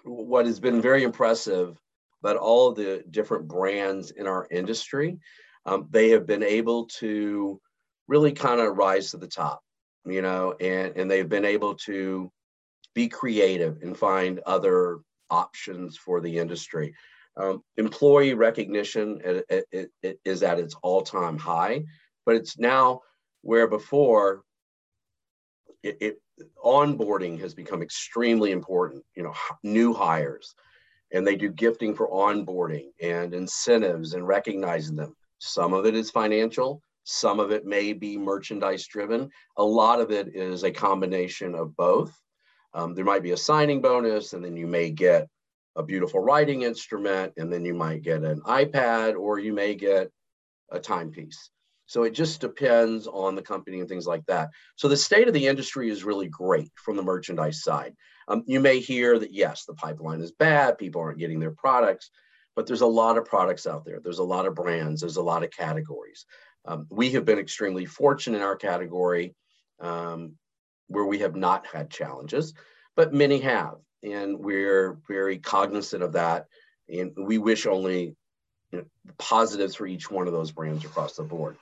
what 0.04 0.46
has 0.46 0.60
been 0.60 0.80
very 0.80 1.02
impressive 1.02 1.76
about 2.22 2.36
all 2.36 2.68
of 2.68 2.76
the 2.76 3.04
different 3.10 3.48
brands 3.48 4.10
in 4.10 4.26
our 4.26 4.46
industry, 4.50 5.18
um, 5.66 5.88
they 5.90 6.10
have 6.10 6.26
been 6.26 6.42
able 6.42 6.86
to 6.86 7.60
really 8.06 8.32
kind 8.32 8.60
of 8.60 8.76
rise 8.76 9.10
to 9.10 9.16
the 9.16 9.26
top, 9.26 9.62
you 10.04 10.22
know, 10.22 10.54
and, 10.60 10.96
and 10.96 11.10
they've 11.10 11.28
been 11.28 11.44
able 11.44 11.74
to 11.74 12.30
be 12.94 13.08
creative 13.08 13.82
and 13.82 13.96
find 13.96 14.38
other 14.40 15.00
options 15.30 15.96
for 15.96 16.20
the 16.20 16.38
industry. 16.38 16.94
Um, 17.36 17.62
employee 17.76 18.34
recognition 18.34 19.20
it, 19.24 19.66
it, 19.72 19.90
it 20.02 20.20
is 20.24 20.42
at 20.42 20.60
its 20.60 20.76
all-time 20.82 21.36
high, 21.36 21.84
but 22.24 22.36
it's 22.36 22.58
now 22.58 23.00
where 23.42 23.66
before 23.66 24.44
it, 25.82 26.18
onboarding 26.64 27.40
has 27.40 27.54
become 27.54 27.82
extremely 27.82 28.52
important. 28.52 29.04
You 29.16 29.24
know, 29.24 29.34
new 29.62 29.92
hires, 29.92 30.54
and 31.12 31.26
they 31.26 31.36
do 31.36 31.50
gifting 31.50 31.94
for 31.94 32.08
onboarding 32.08 32.90
and 33.02 33.34
incentives 33.34 34.14
and 34.14 34.26
recognizing 34.26 34.96
them. 34.96 35.16
Some 35.38 35.74
of 35.74 35.86
it 35.86 35.94
is 35.94 36.10
financial, 36.10 36.82
some 37.04 37.38
of 37.40 37.50
it 37.50 37.66
may 37.66 37.92
be 37.92 38.16
merchandise 38.16 38.86
driven. 38.86 39.28
A 39.58 39.64
lot 39.64 40.00
of 40.00 40.10
it 40.10 40.34
is 40.34 40.64
a 40.64 40.70
combination 40.70 41.54
of 41.54 41.76
both. 41.76 42.18
Um, 42.72 42.94
there 42.94 43.04
might 43.04 43.22
be 43.22 43.32
a 43.32 43.36
signing 43.36 43.80
bonus, 43.80 44.32
and 44.32 44.44
then 44.44 44.56
you 44.56 44.66
may 44.66 44.90
get 44.90 45.28
a 45.76 45.82
beautiful 45.82 46.20
writing 46.20 46.62
instrument, 46.62 47.32
and 47.36 47.52
then 47.52 47.64
you 47.64 47.74
might 47.74 48.02
get 48.02 48.22
an 48.22 48.40
iPad 48.42 49.18
or 49.18 49.38
you 49.38 49.52
may 49.52 49.74
get 49.74 50.10
a 50.70 50.78
timepiece. 50.78 51.50
So 51.86 52.04
it 52.04 52.14
just 52.14 52.40
depends 52.40 53.06
on 53.06 53.34
the 53.34 53.42
company 53.42 53.80
and 53.80 53.88
things 53.88 54.06
like 54.06 54.24
that. 54.26 54.50
So 54.76 54.88
the 54.88 54.96
state 54.96 55.28
of 55.28 55.34
the 55.34 55.46
industry 55.46 55.90
is 55.90 56.04
really 56.04 56.28
great 56.28 56.70
from 56.76 56.96
the 56.96 57.02
merchandise 57.02 57.62
side. 57.62 57.94
Um, 58.28 58.42
you 58.46 58.60
may 58.60 58.80
hear 58.80 59.18
that, 59.18 59.34
yes, 59.34 59.64
the 59.66 59.74
pipeline 59.74 60.20
is 60.20 60.32
bad, 60.32 60.78
people 60.78 61.02
aren't 61.02 61.18
getting 61.18 61.40
their 61.40 61.50
products, 61.50 62.10
but 62.56 62.66
there's 62.66 62.80
a 62.80 62.86
lot 62.86 63.18
of 63.18 63.26
products 63.26 63.66
out 63.66 63.84
there. 63.84 64.00
There's 64.02 64.18
a 64.18 64.24
lot 64.24 64.46
of 64.46 64.54
brands, 64.54 65.02
there's 65.02 65.18
a 65.18 65.22
lot 65.22 65.44
of 65.44 65.50
categories. 65.50 66.24
Um, 66.64 66.86
we 66.90 67.10
have 67.10 67.26
been 67.26 67.38
extremely 67.38 67.84
fortunate 67.84 68.38
in 68.38 68.42
our 68.42 68.56
category 68.56 69.34
um, 69.80 70.36
where 70.86 71.04
we 71.04 71.18
have 71.18 71.36
not 71.36 71.66
had 71.66 71.90
challenges, 71.90 72.54
but 72.96 73.12
many 73.12 73.40
have. 73.40 73.74
And 74.04 74.38
we're 74.38 74.98
very 75.08 75.38
cognizant 75.38 76.02
of 76.02 76.12
that. 76.12 76.46
And 76.88 77.12
we 77.16 77.38
wish 77.38 77.66
only 77.66 78.14
you 78.70 78.78
know, 78.78 78.84
positives 79.18 79.74
for 79.74 79.86
each 79.86 80.10
one 80.10 80.26
of 80.26 80.32
those 80.32 80.52
brands 80.52 80.84
across 80.84 81.16
the 81.16 81.22
board. 81.22 81.56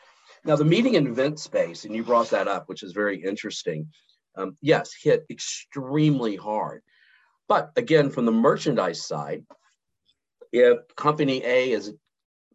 Now, 0.44 0.56
the 0.56 0.64
meeting 0.64 0.96
and 0.96 1.06
event 1.06 1.38
space, 1.38 1.84
and 1.84 1.94
you 1.94 2.02
brought 2.02 2.30
that 2.30 2.48
up, 2.48 2.68
which 2.68 2.82
is 2.82 2.92
very 2.92 3.22
interesting. 3.22 3.88
Um, 4.36 4.56
yes, 4.60 4.92
hit 5.00 5.24
extremely 5.30 6.34
hard. 6.34 6.82
But 7.48 7.70
again, 7.76 8.10
from 8.10 8.24
the 8.24 8.32
merchandise 8.32 9.06
side, 9.06 9.44
if 10.52 10.78
company 10.96 11.44
A 11.44 11.70
is 11.70 11.92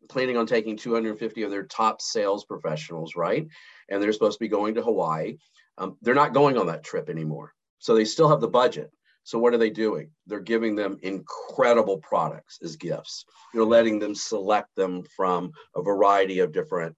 planning 0.09 0.37
on 0.37 0.47
taking 0.47 0.77
250 0.77 1.43
of 1.43 1.51
their 1.51 1.63
top 1.63 2.01
sales 2.01 2.45
professionals, 2.45 3.15
right? 3.15 3.47
And 3.89 4.01
they're 4.01 4.13
supposed 4.13 4.37
to 4.37 4.43
be 4.43 4.49
going 4.49 4.75
to 4.75 4.81
Hawaii. 4.81 5.37
Um, 5.77 5.97
they're 6.01 6.15
not 6.15 6.33
going 6.33 6.57
on 6.57 6.67
that 6.67 6.83
trip 6.83 7.09
anymore. 7.09 7.53
So 7.79 7.93
they 7.93 8.05
still 8.05 8.29
have 8.29 8.41
the 8.41 8.47
budget. 8.47 8.91
So 9.27 9.37
what 9.37 9.53
are 9.53 9.57
they 9.57 9.69
doing? 9.69 10.11
They're 10.25 10.39
giving 10.39 10.73
them 10.73 10.99
incredible 11.01 11.97
products 11.97 12.59
as 12.63 12.77
gifts. 12.77 13.25
They're 13.53 13.65
letting 13.65 13.99
them 13.99 14.15
select 14.15 14.73
them 14.77 15.03
from 15.17 15.51
a 15.75 15.81
variety 15.81 16.39
of 16.39 16.53
different 16.53 16.95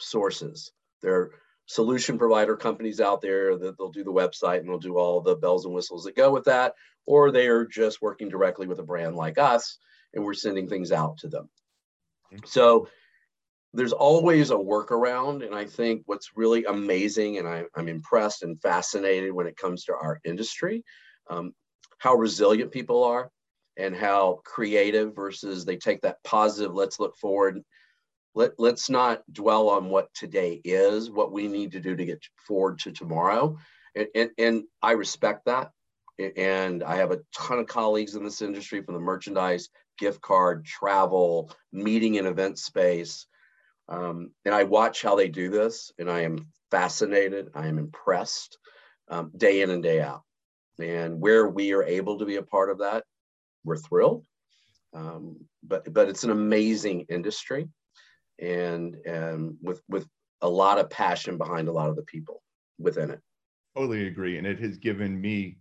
sources. 0.00 0.72
There 1.02 1.14
are 1.14 1.30
solution 1.66 2.18
provider 2.18 2.56
companies 2.56 3.00
out 3.00 3.20
there 3.20 3.56
that 3.56 3.78
they'll 3.78 3.92
do 3.92 4.02
the 4.02 4.12
website 4.12 4.58
and 4.58 4.68
they'll 4.68 4.80
do 4.80 4.98
all 4.98 5.20
the 5.20 5.36
bells 5.36 5.64
and 5.64 5.72
whistles 5.72 6.02
that 6.02 6.16
go 6.16 6.32
with 6.32 6.46
that, 6.46 6.74
or 7.06 7.30
they 7.30 7.46
are 7.46 7.64
just 7.64 8.02
working 8.02 8.28
directly 8.28 8.66
with 8.66 8.80
a 8.80 8.82
brand 8.82 9.14
like 9.14 9.38
us 9.38 9.78
and 10.14 10.24
we're 10.24 10.34
sending 10.34 10.68
things 10.68 10.90
out 10.90 11.18
to 11.18 11.28
them. 11.28 11.48
So 12.44 12.88
there's 13.72 13.92
always 13.92 14.50
a 14.50 14.56
workaround. 14.56 15.46
And 15.46 15.54
I 15.54 15.66
think 15.66 16.02
what's 16.06 16.32
really 16.34 16.64
amazing, 16.64 17.38
and 17.38 17.46
I, 17.46 17.66
I'm 17.76 17.88
impressed 17.88 18.42
and 18.42 18.60
fascinated 18.60 19.30
when 19.30 19.46
it 19.46 19.56
comes 19.56 19.84
to 19.84 19.92
our 19.94 20.18
industry, 20.24 20.82
um, 21.32 21.54
how 21.98 22.14
resilient 22.14 22.72
people 22.72 23.04
are 23.04 23.30
and 23.76 23.96
how 23.96 24.40
creative 24.44 25.14
versus 25.14 25.64
they 25.64 25.76
take 25.76 26.02
that 26.02 26.22
positive, 26.24 26.74
let's 26.74 27.00
look 27.00 27.16
forward. 27.16 27.62
Let, 28.34 28.52
let's 28.58 28.90
not 28.90 29.22
dwell 29.30 29.68
on 29.68 29.88
what 29.88 30.12
today 30.14 30.60
is, 30.64 31.10
what 31.10 31.32
we 31.32 31.48
need 31.48 31.72
to 31.72 31.80
do 31.80 31.94
to 31.96 32.04
get 32.04 32.22
forward 32.46 32.78
to 32.80 32.92
tomorrow. 32.92 33.58
And, 33.94 34.08
and, 34.14 34.30
and 34.38 34.64
I 34.82 34.92
respect 34.92 35.46
that. 35.46 35.70
And 36.36 36.82
I 36.82 36.96
have 36.96 37.10
a 37.10 37.20
ton 37.34 37.58
of 37.58 37.66
colleagues 37.66 38.14
in 38.14 38.24
this 38.24 38.42
industry 38.42 38.82
from 38.82 38.94
the 38.94 39.00
merchandise 39.00 39.68
gift 39.98 40.20
card, 40.20 40.64
travel, 40.64 41.50
meeting 41.72 42.18
and 42.18 42.26
event 42.26 42.58
space. 42.58 43.26
Um, 43.88 44.30
and 44.44 44.54
I 44.54 44.64
watch 44.64 45.02
how 45.02 45.16
they 45.16 45.28
do 45.28 45.50
this, 45.50 45.92
and 45.98 46.10
I 46.10 46.20
am 46.20 46.46
fascinated. 46.70 47.50
I 47.54 47.66
am 47.66 47.78
impressed 47.78 48.58
um, 49.08 49.32
day 49.36 49.62
in 49.62 49.70
and 49.70 49.82
day 49.82 50.00
out. 50.00 50.22
And 50.82 51.20
where 51.20 51.48
we 51.48 51.72
are 51.72 51.84
able 51.84 52.18
to 52.18 52.24
be 52.24 52.36
a 52.36 52.42
part 52.42 52.70
of 52.70 52.78
that, 52.78 53.04
we're 53.64 53.76
thrilled. 53.76 54.26
Um, 54.94 55.36
but 55.62 55.92
but 55.92 56.08
it's 56.08 56.24
an 56.24 56.30
amazing 56.30 57.06
industry, 57.08 57.68
and 58.38 58.96
and 59.06 59.56
with 59.62 59.82
with 59.88 60.06
a 60.42 60.48
lot 60.48 60.78
of 60.78 60.90
passion 60.90 61.38
behind 61.38 61.68
a 61.68 61.72
lot 61.72 61.88
of 61.88 61.96
the 61.96 62.02
people 62.02 62.42
within 62.78 63.10
it. 63.10 63.20
Totally 63.76 64.06
agree, 64.06 64.36
and 64.36 64.46
it 64.46 64.60
has 64.60 64.76
given 64.76 65.18
me 65.18 65.58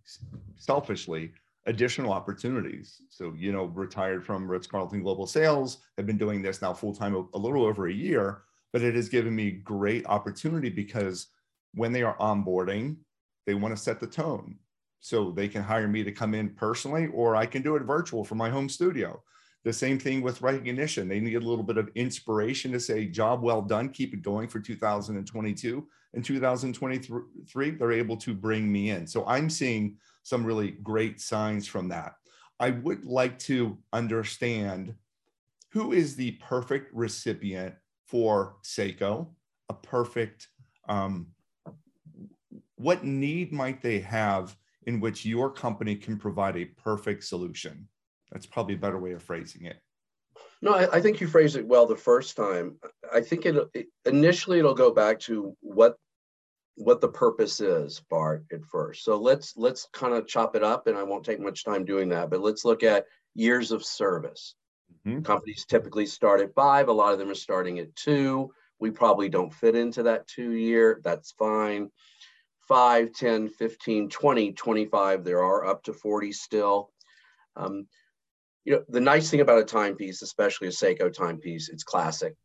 selfishly 0.57 1.32
additional 1.65 2.11
opportunities. 2.11 3.01
So, 3.09 3.34
you 3.38 3.51
know, 3.51 3.65
retired 3.65 4.26
from 4.26 4.49
Ritz 4.49 4.67
Carlton 4.67 5.03
Global 5.03 5.28
Sales, 5.28 5.78
have 5.97 6.07
been 6.07 6.17
doing 6.17 6.41
this 6.41 6.61
now 6.61 6.74
full 6.74 6.93
time 6.93 7.15
a 7.34 7.38
little 7.38 7.65
over 7.65 7.88
a 7.88 7.93
year, 7.93 8.43
but 8.74 8.82
it 8.82 8.95
has 8.95 9.09
given 9.09 9.36
me 9.36 9.51
great 9.51 10.05
opportunity 10.07 10.69
because 10.69 11.28
when 11.74 11.91
they 11.91 12.03
are 12.03 12.17
onboarding, 12.17 12.97
they 13.45 13.53
want 13.53 13.76
to 13.76 13.82
set 13.82 13.99
the 13.99 14.07
tone. 14.07 14.57
So 15.02 15.32
they 15.32 15.47
can 15.47 15.64
hire 15.64 15.88
me 15.88 16.04
to 16.04 16.12
come 16.12 16.36
in 16.36 16.49
personally, 16.49 17.08
or 17.08 17.36
I 17.36 17.47
can 17.47 17.64
do 17.64 17.76
it 17.76 17.84
virtual 17.84 18.24
from 18.24 18.38
my 18.38 18.49
home 18.49 18.70
studio. 18.70 19.22
The 19.64 19.74
same 19.74 19.99
thing 19.99 20.22
with 20.22 20.41
recognition. 20.41 21.08
They 21.08 21.20
need 21.20 21.36
a 21.36 21.39
little 21.39 21.64
bit 21.64 21.78
of 21.78 21.89
inspiration 21.95 22.72
to 22.72 22.80
say, 22.80 23.08
job 23.08 23.41
well 23.41 23.62
done, 23.62 23.89
keep 23.89 24.14
it 24.14 24.22
going 24.22 24.47
for 24.47 24.60
2022. 24.60 25.88
In 26.14 26.22
2023, 26.24 27.72
they're 27.72 27.91
able 27.91 28.18
to 28.18 28.34
bring 28.34 28.72
me 28.72 28.91
in. 28.91 29.08
So 29.08 29.26
I'm 29.26 29.49
seeing 29.49 29.97
some 30.24 30.45
really 30.45 30.72
great 30.84 31.20
signs 31.20 31.68
from 31.68 31.89
that. 31.89 32.14
I 32.60 32.70
would 32.70 33.06
like 33.06 33.39
to 33.39 33.78
understand 33.93 34.93
who 35.72 35.93
is 35.93 36.16
the 36.16 36.32
perfect 36.34 36.93
recipient 36.93 37.74
for 38.06 38.58
Seiko, 38.64 39.28
a 39.70 39.74
perfect, 39.74 40.47
um, 40.88 41.28
what 42.76 43.04
need 43.04 43.52
might 43.52 43.82
they 43.82 43.99
have 43.99 44.56
in 44.86 44.99
which 44.99 45.25
your 45.25 45.51
company 45.51 45.95
can 45.95 46.17
provide 46.17 46.57
a 46.57 46.65
perfect 46.65 47.23
solution? 47.23 47.88
That's 48.32 48.45
probably 48.45 48.75
a 48.75 48.79
better 48.79 48.99
way 48.99 49.11
of 49.11 49.23
phrasing 49.23 49.65
it. 49.65 49.77
No, 50.61 50.73
I, 50.73 50.97
I 50.97 51.01
think 51.01 51.19
you 51.19 51.27
phrased 51.27 51.55
it 51.55 51.65
well 51.67 51.86
the 51.86 51.95
first 51.95 52.36
time. 52.38 52.77
I 53.13 53.21
think 53.21 53.45
it, 53.45 53.55
it 53.73 53.88
initially 54.05 54.59
it'll 54.59 54.75
go 54.75 54.91
back 54.91 55.19
to 55.21 55.55
what 55.61 55.97
what 56.75 57.01
the 57.01 57.07
purpose 57.07 57.59
is, 57.59 58.01
Bart, 58.09 58.45
at 58.51 58.63
first. 58.65 59.03
So 59.03 59.17
let's 59.17 59.57
let's 59.57 59.88
kind 59.91 60.13
of 60.13 60.27
chop 60.27 60.55
it 60.55 60.63
up, 60.63 60.88
and 60.88 60.97
I 60.97 61.03
won't 61.03 61.25
take 61.25 61.39
much 61.39 61.65
time 61.65 61.84
doing 61.84 62.09
that. 62.09 62.29
But 62.29 62.41
let's 62.41 62.63
look 62.63 62.84
at 62.84 63.05
years 63.36 63.71
of 63.71 63.84
service. 63.84 64.55
Mm-hmm. 65.05 65.21
Companies 65.21 65.65
typically 65.65 66.05
start 66.05 66.41
at 66.41 66.53
five. 66.53 66.88
A 66.88 66.93
lot 66.93 67.13
of 67.13 67.19
them 67.19 67.29
are 67.29 67.36
starting 67.36 67.79
at 67.79 67.95
two. 67.95 68.53
We 68.79 68.91
probably 68.91 69.29
don't 69.29 69.53
fit 69.53 69.75
into 69.75 70.03
that 70.03 70.27
two 70.27 70.51
year. 70.51 71.01
That's 71.03 71.32
fine. 71.34 71.91
5, 72.68 73.14
10, 73.14 73.49
15, 73.49 74.09
20, 74.09 74.51
25. 74.53 75.24
There 75.24 75.43
are 75.43 75.66
up 75.66 75.84
to 75.84 75.93
40 75.93 76.32
still. 76.32 76.91
Um, 77.55 77.88
you 78.64 78.74
know, 78.74 78.84
the 78.88 79.01
nice 79.01 79.30
thing 79.30 79.41
about 79.41 79.59
a 79.59 79.66
timepiece, 79.66 80.22
especially 80.22 80.68
a 80.68 80.72
Seiko 80.72 81.12
timepiece, 81.12 81.70
it's 81.70 81.84
classic. 81.84 82.36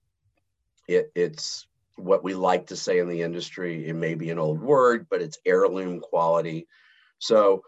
It, 0.89 1.11
it's 1.14 1.67
what 1.97 2.25
we 2.25 2.35
like 2.35 2.69
to 2.69 2.77
say 2.77 2.99
in 2.99 3.09
the 3.09 3.23
industry. 3.23 3.87
It 3.87 3.95
may 3.95 4.14
be 4.14 4.31
an 4.31 4.39
old 4.39 4.61
word, 4.61 5.07
but 5.11 5.23
it's 5.23 5.39
heirloom 5.45 6.01
quality. 6.01 6.67
So, 7.19 7.62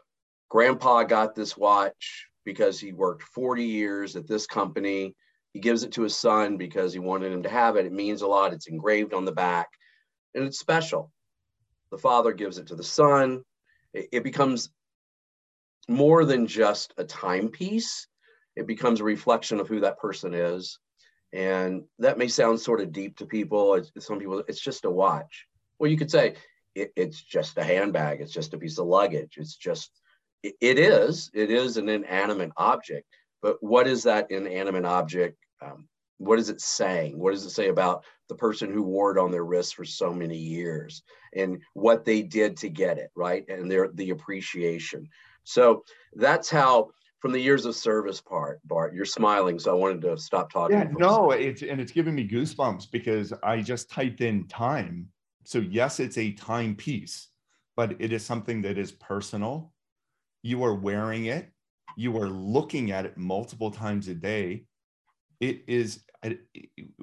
grandpa 0.48 1.04
got 1.04 1.34
this 1.34 1.56
watch 1.56 2.26
because 2.44 2.80
he 2.80 2.92
worked 2.92 3.22
40 3.22 3.64
years 3.64 4.16
at 4.16 4.26
this 4.26 4.46
company. 4.46 5.14
He 5.52 5.60
gives 5.60 5.82
it 5.82 5.92
to 5.92 6.02
his 6.02 6.16
son 6.16 6.56
because 6.56 6.92
he 6.92 6.98
wanted 6.98 7.32
him 7.32 7.42
to 7.42 7.48
have 7.48 7.76
it. 7.76 7.86
It 7.86 7.92
means 7.92 8.22
a 8.22 8.26
lot. 8.26 8.52
It's 8.54 8.68
engraved 8.68 9.12
on 9.12 9.24
the 9.24 9.32
back 9.32 9.68
and 10.34 10.44
it's 10.44 10.58
special. 10.58 11.10
The 11.90 11.98
father 11.98 12.32
gives 12.32 12.58
it 12.58 12.68
to 12.68 12.74
the 12.74 12.84
son. 12.84 13.42
It, 13.94 14.22
becomes 14.22 14.70
more 15.88 16.24
than 16.24 16.46
just 16.46 16.92
a 16.98 17.04
timepiece, 17.04 18.06
it 18.54 18.66
becomes 18.66 19.00
a 19.00 19.04
reflection 19.04 19.60
of 19.60 19.68
who 19.68 19.80
that 19.80 19.98
person 19.98 20.34
is 20.34 20.78
and 21.32 21.84
that 21.98 22.18
may 22.18 22.28
sound 22.28 22.60
sort 22.60 22.80
of 22.80 22.92
deep 22.92 23.16
to 23.18 23.26
people. 23.26 23.74
It's, 23.74 23.90
some 24.00 24.18
people, 24.18 24.42
it's 24.48 24.60
just 24.60 24.84
a 24.84 24.90
watch. 24.90 25.46
Well, 25.78 25.90
you 25.90 25.96
could 25.96 26.10
say 26.10 26.34
it, 26.74 26.92
it's 26.96 27.22
just 27.22 27.58
a 27.58 27.64
handbag. 27.64 28.20
It's 28.20 28.32
just 28.32 28.54
a 28.54 28.58
piece 28.58 28.78
of 28.78 28.86
luggage. 28.86 29.34
It's 29.36 29.56
just, 29.56 29.90
it, 30.42 30.54
it 30.60 30.78
is, 30.78 31.30
it 31.34 31.50
is 31.50 31.76
an 31.76 31.88
inanimate 31.88 32.52
object. 32.56 33.06
But 33.42 33.62
what 33.62 33.86
is 33.86 34.04
that 34.04 34.30
inanimate 34.30 34.84
object? 34.84 35.36
Um, 35.62 35.88
what 36.18 36.38
is 36.38 36.48
it 36.48 36.60
saying? 36.60 37.18
What 37.18 37.32
does 37.32 37.44
it 37.44 37.50
say 37.50 37.68
about 37.68 38.04
the 38.28 38.34
person 38.34 38.72
who 38.72 38.82
wore 38.82 39.16
it 39.16 39.20
on 39.20 39.30
their 39.30 39.44
wrist 39.44 39.74
for 39.74 39.84
so 39.84 40.12
many 40.12 40.36
years 40.36 41.02
and 41.34 41.62
what 41.74 42.04
they 42.04 42.22
did 42.22 42.56
to 42.58 42.68
get 42.68 42.98
it, 42.98 43.10
right? 43.16 43.44
And 43.48 43.70
their 43.70 43.88
the 43.94 44.10
appreciation. 44.10 45.08
So 45.44 45.84
that's 46.14 46.50
how 46.50 46.90
from 47.20 47.32
the 47.32 47.40
years 47.40 47.64
of 47.64 47.74
service 47.74 48.20
part, 48.20 48.60
Bart. 48.64 48.94
You're 48.94 49.04
smiling, 49.04 49.58
so 49.58 49.72
I 49.72 49.74
wanted 49.74 50.02
to 50.02 50.18
stop 50.18 50.52
talking. 50.52 50.76
Yeah, 50.76 50.88
no, 50.96 51.30
it's 51.30 51.62
and 51.62 51.80
it's 51.80 51.92
giving 51.92 52.14
me 52.14 52.28
goosebumps 52.28 52.90
because 52.90 53.32
I 53.42 53.60
just 53.60 53.90
typed 53.90 54.20
in 54.20 54.46
time. 54.46 55.08
So 55.44 55.58
yes, 55.58 56.00
it's 56.00 56.18
a 56.18 56.32
timepiece, 56.32 57.28
but 57.76 57.96
it 57.98 58.12
is 58.12 58.24
something 58.24 58.62
that 58.62 58.78
is 58.78 58.92
personal. 58.92 59.72
You 60.42 60.62
are 60.64 60.74
wearing 60.74 61.26
it. 61.26 61.50
You 61.96 62.16
are 62.18 62.28
looking 62.28 62.92
at 62.92 63.06
it 63.06 63.16
multiple 63.16 63.70
times 63.70 64.08
a 64.08 64.14
day. 64.14 64.64
It 65.40 65.64
is 65.66 66.00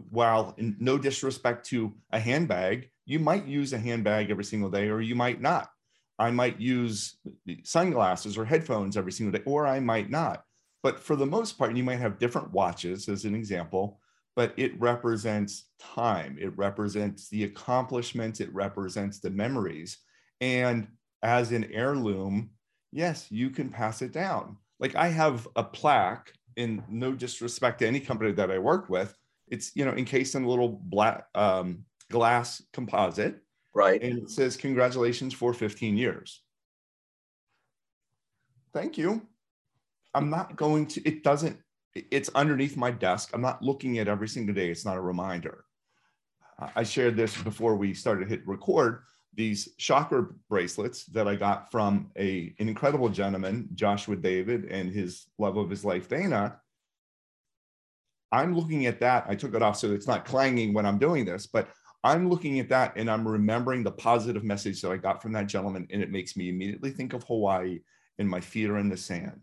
while 0.10 0.56
no 0.58 0.98
disrespect 0.98 1.66
to 1.68 1.94
a 2.12 2.20
handbag, 2.20 2.90
you 3.06 3.20
might 3.20 3.46
use 3.46 3.72
a 3.74 3.78
handbag 3.80 4.30
every 4.30 4.44
single 4.44 4.70
day, 4.70 4.90
or 4.90 5.02
you 5.02 5.16
might 5.16 5.42
not. 5.42 5.70
I 6.18 6.32
might 6.32 6.60
use 6.60 7.18
sunglasses 7.64 8.38
or 8.38 8.46
headphones 8.46 8.98
every 8.98 9.12
single 9.12 9.38
day, 9.38 9.44
or 9.46 9.68
I 9.68 9.80
might 9.80 10.10
not. 10.10 10.44
But 10.84 11.00
for 11.00 11.16
the 11.16 11.26
most 11.26 11.58
part, 11.58 11.76
you 11.76 11.84
might 11.84 12.00
have 12.00 12.20
different 12.20 12.52
watches 12.52 13.10
as 13.10 13.26
an 13.26 13.36
example, 13.36 14.00
but 14.36 14.54
it 14.58 14.80
represents 14.80 15.66
time, 15.80 16.38
it 16.40 16.56
represents 16.58 17.30
the 17.30 17.46
accomplishments, 17.46 18.40
it 18.40 18.54
represents 18.54 19.20
the 19.20 19.30
memories. 19.30 19.98
And 20.42 20.88
as 21.24 21.52
an 21.52 21.66
heirloom, 21.72 22.52
yes, 22.92 23.28
you 23.32 23.50
can 23.50 23.70
pass 23.70 24.02
it 24.02 24.12
down. 24.12 24.58
Like 24.80 24.96
I 24.96 25.08
have 25.08 25.48
a 25.56 25.64
plaque, 25.64 26.34
in 26.56 26.84
no 26.89 27.14
disrespect 27.14 27.80
to 27.80 27.88
any 27.88 27.99
company 27.99 28.32
that 28.32 28.51
I 28.51 28.60
work 28.60 28.89
with, 28.89 29.18
it's 29.47 29.76
you 29.76 29.86
know 29.86 29.93
encased 29.93 30.36
in 30.36 30.43
a 30.43 30.49
little 30.49 30.70
black 30.70 31.28
um, 31.36 31.86
glass 32.10 32.62
composite, 32.74 33.41
right? 33.74 34.01
And 34.01 34.20
it 34.20 34.30
says 34.30 34.58
congratulations 34.58 35.34
for 35.34 35.53
15 35.53 35.97
years. 35.97 36.41
Thank 38.74 38.97
you. 38.97 39.26
I'm 40.14 40.30
not 40.30 40.56
going 40.56 40.88
to. 40.88 41.08
It 41.08 41.24
doesn't. 41.24 41.58
It's 41.93 42.30
underneath 42.36 42.76
my 42.76 42.91
desk. 42.91 43.32
I'm 43.34 43.41
not 43.41 43.62
looking 43.62 43.99
at 43.99 44.08
every 44.08 44.28
single 44.28 44.53
day. 44.53 44.70
It's 44.70 44.86
not 44.86 44.97
a 44.97 45.01
reminder. 45.01 45.66
I 46.76 46.84
shared 46.84 47.18
this 47.18 47.41
before 47.41 47.76
we 47.76 47.93
started 47.93 48.30
hit 48.30 48.47
record 48.47 49.03
these 49.36 49.76
chakra 49.78 50.28
bracelets 50.50 51.06
that 51.08 51.28
I 51.28 51.36
got 51.36 51.72
from 51.72 52.12
a, 52.18 52.54
an 52.60 52.70
incredible 52.70 53.10
gentleman, 53.10 53.70
Joshua 53.74 54.16
David, 54.16 54.66
and 54.66 54.92
his 54.92 55.28
love 55.38 55.58
of 55.58 55.70
his 55.70 55.84
life, 55.86 56.08
Dana. 56.08 56.60
I'm 58.32 58.56
looking 58.56 58.86
at 58.86 59.00
that. 59.02 59.26
I 59.28 59.36
took 59.36 59.54
it 59.54 59.62
off 59.62 59.78
so 59.78 59.94
it's 59.94 60.08
not 60.08 60.26
clanging 60.26 60.74
when 60.74 60.86
I'm 60.86 60.98
doing 60.98 61.26
this, 61.26 61.48
but 61.48 61.70
I'm 62.04 62.30
looking 62.30 62.60
at 62.60 62.70
that 62.70 62.94
and 62.98 63.10
I'm 63.10 63.28
remembering 63.28 63.84
the 63.84 63.92
positive 63.92 64.44
message 64.44 64.82
that 64.82 64.92
I 64.92 64.98
got 64.98 65.22
from 65.22 65.32
that 65.34 65.48
gentleman. 65.48 65.88
And 65.92 66.02
it 66.02 66.12
makes 66.12 66.36
me 66.38 66.50
immediately 66.50 66.92
think 66.92 67.14
of 67.14 67.24
Hawaii 67.24 67.80
and 68.20 68.30
my 68.30 68.40
feet 68.40 68.70
are 68.70 68.78
in 68.78 68.90
the 68.90 68.98
sand. 68.98 69.42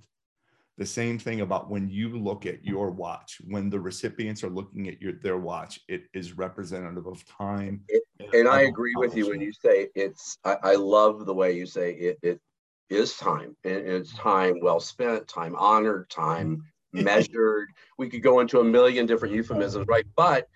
The 0.79 0.87
same 0.87 1.19
thing 1.19 1.43
about 1.43 1.71
when 1.71 1.91
you 1.91 2.19
look 2.19 2.47
at 2.47 2.65
your 2.65 2.91
watch, 2.91 3.41
when 3.47 3.69
the 3.69 3.79
recipients 3.79 4.43
are 4.43 4.49
looking 4.49 4.89
at 4.89 5.03
your 5.03 5.13
their 5.13 5.37
watch, 5.37 5.81
it 5.87 6.05
is 6.15 6.37
representative 6.37 7.07
of 7.07 7.25
time. 7.27 7.83
It, 7.89 8.03
and 8.33 8.49
I 8.49 8.63
agree 8.63 8.95
with 8.97 9.15
you 9.15 9.29
when 9.29 9.41
you 9.41 9.53
say 9.53 9.89
it's. 9.95 10.39
I, 10.45 10.57
I 10.63 10.75
love 10.77 11.27
the 11.27 11.35
way 11.35 11.53
you 11.53 11.67
say 11.67 11.93
it. 11.93 12.19
It 12.23 12.41
is 12.89 13.17
time, 13.17 13.55
and 13.65 13.87
it's 13.87 14.13
mm-hmm. 14.13 14.29
time 14.29 14.61
well 14.63 14.81
spent, 14.81 15.29
time 15.29 15.55
honored, 15.57 16.09
time 16.09 16.65
mm-hmm. 16.95 17.05
measured. 17.05 17.69
We 17.99 18.09
could 18.09 18.23
go 18.23 18.41
into 18.41 18.61
a 18.61 18.65
million 18.65 19.05
different 19.05 19.35
euphemisms, 19.35 19.87
right? 19.87 20.07
But 20.17 20.49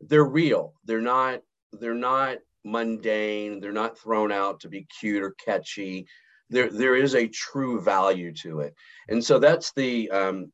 they're 0.00 0.24
real. 0.24 0.74
They're 0.84 1.00
not. 1.00 1.42
They're 1.72 1.94
not 1.94 2.38
mundane. 2.64 3.60
They're 3.60 3.72
not 3.72 3.98
thrown 3.98 4.32
out 4.32 4.60
to 4.60 4.68
be 4.68 4.86
cute 5.00 5.22
or 5.22 5.30
catchy 5.32 6.06
there 6.50 6.70
there 6.70 6.96
is 6.96 7.14
a 7.14 7.28
true 7.28 7.80
value 7.80 8.32
to 8.34 8.60
it. 8.60 8.74
And 9.08 9.24
so 9.24 9.38
that's 9.38 9.72
the 9.72 10.10
um, 10.10 10.52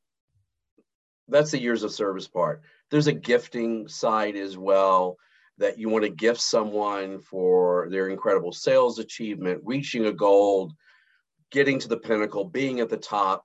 that's 1.29 1.51
the 1.51 1.61
years 1.61 1.83
of 1.83 1.93
service 1.93 2.29
part. 2.29 2.63
There's 2.91 3.07
a 3.07 3.13
gifting 3.13 3.89
side 3.89 4.37
as 4.37 4.57
well 4.57 5.17
that 5.59 5.79
you 5.79 5.89
want 5.89 6.05
to 6.05 6.11
gift 6.11 6.41
someone 6.41 7.21
for 7.21 7.89
their 7.91 8.09
incredible 8.09 8.53
sales 8.53 8.99
achievement 8.99 9.61
reaching 9.65 10.07
a 10.07 10.13
goal 10.13 10.73
getting 11.51 11.79
to 11.79 11.89
the 11.89 11.97
pinnacle 11.97 12.45
being 12.45 12.81
at 12.81 12.89
the 12.89 12.97
top 12.97 13.45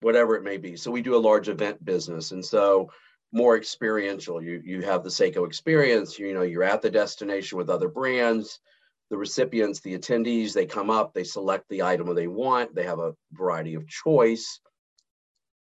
whatever 0.00 0.34
it 0.34 0.42
may 0.42 0.56
be. 0.56 0.76
So 0.76 0.90
we 0.90 1.00
do 1.00 1.14
a 1.14 1.26
large 1.28 1.48
event 1.48 1.84
business 1.84 2.32
and 2.32 2.44
so 2.44 2.90
more 3.30 3.56
experiential. 3.56 4.42
You 4.42 4.60
you 4.64 4.82
have 4.82 5.04
the 5.04 5.10
seiko 5.10 5.46
experience 5.46 6.18
you 6.18 6.34
know 6.34 6.42
you're 6.42 6.64
at 6.64 6.82
the 6.82 6.90
destination 6.90 7.58
with 7.58 7.70
other 7.70 7.88
brands 7.88 8.58
the 9.12 9.18
recipients, 9.18 9.80
the 9.80 9.98
attendees, 9.98 10.54
they 10.54 10.64
come 10.64 10.88
up, 10.88 11.12
they 11.12 11.22
select 11.22 11.68
the 11.68 11.82
item 11.82 12.12
they 12.14 12.28
want, 12.28 12.74
they 12.74 12.84
have 12.84 12.98
a 12.98 13.14
variety 13.32 13.74
of 13.74 13.86
choice. 13.86 14.58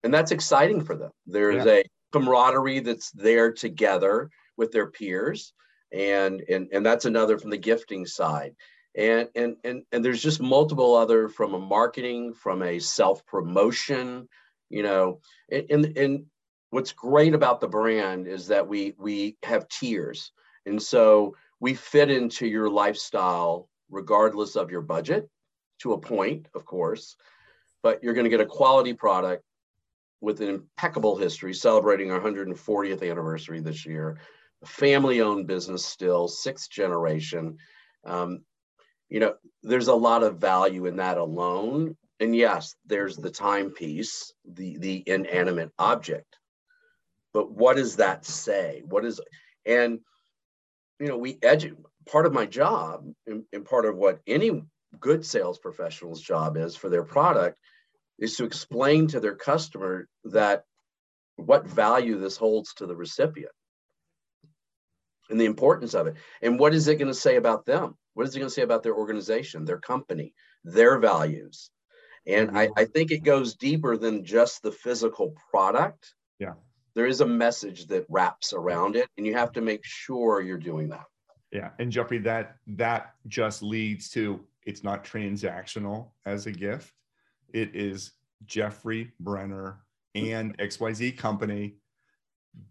And 0.03 0.13
that's 0.13 0.33
exciting 0.33 0.83
for 0.83 0.97
them. 0.97 1.13
There's 1.25 1.65
yeah. 1.65 1.75
a 1.75 1.85
camaraderie 2.13 2.81
that's 2.81 3.13
there 3.13 3.53
together 3.53 4.29
with 4.57 4.73
their 4.73 4.91
peers. 4.91 5.53
And, 5.93 6.43
and, 6.49 6.67
and 6.73 6.85
that's 6.85 7.05
another 7.05 7.39
from 7.39 7.51
the 7.51 7.57
gifting 7.59 8.07
side. 8.07 8.57
And, 8.97 9.29
and, 9.37 9.55
and, 9.63 9.85
and 9.93 10.05
there's 10.05 10.21
just 10.21 10.41
multiple 10.43 10.97
other 10.97 11.29
from 11.29 11.55
a 11.55 11.61
marketing, 11.61 12.35
from 12.35 12.65
a 12.65 12.81
self-promotion, 12.81 14.29
you 14.69 14.83
know, 14.83 15.21
and, 15.49 15.71
and, 15.71 15.97
and 15.97 16.27
what's 16.71 16.91
great 16.91 17.35
about 17.35 17.61
the 17.61 17.69
brand 17.69 18.27
is 18.27 18.49
that 18.49 18.67
we 18.67 18.95
we 18.99 19.37
have 19.45 19.69
tiers. 19.69 20.33
And 20.67 20.83
so 20.83 21.37
we 21.61 21.75
fit 21.75 22.11
into 22.11 22.47
your 22.47 22.69
lifestyle 22.69 23.69
regardless 23.91 24.57
of 24.57 24.71
your 24.71 24.83
budget 24.83 25.29
to 25.81 25.93
a 25.93 25.99
point, 25.99 26.49
of 26.55 26.65
course, 26.65 27.17
but 27.83 28.03
you're 28.03 28.15
going 28.15 28.25
to 28.25 28.31
get 28.31 28.41
a 28.41 28.47
quality 28.47 28.93
product 28.93 29.45
with 30.21 30.41
an 30.41 30.49
impeccable 30.49 31.17
history, 31.17 31.55
celebrating 31.55 32.11
our 32.11 32.21
140th 32.21 33.09
anniversary 33.09 33.61
this 33.61 33.87
year. 33.87 34.19
A 34.63 34.67
Family 34.67 35.21
owned 35.21 35.47
business 35.47 35.85
still, 35.85 36.27
sixth 36.27 36.71
generation. 36.71 37.59
Um, 38.05 38.41
you 39.09 39.21
know, 39.21 39.35
there's 39.63 39.89
a 39.89 39.95
lot 39.95 40.23
of 40.23 40.39
value 40.39 40.87
in 40.87 40.97
that 40.97 41.19
alone. 41.19 41.97
And 42.21 42.35
yes, 42.35 42.75
there's 42.85 43.17
the 43.17 43.31
timepiece, 43.31 44.33
the 44.45 44.77
the 44.79 45.05
inanimate 45.07 45.71
object. 45.79 46.39
But 47.33 47.53
what 47.53 47.77
does 47.77 47.97
that 47.97 48.25
say? 48.25 48.83
What 48.85 49.05
is 49.05 49.21
and 49.65 50.01
you 51.01 51.09
know, 51.09 51.17
we 51.17 51.35
edu- 51.37 51.77
part 52.07 52.27
of 52.27 52.33
my 52.33 52.47
job 52.47 53.05
and, 53.27 53.45
and 53.53 53.65
part 53.65 53.87
of 53.87 53.97
what 53.97 54.21
any 54.27 54.63
good 54.99 55.25
sales 55.25 55.59
professional's 55.59 56.21
job 56.21 56.57
is 56.57 56.75
for 56.75 56.89
their 56.89 57.05
product 57.05 57.59
is 58.19 58.37
to 58.37 58.45
explain 58.45 59.07
to 59.09 59.21
their 59.21 59.35
customer 59.35 60.09
that 60.25 60.65
what 61.37 61.67
value 61.67 62.19
this 62.19 62.37
holds 62.37 62.75
to 62.75 62.87
the 62.87 62.97
recipient 62.97 63.53
and 65.31 65.41
the 65.41 65.45
importance 65.45 65.95
of 65.95 66.07
it. 66.07 66.17
And 66.43 66.59
what 66.59 66.75
is 66.75 66.89
it 66.89 66.97
going 66.97 67.09
to 67.09 67.15
say 67.15 67.37
about 67.37 67.67
them? 67.67 67.97
What 68.15 68.27
is 68.27 68.35
it 68.35 68.41
going 68.41 68.49
to 68.49 68.55
say 68.55 68.63
about 68.63 68.83
their 68.83 68.95
organization, 68.95 69.65
their 69.65 69.79
company, 69.79 70.35
their 70.65 70.99
values? 70.99 71.71
And 72.27 72.59
I, 72.59 72.67
mm-hmm. 72.67 72.79
I 72.79 72.85
think 72.87 73.13
it 73.13 73.23
goes 73.23 73.55
deeper 73.55 73.97
than 73.97 74.25
just 74.25 74.63
the 74.63 74.73
physical 74.73 75.35
product. 75.51 76.15
Yeah 76.41 76.55
there 76.99 77.07
is 77.07 77.21
a 77.21 77.27
message 77.27 77.87
that 77.87 78.05
wraps 78.09 78.53
around 78.53 78.97
it 78.97 79.09
and 79.17 79.25
you 79.25 79.33
have 79.33 79.53
to 79.53 79.61
make 79.61 79.85
sure 79.85 80.41
you're 80.41 80.59
doing 80.59 80.89
that. 80.89 81.05
Yeah 81.53 81.71
and 81.79 81.93
jeffrey 81.93 82.19
that 82.19 82.57
that 82.67 83.15
just 83.29 83.63
leads 83.63 84.09
to 84.11 84.41
it's 84.67 84.83
not 84.83 85.05
transactional 85.05 86.11
as 86.27 86.47
a 86.47 86.53
gift. 86.53 86.93
It 87.55 87.77
is 87.77 88.15
jeffrey 88.47 89.13
brenner 89.21 89.79
and 90.17 90.59
xyz 90.59 91.17
company 91.17 91.77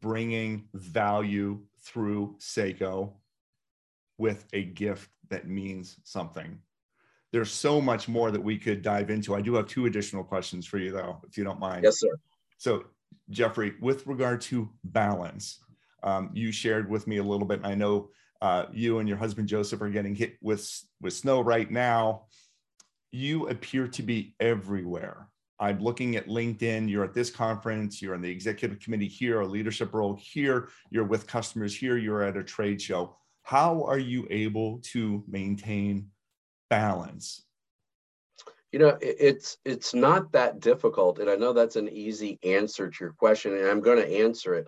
bringing 0.02 0.68
value 0.74 1.62
through 1.82 2.36
seiko 2.40 3.14
with 4.18 4.44
a 4.52 4.64
gift 4.64 5.10
that 5.30 5.48
means 5.48 6.00
something. 6.04 6.60
There's 7.32 7.52
so 7.52 7.80
much 7.80 8.10
more 8.10 8.32
that 8.32 8.44
we 8.44 8.58
could 8.58 8.82
dive 8.82 9.10
into. 9.10 9.36
I 9.36 9.42
do 9.42 9.56
have 9.56 9.68
two 9.68 9.86
additional 9.86 10.26
questions 10.26 10.66
for 10.68 10.80
you 10.80 10.92
though 10.92 11.22
if 11.26 11.38
you 11.38 11.46
don't 11.46 11.62
mind. 11.62 11.86
Yes 11.86 12.02
sir. 12.02 12.10
So 12.58 12.84
Jeffrey, 13.30 13.74
with 13.82 14.08
regard 14.08 14.42
to 14.42 14.70
balance, 14.84 15.60
um, 16.04 16.30
you 16.34 16.52
shared 16.52 16.90
with 16.90 17.08
me 17.08 17.18
a 17.18 17.24
little 17.24 17.48
bit. 17.48 17.62
I 17.64 17.76
know 17.76 18.10
uh, 18.42 18.66
you 18.72 19.00
and 19.00 19.10
your 19.10 19.18
husband 19.18 19.48
Joseph 19.48 19.82
are 19.82 19.90
getting 19.90 20.16
hit 20.16 20.38
with 20.42 20.70
with 21.02 21.14
snow 21.14 21.42
right 21.42 21.70
now. 21.70 22.26
You 23.12 23.48
appear 23.50 23.88
to 23.88 24.04
be 24.04 24.36
everywhere. 24.40 25.28
I'm 25.60 25.80
looking 25.80 26.16
at 26.16 26.28
LinkedIn. 26.28 26.90
You're 26.90 27.06
at 27.06 27.16
this 27.16 27.32
conference. 27.32 28.02
You're 28.02 28.14
in 28.14 28.22
the 28.22 28.30
executive 28.30 28.80
committee 28.80 29.08
here, 29.08 29.42
a 29.42 29.46
leadership 29.46 29.94
role 29.94 30.16
here. 30.22 30.70
You're 30.92 31.04
with 31.04 31.26
customers 31.26 31.76
here. 31.76 31.98
You're 31.98 32.22
at 32.22 32.38
a 32.38 32.44
trade 32.44 32.80
show. 32.80 33.16
How 33.42 33.84
are 33.84 33.98
you 33.98 34.28
able 34.30 34.80
to 34.92 35.24
maintain 35.28 36.10
balance 36.70 37.47
you 38.72 38.80
know, 38.80 38.98
it's 39.02 39.58
it's 39.64 39.94
not 39.94 40.32
that 40.34 40.60
difficult, 40.60 41.20
and 41.20 41.30
I 41.30 41.36
know 41.36 41.54
that's 41.54 41.78
an 41.78 41.90
easy 41.90 42.38
answer 42.44 42.90
to 42.90 43.04
your 43.04 43.14
question, 43.14 43.54
and 43.54 43.68
I'm 43.68 43.82
going 43.82 43.98
to 43.98 44.22
answer 44.24 44.56
it. 44.56 44.68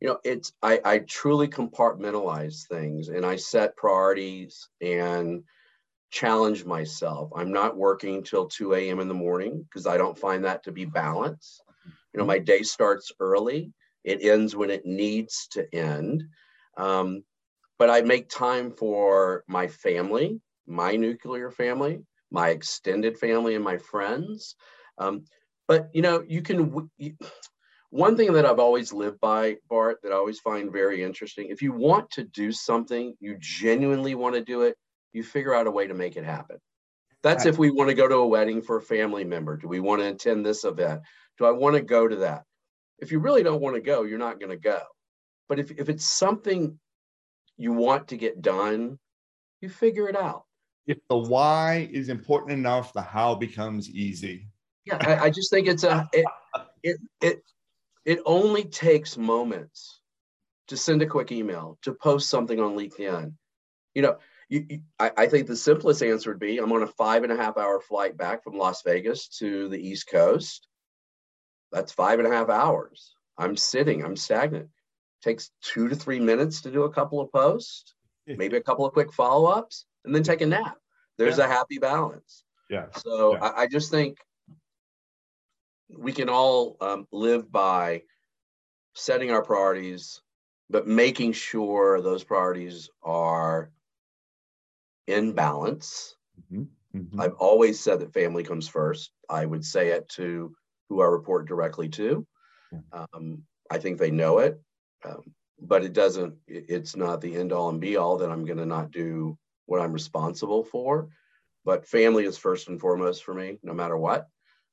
You 0.00 0.08
know, 0.08 0.18
it's 0.24 0.52
I, 0.62 0.80
I 0.84 0.98
truly 1.00 1.48
compartmentalize 1.48 2.66
things, 2.68 3.08
and 3.08 3.26
I 3.26 3.36
set 3.36 3.76
priorities 3.76 4.68
and 4.80 5.42
challenge 6.10 6.64
myself. 6.64 7.30
I'm 7.34 7.52
not 7.52 7.76
working 7.76 8.22
till 8.22 8.46
2 8.46 8.74
a.m. 8.74 9.00
in 9.00 9.08
the 9.08 9.14
morning 9.14 9.62
because 9.62 9.86
I 9.86 9.96
don't 9.96 10.18
find 10.18 10.44
that 10.44 10.62
to 10.64 10.72
be 10.72 10.84
balance. 10.84 11.60
You 12.12 12.20
know, 12.20 12.26
my 12.26 12.38
day 12.38 12.62
starts 12.62 13.10
early. 13.18 13.72
It 14.04 14.22
ends 14.22 14.54
when 14.54 14.70
it 14.70 14.84
needs 14.84 15.48
to 15.52 15.74
end. 15.74 16.24
Um, 16.76 17.24
but 17.78 17.90
I 17.90 18.02
make 18.02 18.28
time 18.28 18.70
for 18.70 19.42
my 19.48 19.66
family, 19.66 20.40
my 20.66 20.94
nuclear 20.96 21.50
family, 21.50 22.04
my 22.32 22.48
extended 22.48 23.18
family 23.18 23.54
and 23.54 23.64
my 23.64 23.78
friends. 23.78 24.56
Um, 24.98 25.24
but 25.68 25.90
you 25.92 26.02
know, 26.02 26.24
you 26.26 26.42
can. 26.42 26.90
You, 26.98 27.14
one 27.90 28.16
thing 28.16 28.32
that 28.32 28.46
I've 28.46 28.58
always 28.58 28.90
lived 28.90 29.20
by, 29.20 29.56
Bart, 29.68 29.98
that 30.02 30.12
I 30.12 30.16
always 30.16 30.40
find 30.40 30.72
very 30.72 31.02
interesting. 31.02 31.48
If 31.50 31.60
you 31.60 31.74
want 31.74 32.10
to 32.12 32.24
do 32.24 32.50
something, 32.50 33.14
you 33.20 33.36
genuinely 33.38 34.14
want 34.14 34.34
to 34.34 34.42
do 34.42 34.62
it, 34.62 34.76
you 35.12 35.22
figure 35.22 35.54
out 35.54 35.66
a 35.66 35.70
way 35.70 35.86
to 35.86 35.92
make 35.92 36.16
it 36.16 36.24
happen. 36.24 36.56
That's 37.22 37.44
if 37.44 37.58
we 37.58 37.70
want 37.70 37.90
to 37.90 37.94
go 37.94 38.08
to 38.08 38.16
a 38.16 38.26
wedding 38.26 38.62
for 38.62 38.78
a 38.78 38.82
family 38.82 39.24
member. 39.24 39.56
Do 39.56 39.68
we 39.68 39.78
want 39.78 40.00
to 40.00 40.08
attend 40.08 40.44
this 40.44 40.64
event? 40.64 41.02
Do 41.38 41.44
I 41.44 41.50
want 41.50 41.76
to 41.76 41.82
go 41.82 42.08
to 42.08 42.16
that? 42.16 42.44
If 42.98 43.12
you 43.12 43.20
really 43.20 43.42
don't 43.42 43.60
want 43.60 43.76
to 43.76 43.82
go, 43.82 44.04
you're 44.04 44.18
not 44.18 44.40
going 44.40 44.50
to 44.50 44.56
go. 44.56 44.80
But 45.48 45.58
if, 45.58 45.70
if 45.72 45.88
it's 45.88 46.06
something 46.06 46.78
you 47.56 47.72
want 47.72 48.08
to 48.08 48.16
get 48.16 48.40
done, 48.42 48.98
you 49.60 49.68
figure 49.68 50.08
it 50.08 50.16
out. 50.16 50.44
If 50.86 50.98
the 51.08 51.16
why 51.16 51.88
is 51.92 52.08
important 52.08 52.52
enough, 52.52 52.92
the 52.92 53.02
how 53.02 53.34
becomes 53.34 53.88
easy. 53.90 54.48
Yeah, 54.84 54.98
I, 55.00 55.26
I 55.26 55.30
just 55.30 55.50
think 55.50 55.68
it's 55.68 55.84
a 55.84 56.08
it, 56.12 56.26
it 56.82 56.96
it 57.20 57.42
it 58.04 58.20
only 58.26 58.64
takes 58.64 59.16
moments 59.16 60.00
to 60.68 60.76
send 60.76 61.02
a 61.02 61.06
quick 61.06 61.30
email, 61.30 61.78
to 61.82 61.92
post 61.92 62.28
something 62.28 62.58
on 62.58 62.76
LinkedIn. 62.76 63.32
You 63.94 64.02
know, 64.02 64.16
you, 64.48 64.66
you, 64.68 64.80
I, 64.98 65.12
I 65.16 65.26
think 65.26 65.46
the 65.46 65.56
simplest 65.56 66.02
answer 66.02 66.30
would 66.30 66.40
be 66.40 66.58
I'm 66.58 66.72
on 66.72 66.82
a 66.82 66.86
five 66.86 67.22
and 67.22 67.32
a 67.32 67.36
half 67.36 67.56
hour 67.56 67.80
flight 67.80 68.16
back 68.16 68.42
from 68.42 68.58
Las 68.58 68.82
Vegas 68.82 69.28
to 69.38 69.68
the 69.68 69.78
East 69.78 70.08
Coast. 70.10 70.66
That's 71.70 71.92
five 71.92 72.18
and 72.18 72.28
a 72.28 72.36
half 72.36 72.48
hours. 72.48 73.14
I'm 73.38 73.56
sitting, 73.56 74.04
I'm 74.04 74.16
stagnant. 74.16 74.68
Takes 75.22 75.50
two 75.62 75.88
to 75.88 75.94
three 75.94 76.20
minutes 76.20 76.62
to 76.62 76.70
do 76.70 76.82
a 76.82 76.92
couple 76.92 77.20
of 77.20 77.30
posts, 77.32 77.94
maybe 78.26 78.56
a 78.56 78.62
couple 78.62 78.84
of 78.84 78.92
quick 78.92 79.12
follow 79.12 79.46
ups, 79.46 79.86
and 80.04 80.14
then 80.14 80.22
take 80.22 80.40
a 80.40 80.46
nap. 80.46 80.76
There's 81.18 81.38
yeah. 81.38 81.44
a 81.44 81.48
happy 81.48 81.78
balance. 81.78 82.44
Yeah. 82.70 82.86
So 82.96 83.34
yeah. 83.34 83.44
I, 83.44 83.62
I, 83.62 83.66
just 83.66 83.90
think 83.90 84.18
we 85.90 86.12
can 86.12 86.28
all 86.28 86.76
um, 86.80 87.06
live 87.12 87.50
by 87.52 88.02
setting 88.94 89.30
our 89.30 89.42
priorities, 89.42 90.20
but 90.70 90.86
making 90.86 91.32
sure 91.32 92.00
those 92.00 92.24
priorities 92.24 92.88
are 93.02 93.70
in 95.06 95.32
balance. 95.32 96.16
Mm-hmm. 96.50 96.98
Mm-hmm. 96.98 97.20
I've 97.20 97.34
always 97.34 97.80
said 97.80 98.00
that 98.00 98.14
family 98.14 98.42
comes 98.42 98.68
first. 98.68 99.12
I 99.28 99.44
would 99.44 99.64
say 99.64 99.88
it 99.88 100.08
to 100.10 100.54
who 100.88 101.02
I 101.02 101.06
report 101.06 101.46
directly 101.46 101.88
to. 101.90 102.26
Um, 102.92 103.42
I 103.70 103.78
think 103.78 103.98
they 103.98 104.10
know 104.10 104.38
it, 104.38 104.60
um, 105.04 105.34
but 105.60 105.84
it 105.84 105.92
doesn't. 105.92 106.34
It's 106.46 106.96
not 106.96 107.20
the 107.20 107.36
end 107.36 107.52
all 107.52 107.68
and 107.68 107.80
be 107.80 107.96
all 107.96 108.18
that 108.18 108.30
I'm 108.30 108.44
going 108.44 108.58
to 108.58 108.66
not 108.66 108.90
do 108.90 109.36
what 109.72 109.80
I'm 109.80 109.92
responsible 109.92 110.62
for. 110.62 111.08
But 111.64 111.88
family 111.88 112.24
is 112.24 112.36
first 112.36 112.68
and 112.68 112.78
foremost 112.78 113.24
for 113.24 113.32
me, 113.32 113.58
no 113.62 113.72
matter 113.72 113.96
what. 113.96 114.28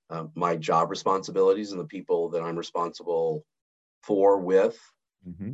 Um, 0.10 0.32
my 0.36 0.58
job 0.58 0.90
responsibilities 0.90 1.72
and 1.72 1.80
the 1.80 1.86
people 1.86 2.30
that 2.32 2.42
I'm 2.42 2.58
responsible 2.58 3.46
for 4.04 4.40
with 4.40 4.78
mm-hmm. 5.28 5.54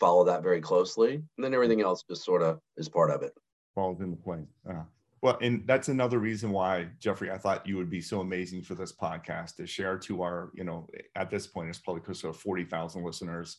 follow 0.00 0.24
that 0.24 0.42
very 0.42 0.60
closely, 0.60 1.14
and 1.14 1.44
then 1.44 1.54
everything 1.54 1.80
else 1.80 2.02
just 2.02 2.24
sort 2.24 2.42
of 2.42 2.58
is 2.76 2.88
part 2.88 3.10
of 3.10 3.22
it. 3.22 3.32
Falls 3.74 4.00
into 4.00 4.16
place. 4.16 4.48
Uh, 4.68 4.82
well, 5.20 5.38
and 5.40 5.62
that's 5.64 5.88
another 5.88 6.18
reason 6.18 6.50
why, 6.50 6.88
Jeffrey, 6.98 7.30
I 7.30 7.38
thought 7.38 7.66
you 7.66 7.76
would 7.76 7.90
be 7.90 8.00
so 8.00 8.20
amazing 8.20 8.62
for 8.62 8.74
this 8.74 8.92
podcast 8.92 9.56
to 9.56 9.66
share 9.66 9.96
to 9.98 10.22
our, 10.22 10.50
you 10.54 10.64
know, 10.64 10.88
at 11.14 11.30
this 11.30 11.46
point, 11.46 11.68
it's 11.68 11.78
probably 11.78 12.02
close 12.02 12.22
to 12.22 12.32
40,000 12.32 13.04
listeners 13.04 13.58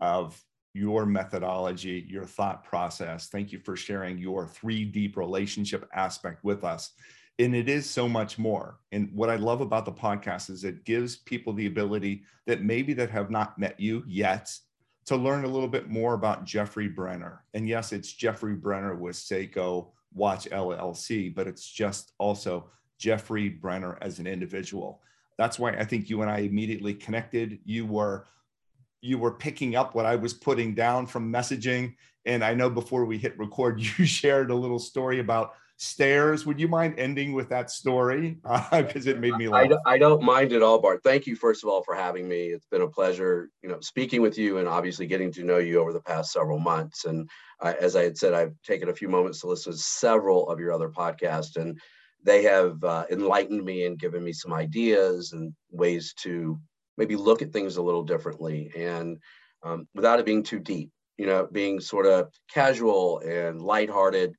of 0.00 0.38
your 0.74 1.06
methodology, 1.06 2.06
your 2.08 2.24
thought 2.24 2.64
process. 2.64 3.28
Thank 3.28 3.52
you 3.52 3.58
for 3.58 3.76
sharing 3.76 4.18
your 4.18 4.46
three 4.46 4.84
deep 4.84 5.16
relationship 5.16 5.88
aspect 5.92 6.44
with 6.44 6.64
us. 6.64 6.92
And 7.38 7.54
it 7.54 7.68
is 7.68 7.88
so 7.88 8.08
much 8.08 8.38
more. 8.38 8.80
And 8.90 9.10
what 9.12 9.30
I 9.30 9.36
love 9.36 9.60
about 9.60 9.84
the 9.84 9.92
podcast 9.92 10.50
is 10.50 10.64
it 10.64 10.84
gives 10.84 11.16
people 11.16 11.52
the 11.52 11.66
ability 11.66 12.24
that 12.46 12.62
maybe 12.62 12.92
that 12.94 13.10
have 13.10 13.30
not 13.30 13.58
met 13.58 13.78
you 13.78 14.02
yet 14.06 14.50
to 15.06 15.16
learn 15.16 15.44
a 15.44 15.48
little 15.48 15.68
bit 15.68 15.88
more 15.88 16.14
about 16.14 16.44
Jeffrey 16.44 16.88
Brenner. 16.88 17.44
And 17.54 17.68
yes, 17.68 17.92
it's 17.92 18.12
Jeffrey 18.12 18.54
Brenner 18.54 18.94
with 18.94 19.16
Seiko 19.16 19.88
Watch 20.12 20.50
LLC, 20.50 21.34
but 21.34 21.46
it's 21.46 21.66
just 21.70 22.12
also 22.18 22.70
Jeffrey 22.98 23.48
Brenner 23.48 23.96
as 24.02 24.18
an 24.18 24.26
individual. 24.26 25.00
That's 25.38 25.58
why 25.58 25.70
I 25.70 25.84
think 25.84 26.10
you 26.10 26.22
and 26.22 26.30
I 26.30 26.40
immediately 26.40 26.92
connected. 26.92 27.60
You 27.64 27.86
were 27.86 28.26
you 29.00 29.18
were 29.18 29.32
picking 29.32 29.76
up 29.76 29.94
what 29.94 30.06
I 30.06 30.16
was 30.16 30.34
putting 30.34 30.74
down 30.74 31.06
from 31.06 31.32
messaging. 31.32 31.94
And 32.24 32.44
I 32.44 32.54
know 32.54 32.68
before 32.68 33.04
we 33.04 33.18
hit 33.18 33.38
record, 33.38 33.80
you 33.98 34.06
shared 34.06 34.50
a 34.50 34.54
little 34.54 34.78
story 34.78 35.20
about 35.20 35.54
stairs. 35.78 36.44
Would 36.44 36.58
you 36.58 36.66
mind 36.66 36.98
ending 36.98 37.32
with 37.32 37.48
that 37.50 37.70
story? 37.70 38.38
Because 38.72 39.06
uh, 39.06 39.10
it 39.10 39.20
made 39.20 39.34
me 39.34 39.48
laugh. 39.48 39.64
I 39.64 39.66
don't, 39.68 39.80
I 39.86 39.98
don't 39.98 40.22
mind 40.22 40.52
at 40.52 40.62
all, 40.62 40.80
Bart. 40.80 41.00
Thank 41.04 41.26
you, 41.26 41.36
first 41.36 41.62
of 41.62 41.70
all, 41.70 41.82
for 41.82 41.94
having 41.94 42.28
me. 42.28 42.48
It's 42.48 42.66
been 42.66 42.82
a 42.82 42.88
pleasure, 42.88 43.50
you 43.62 43.68
know, 43.68 43.78
speaking 43.80 44.20
with 44.20 44.36
you 44.36 44.58
and 44.58 44.68
obviously 44.68 45.06
getting 45.06 45.32
to 45.32 45.44
know 45.44 45.58
you 45.58 45.80
over 45.80 45.92
the 45.92 46.00
past 46.00 46.32
several 46.32 46.58
months. 46.58 47.04
And 47.04 47.28
uh, 47.60 47.74
as 47.80 47.94
I 47.94 48.02
had 48.02 48.18
said, 48.18 48.34
I've 48.34 48.54
taken 48.66 48.88
a 48.88 48.94
few 48.94 49.08
moments 49.08 49.40
to 49.40 49.46
listen 49.46 49.72
to 49.72 49.78
several 49.78 50.48
of 50.48 50.58
your 50.58 50.72
other 50.72 50.88
podcasts, 50.88 51.56
and 51.56 51.78
they 52.24 52.42
have 52.42 52.82
uh, 52.82 53.04
enlightened 53.10 53.64
me 53.64 53.86
and 53.86 53.98
given 53.98 54.24
me 54.24 54.32
some 54.32 54.52
ideas 54.52 55.32
and 55.32 55.52
ways 55.70 56.12
to 56.18 56.58
maybe 56.98 57.16
look 57.16 57.40
at 57.40 57.52
things 57.52 57.76
a 57.76 57.82
little 57.82 58.02
differently 58.02 58.70
and 58.76 59.18
um, 59.62 59.88
without 59.94 60.20
it 60.20 60.26
being 60.26 60.42
too 60.42 60.58
deep, 60.58 60.90
you 61.16 61.26
know, 61.26 61.48
being 61.50 61.80
sort 61.80 62.06
of 62.06 62.30
casual 62.52 63.20
and 63.20 63.62
lighthearted, 63.62 64.34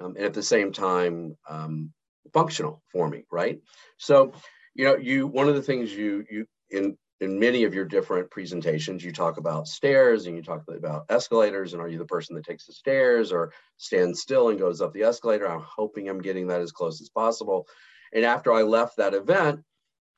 um, 0.00 0.14
and 0.16 0.24
at 0.24 0.34
the 0.34 0.42
same 0.42 0.72
time 0.72 1.36
um, 1.48 1.92
functional 2.32 2.82
for 2.90 3.08
me, 3.08 3.24
right? 3.30 3.60
So, 3.98 4.32
you 4.74 4.84
know, 4.84 4.96
you 4.96 5.26
one 5.26 5.48
of 5.48 5.54
the 5.54 5.62
things 5.62 5.92
you 5.92 6.24
you 6.30 6.46
in 6.70 6.96
in 7.20 7.38
many 7.38 7.64
of 7.64 7.74
your 7.74 7.84
different 7.84 8.30
presentations, 8.30 9.04
you 9.04 9.12
talk 9.12 9.38
about 9.38 9.68
stairs 9.68 10.26
and 10.26 10.36
you 10.36 10.42
talk 10.42 10.64
about 10.68 11.06
escalators. 11.08 11.72
And 11.72 11.80
are 11.80 11.88
you 11.88 11.98
the 11.98 12.04
person 12.04 12.34
that 12.34 12.44
takes 12.44 12.66
the 12.66 12.72
stairs 12.72 13.32
or 13.32 13.52
stands 13.76 14.20
still 14.20 14.48
and 14.48 14.58
goes 14.58 14.80
up 14.80 14.92
the 14.92 15.04
escalator? 15.04 15.48
I'm 15.48 15.64
hoping 15.64 16.08
I'm 16.08 16.20
getting 16.20 16.48
that 16.48 16.60
as 16.60 16.72
close 16.72 17.00
as 17.00 17.08
possible. 17.08 17.66
And 18.12 18.24
after 18.24 18.52
I 18.52 18.62
left 18.62 18.96
that 18.96 19.14
event, 19.14 19.62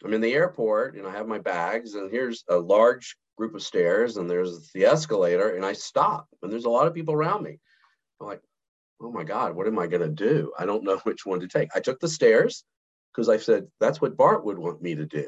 I'm 0.04 0.14
in 0.14 0.20
the 0.20 0.34
airport 0.34 0.96
and 0.96 1.06
I 1.06 1.12
have 1.12 1.26
my 1.26 1.38
bags, 1.38 1.94
and 1.94 2.10
here's 2.10 2.44
a 2.48 2.56
large 2.56 3.16
group 3.36 3.54
of 3.54 3.62
stairs, 3.62 4.16
and 4.16 4.28
there's 4.28 4.70
the 4.72 4.86
escalator, 4.86 5.56
and 5.56 5.64
I 5.64 5.72
stop, 5.72 6.26
and 6.42 6.50
there's 6.50 6.64
a 6.64 6.70
lot 6.70 6.86
of 6.86 6.94
people 6.94 7.14
around 7.14 7.42
me. 7.42 7.58
I'm 8.20 8.26
like, 8.26 8.42
oh 9.00 9.10
my 9.10 9.24
God, 9.24 9.54
what 9.54 9.66
am 9.66 9.78
I 9.78 9.86
going 9.86 10.02
to 10.02 10.08
do? 10.08 10.52
I 10.58 10.66
don't 10.66 10.84
know 10.84 10.98
which 11.04 11.26
one 11.26 11.40
to 11.40 11.48
take. 11.48 11.70
I 11.74 11.80
took 11.80 12.00
the 12.00 12.08
stairs 12.08 12.64
because 13.12 13.28
I 13.28 13.36
said, 13.38 13.66
that's 13.80 14.00
what 14.00 14.16
Bart 14.16 14.44
would 14.44 14.58
want 14.58 14.82
me 14.82 14.94
to 14.94 15.06
do. 15.06 15.26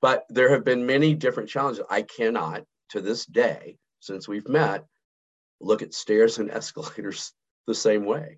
But 0.00 0.24
there 0.28 0.50
have 0.50 0.64
been 0.64 0.86
many 0.86 1.14
different 1.14 1.48
challenges. 1.48 1.84
I 1.90 2.02
cannot, 2.02 2.64
to 2.90 3.00
this 3.00 3.26
day, 3.26 3.76
since 4.00 4.28
we've 4.28 4.48
met, 4.48 4.84
look 5.60 5.82
at 5.82 5.94
stairs 5.94 6.38
and 6.38 6.50
escalators 6.52 7.32
the 7.66 7.74
same 7.74 8.04
way. 8.04 8.36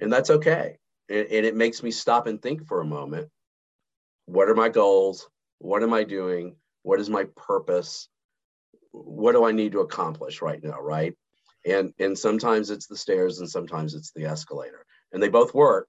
And 0.00 0.12
that's 0.12 0.30
okay. 0.30 0.78
And, 1.08 1.26
and 1.26 1.46
it 1.46 1.56
makes 1.56 1.82
me 1.82 1.90
stop 1.90 2.26
and 2.26 2.40
think 2.40 2.66
for 2.66 2.80
a 2.80 2.86
moment 2.86 3.28
what 4.26 4.48
are 4.48 4.54
my 4.54 4.68
goals? 4.68 5.28
What 5.58 5.82
am 5.82 5.92
I 5.92 6.04
doing? 6.04 6.56
What 6.82 7.00
is 7.00 7.10
my 7.10 7.24
purpose? 7.36 8.08
What 8.92 9.32
do 9.32 9.44
I 9.44 9.52
need 9.52 9.72
to 9.72 9.80
accomplish 9.80 10.42
right 10.42 10.62
now? 10.62 10.80
Right. 10.80 11.14
And, 11.66 11.92
and 11.98 12.18
sometimes 12.18 12.70
it's 12.70 12.86
the 12.86 12.96
stairs 12.96 13.40
and 13.40 13.50
sometimes 13.50 13.94
it's 13.94 14.12
the 14.12 14.24
escalator. 14.24 14.86
And 15.12 15.22
they 15.22 15.28
both 15.28 15.54
work 15.54 15.88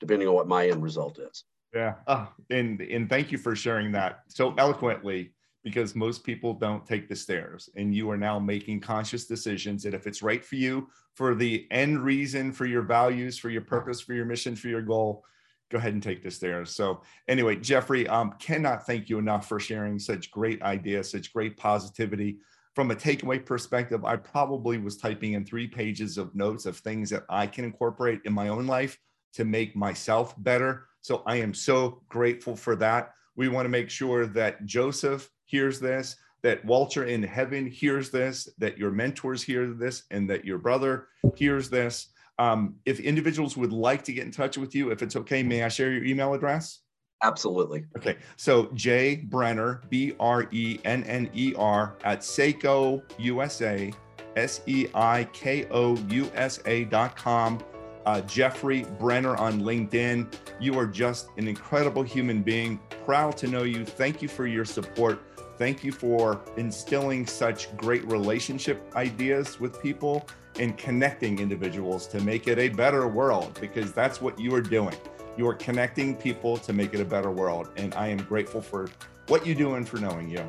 depending 0.00 0.28
on 0.28 0.34
what 0.34 0.48
my 0.48 0.68
end 0.68 0.82
result 0.82 1.18
is. 1.18 1.44
Yeah. 1.74 1.94
Oh, 2.06 2.28
and, 2.50 2.80
and 2.80 3.08
thank 3.08 3.32
you 3.32 3.38
for 3.38 3.56
sharing 3.56 3.92
that 3.92 4.20
so 4.28 4.54
eloquently 4.58 5.32
because 5.64 5.94
most 5.94 6.22
people 6.22 6.52
don't 6.52 6.86
take 6.86 7.08
the 7.08 7.16
stairs 7.16 7.70
and 7.74 7.94
you 7.94 8.08
are 8.10 8.18
now 8.18 8.38
making 8.38 8.80
conscious 8.80 9.24
decisions 9.26 9.82
that 9.82 9.94
if 9.94 10.06
it's 10.06 10.22
right 10.22 10.44
for 10.44 10.56
you 10.56 10.88
for 11.14 11.34
the 11.34 11.66
end 11.70 12.04
reason 12.04 12.52
for 12.52 12.66
your 12.66 12.82
values 12.82 13.38
for 13.38 13.48
your 13.48 13.62
purpose 13.62 14.00
for 14.00 14.12
your 14.12 14.26
mission 14.26 14.54
for 14.54 14.68
your 14.68 14.82
goal 14.82 15.24
go 15.70 15.78
ahead 15.78 15.94
and 15.94 16.02
take 16.02 16.22
this 16.22 16.38
there. 16.38 16.64
So 16.64 17.02
anyway, 17.28 17.56
Jeffrey, 17.56 18.06
um, 18.08 18.34
cannot 18.38 18.86
thank 18.86 19.08
you 19.08 19.18
enough 19.18 19.48
for 19.48 19.58
sharing 19.58 19.98
such 19.98 20.30
great 20.30 20.62
ideas, 20.62 21.10
such 21.10 21.32
great 21.32 21.56
positivity. 21.56 22.38
From 22.74 22.90
a 22.90 22.96
takeaway 22.96 23.44
perspective, 23.44 24.04
I 24.04 24.16
probably 24.16 24.78
was 24.78 24.96
typing 24.96 25.34
in 25.34 25.44
three 25.44 25.68
pages 25.68 26.18
of 26.18 26.34
notes 26.34 26.66
of 26.66 26.76
things 26.76 27.10
that 27.10 27.24
I 27.28 27.46
can 27.46 27.64
incorporate 27.64 28.20
in 28.24 28.32
my 28.32 28.48
own 28.48 28.66
life 28.66 28.98
to 29.34 29.44
make 29.44 29.76
myself 29.76 30.34
better. 30.42 30.86
So 31.00 31.22
I 31.26 31.36
am 31.36 31.54
so 31.54 32.02
grateful 32.08 32.56
for 32.56 32.76
that. 32.76 33.12
We 33.36 33.48
want 33.48 33.66
to 33.66 33.70
make 33.70 33.90
sure 33.90 34.26
that 34.26 34.64
Joseph 34.64 35.28
hears 35.44 35.80
this, 35.80 36.16
that 36.42 36.64
Walter 36.64 37.04
in 37.04 37.22
heaven 37.22 37.66
hears 37.66 38.10
this, 38.10 38.48
that 38.58 38.78
your 38.78 38.90
mentors 38.90 39.42
hear 39.42 39.66
this, 39.66 40.04
and 40.10 40.28
that 40.30 40.44
your 40.44 40.58
brother 40.58 41.08
hears 41.36 41.70
this. 41.70 42.08
Um, 42.38 42.76
if 42.84 43.00
individuals 43.00 43.56
would 43.56 43.72
like 43.72 44.02
to 44.04 44.12
get 44.12 44.24
in 44.24 44.30
touch 44.30 44.58
with 44.58 44.74
you, 44.74 44.90
if 44.90 45.02
it's 45.02 45.16
okay, 45.16 45.42
may 45.42 45.62
I 45.62 45.68
share 45.68 45.92
your 45.92 46.04
email 46.04 46.34
address? 46.34 46.80
Absolutely. 47.22 47.84
Okay. 47.96 48.16
So 48.36 48.70
J 48.74 49.16
Brenner, 49.16 49.82
B 49.88 50.14
R 50.20 50.46
E 50.50 50.78
N 50.84 51.04
N 51.04 51.30
E 51.32 51.54
R, 51.56 51.96
at 52.04 52.20
Seiko 52.20 53.02
USA, 53.18 53.92
S 54.36 54.60
E 54.66 54.88
I 54.94 55.24
K 55.32 55.66
O 55.70 55.96
U 55.96 56.30
S 56.34 56.60
A 56.66 56.84
dot 56.84 57.16
com. 57.16 57.62
Uh, 58.04 58.20
Jeffrey 58.22 58.84
Brenner 58.98 59.34
on 59.36 59.62
LinkedIn. 59.62 60.30
You 60.60 60.78
are 60.78 60.86
just 60.86 61.28
an 61.38 61.48
incredible 61.48 62.02
human 62.02 62.42
being. 62.42 62.78
Proud 63.06 63.38
to 63.38 63.46
know 63.46 63.62
you. 63.62 63.86
Thank 63.86 64.20
you 64.20 64.28
for 64.28 64.46
your 64.46 64.66
support. 64.66 65.22
Thank 65.56 65.82
you 65.84 65.92
for 65.92 66.42
instilling 66.58 67.26
such 67.26 67.74
great 67.78 68.04
relationship 68.04 68.92
ideas 68.96 69.58
with 69.58 69.80
people 69.80 70.26
and 70.58 70.76
connecting 70.78 71.38
individuals 71.38 72.06
to 72.08 72.20
make 72.20 72.46
it 72.48 72.58
a 72.58 72.68
better 72.68 73.08
world 73.08 73.58
because 73.60 73.92
that's 73.92 74.20
what 74.20 74.38
you 74.38 74.54
are 74.54 74.60
doing. 74.60 74.94
You 75.36 75.48
are 75.48 75.54
connecting 75.54 76.16
people 76.16 76.56
to 76.58 76.72
make 76.72 76.94
it 76.94 77.00
a 77.00 77.04
better 77.04 77.30
world. 77.30 77.68
And 77.76 77.94
I 77.94 78.08
am 78.08 78.18
grateful 78.18 78.60
for 78.60 78.88
what 79.28 79.46
you 79.46 79.54
doing 79.54 79.84
for 79.84 79.98
knowing 79.98 80.28
you? 80.28 80.44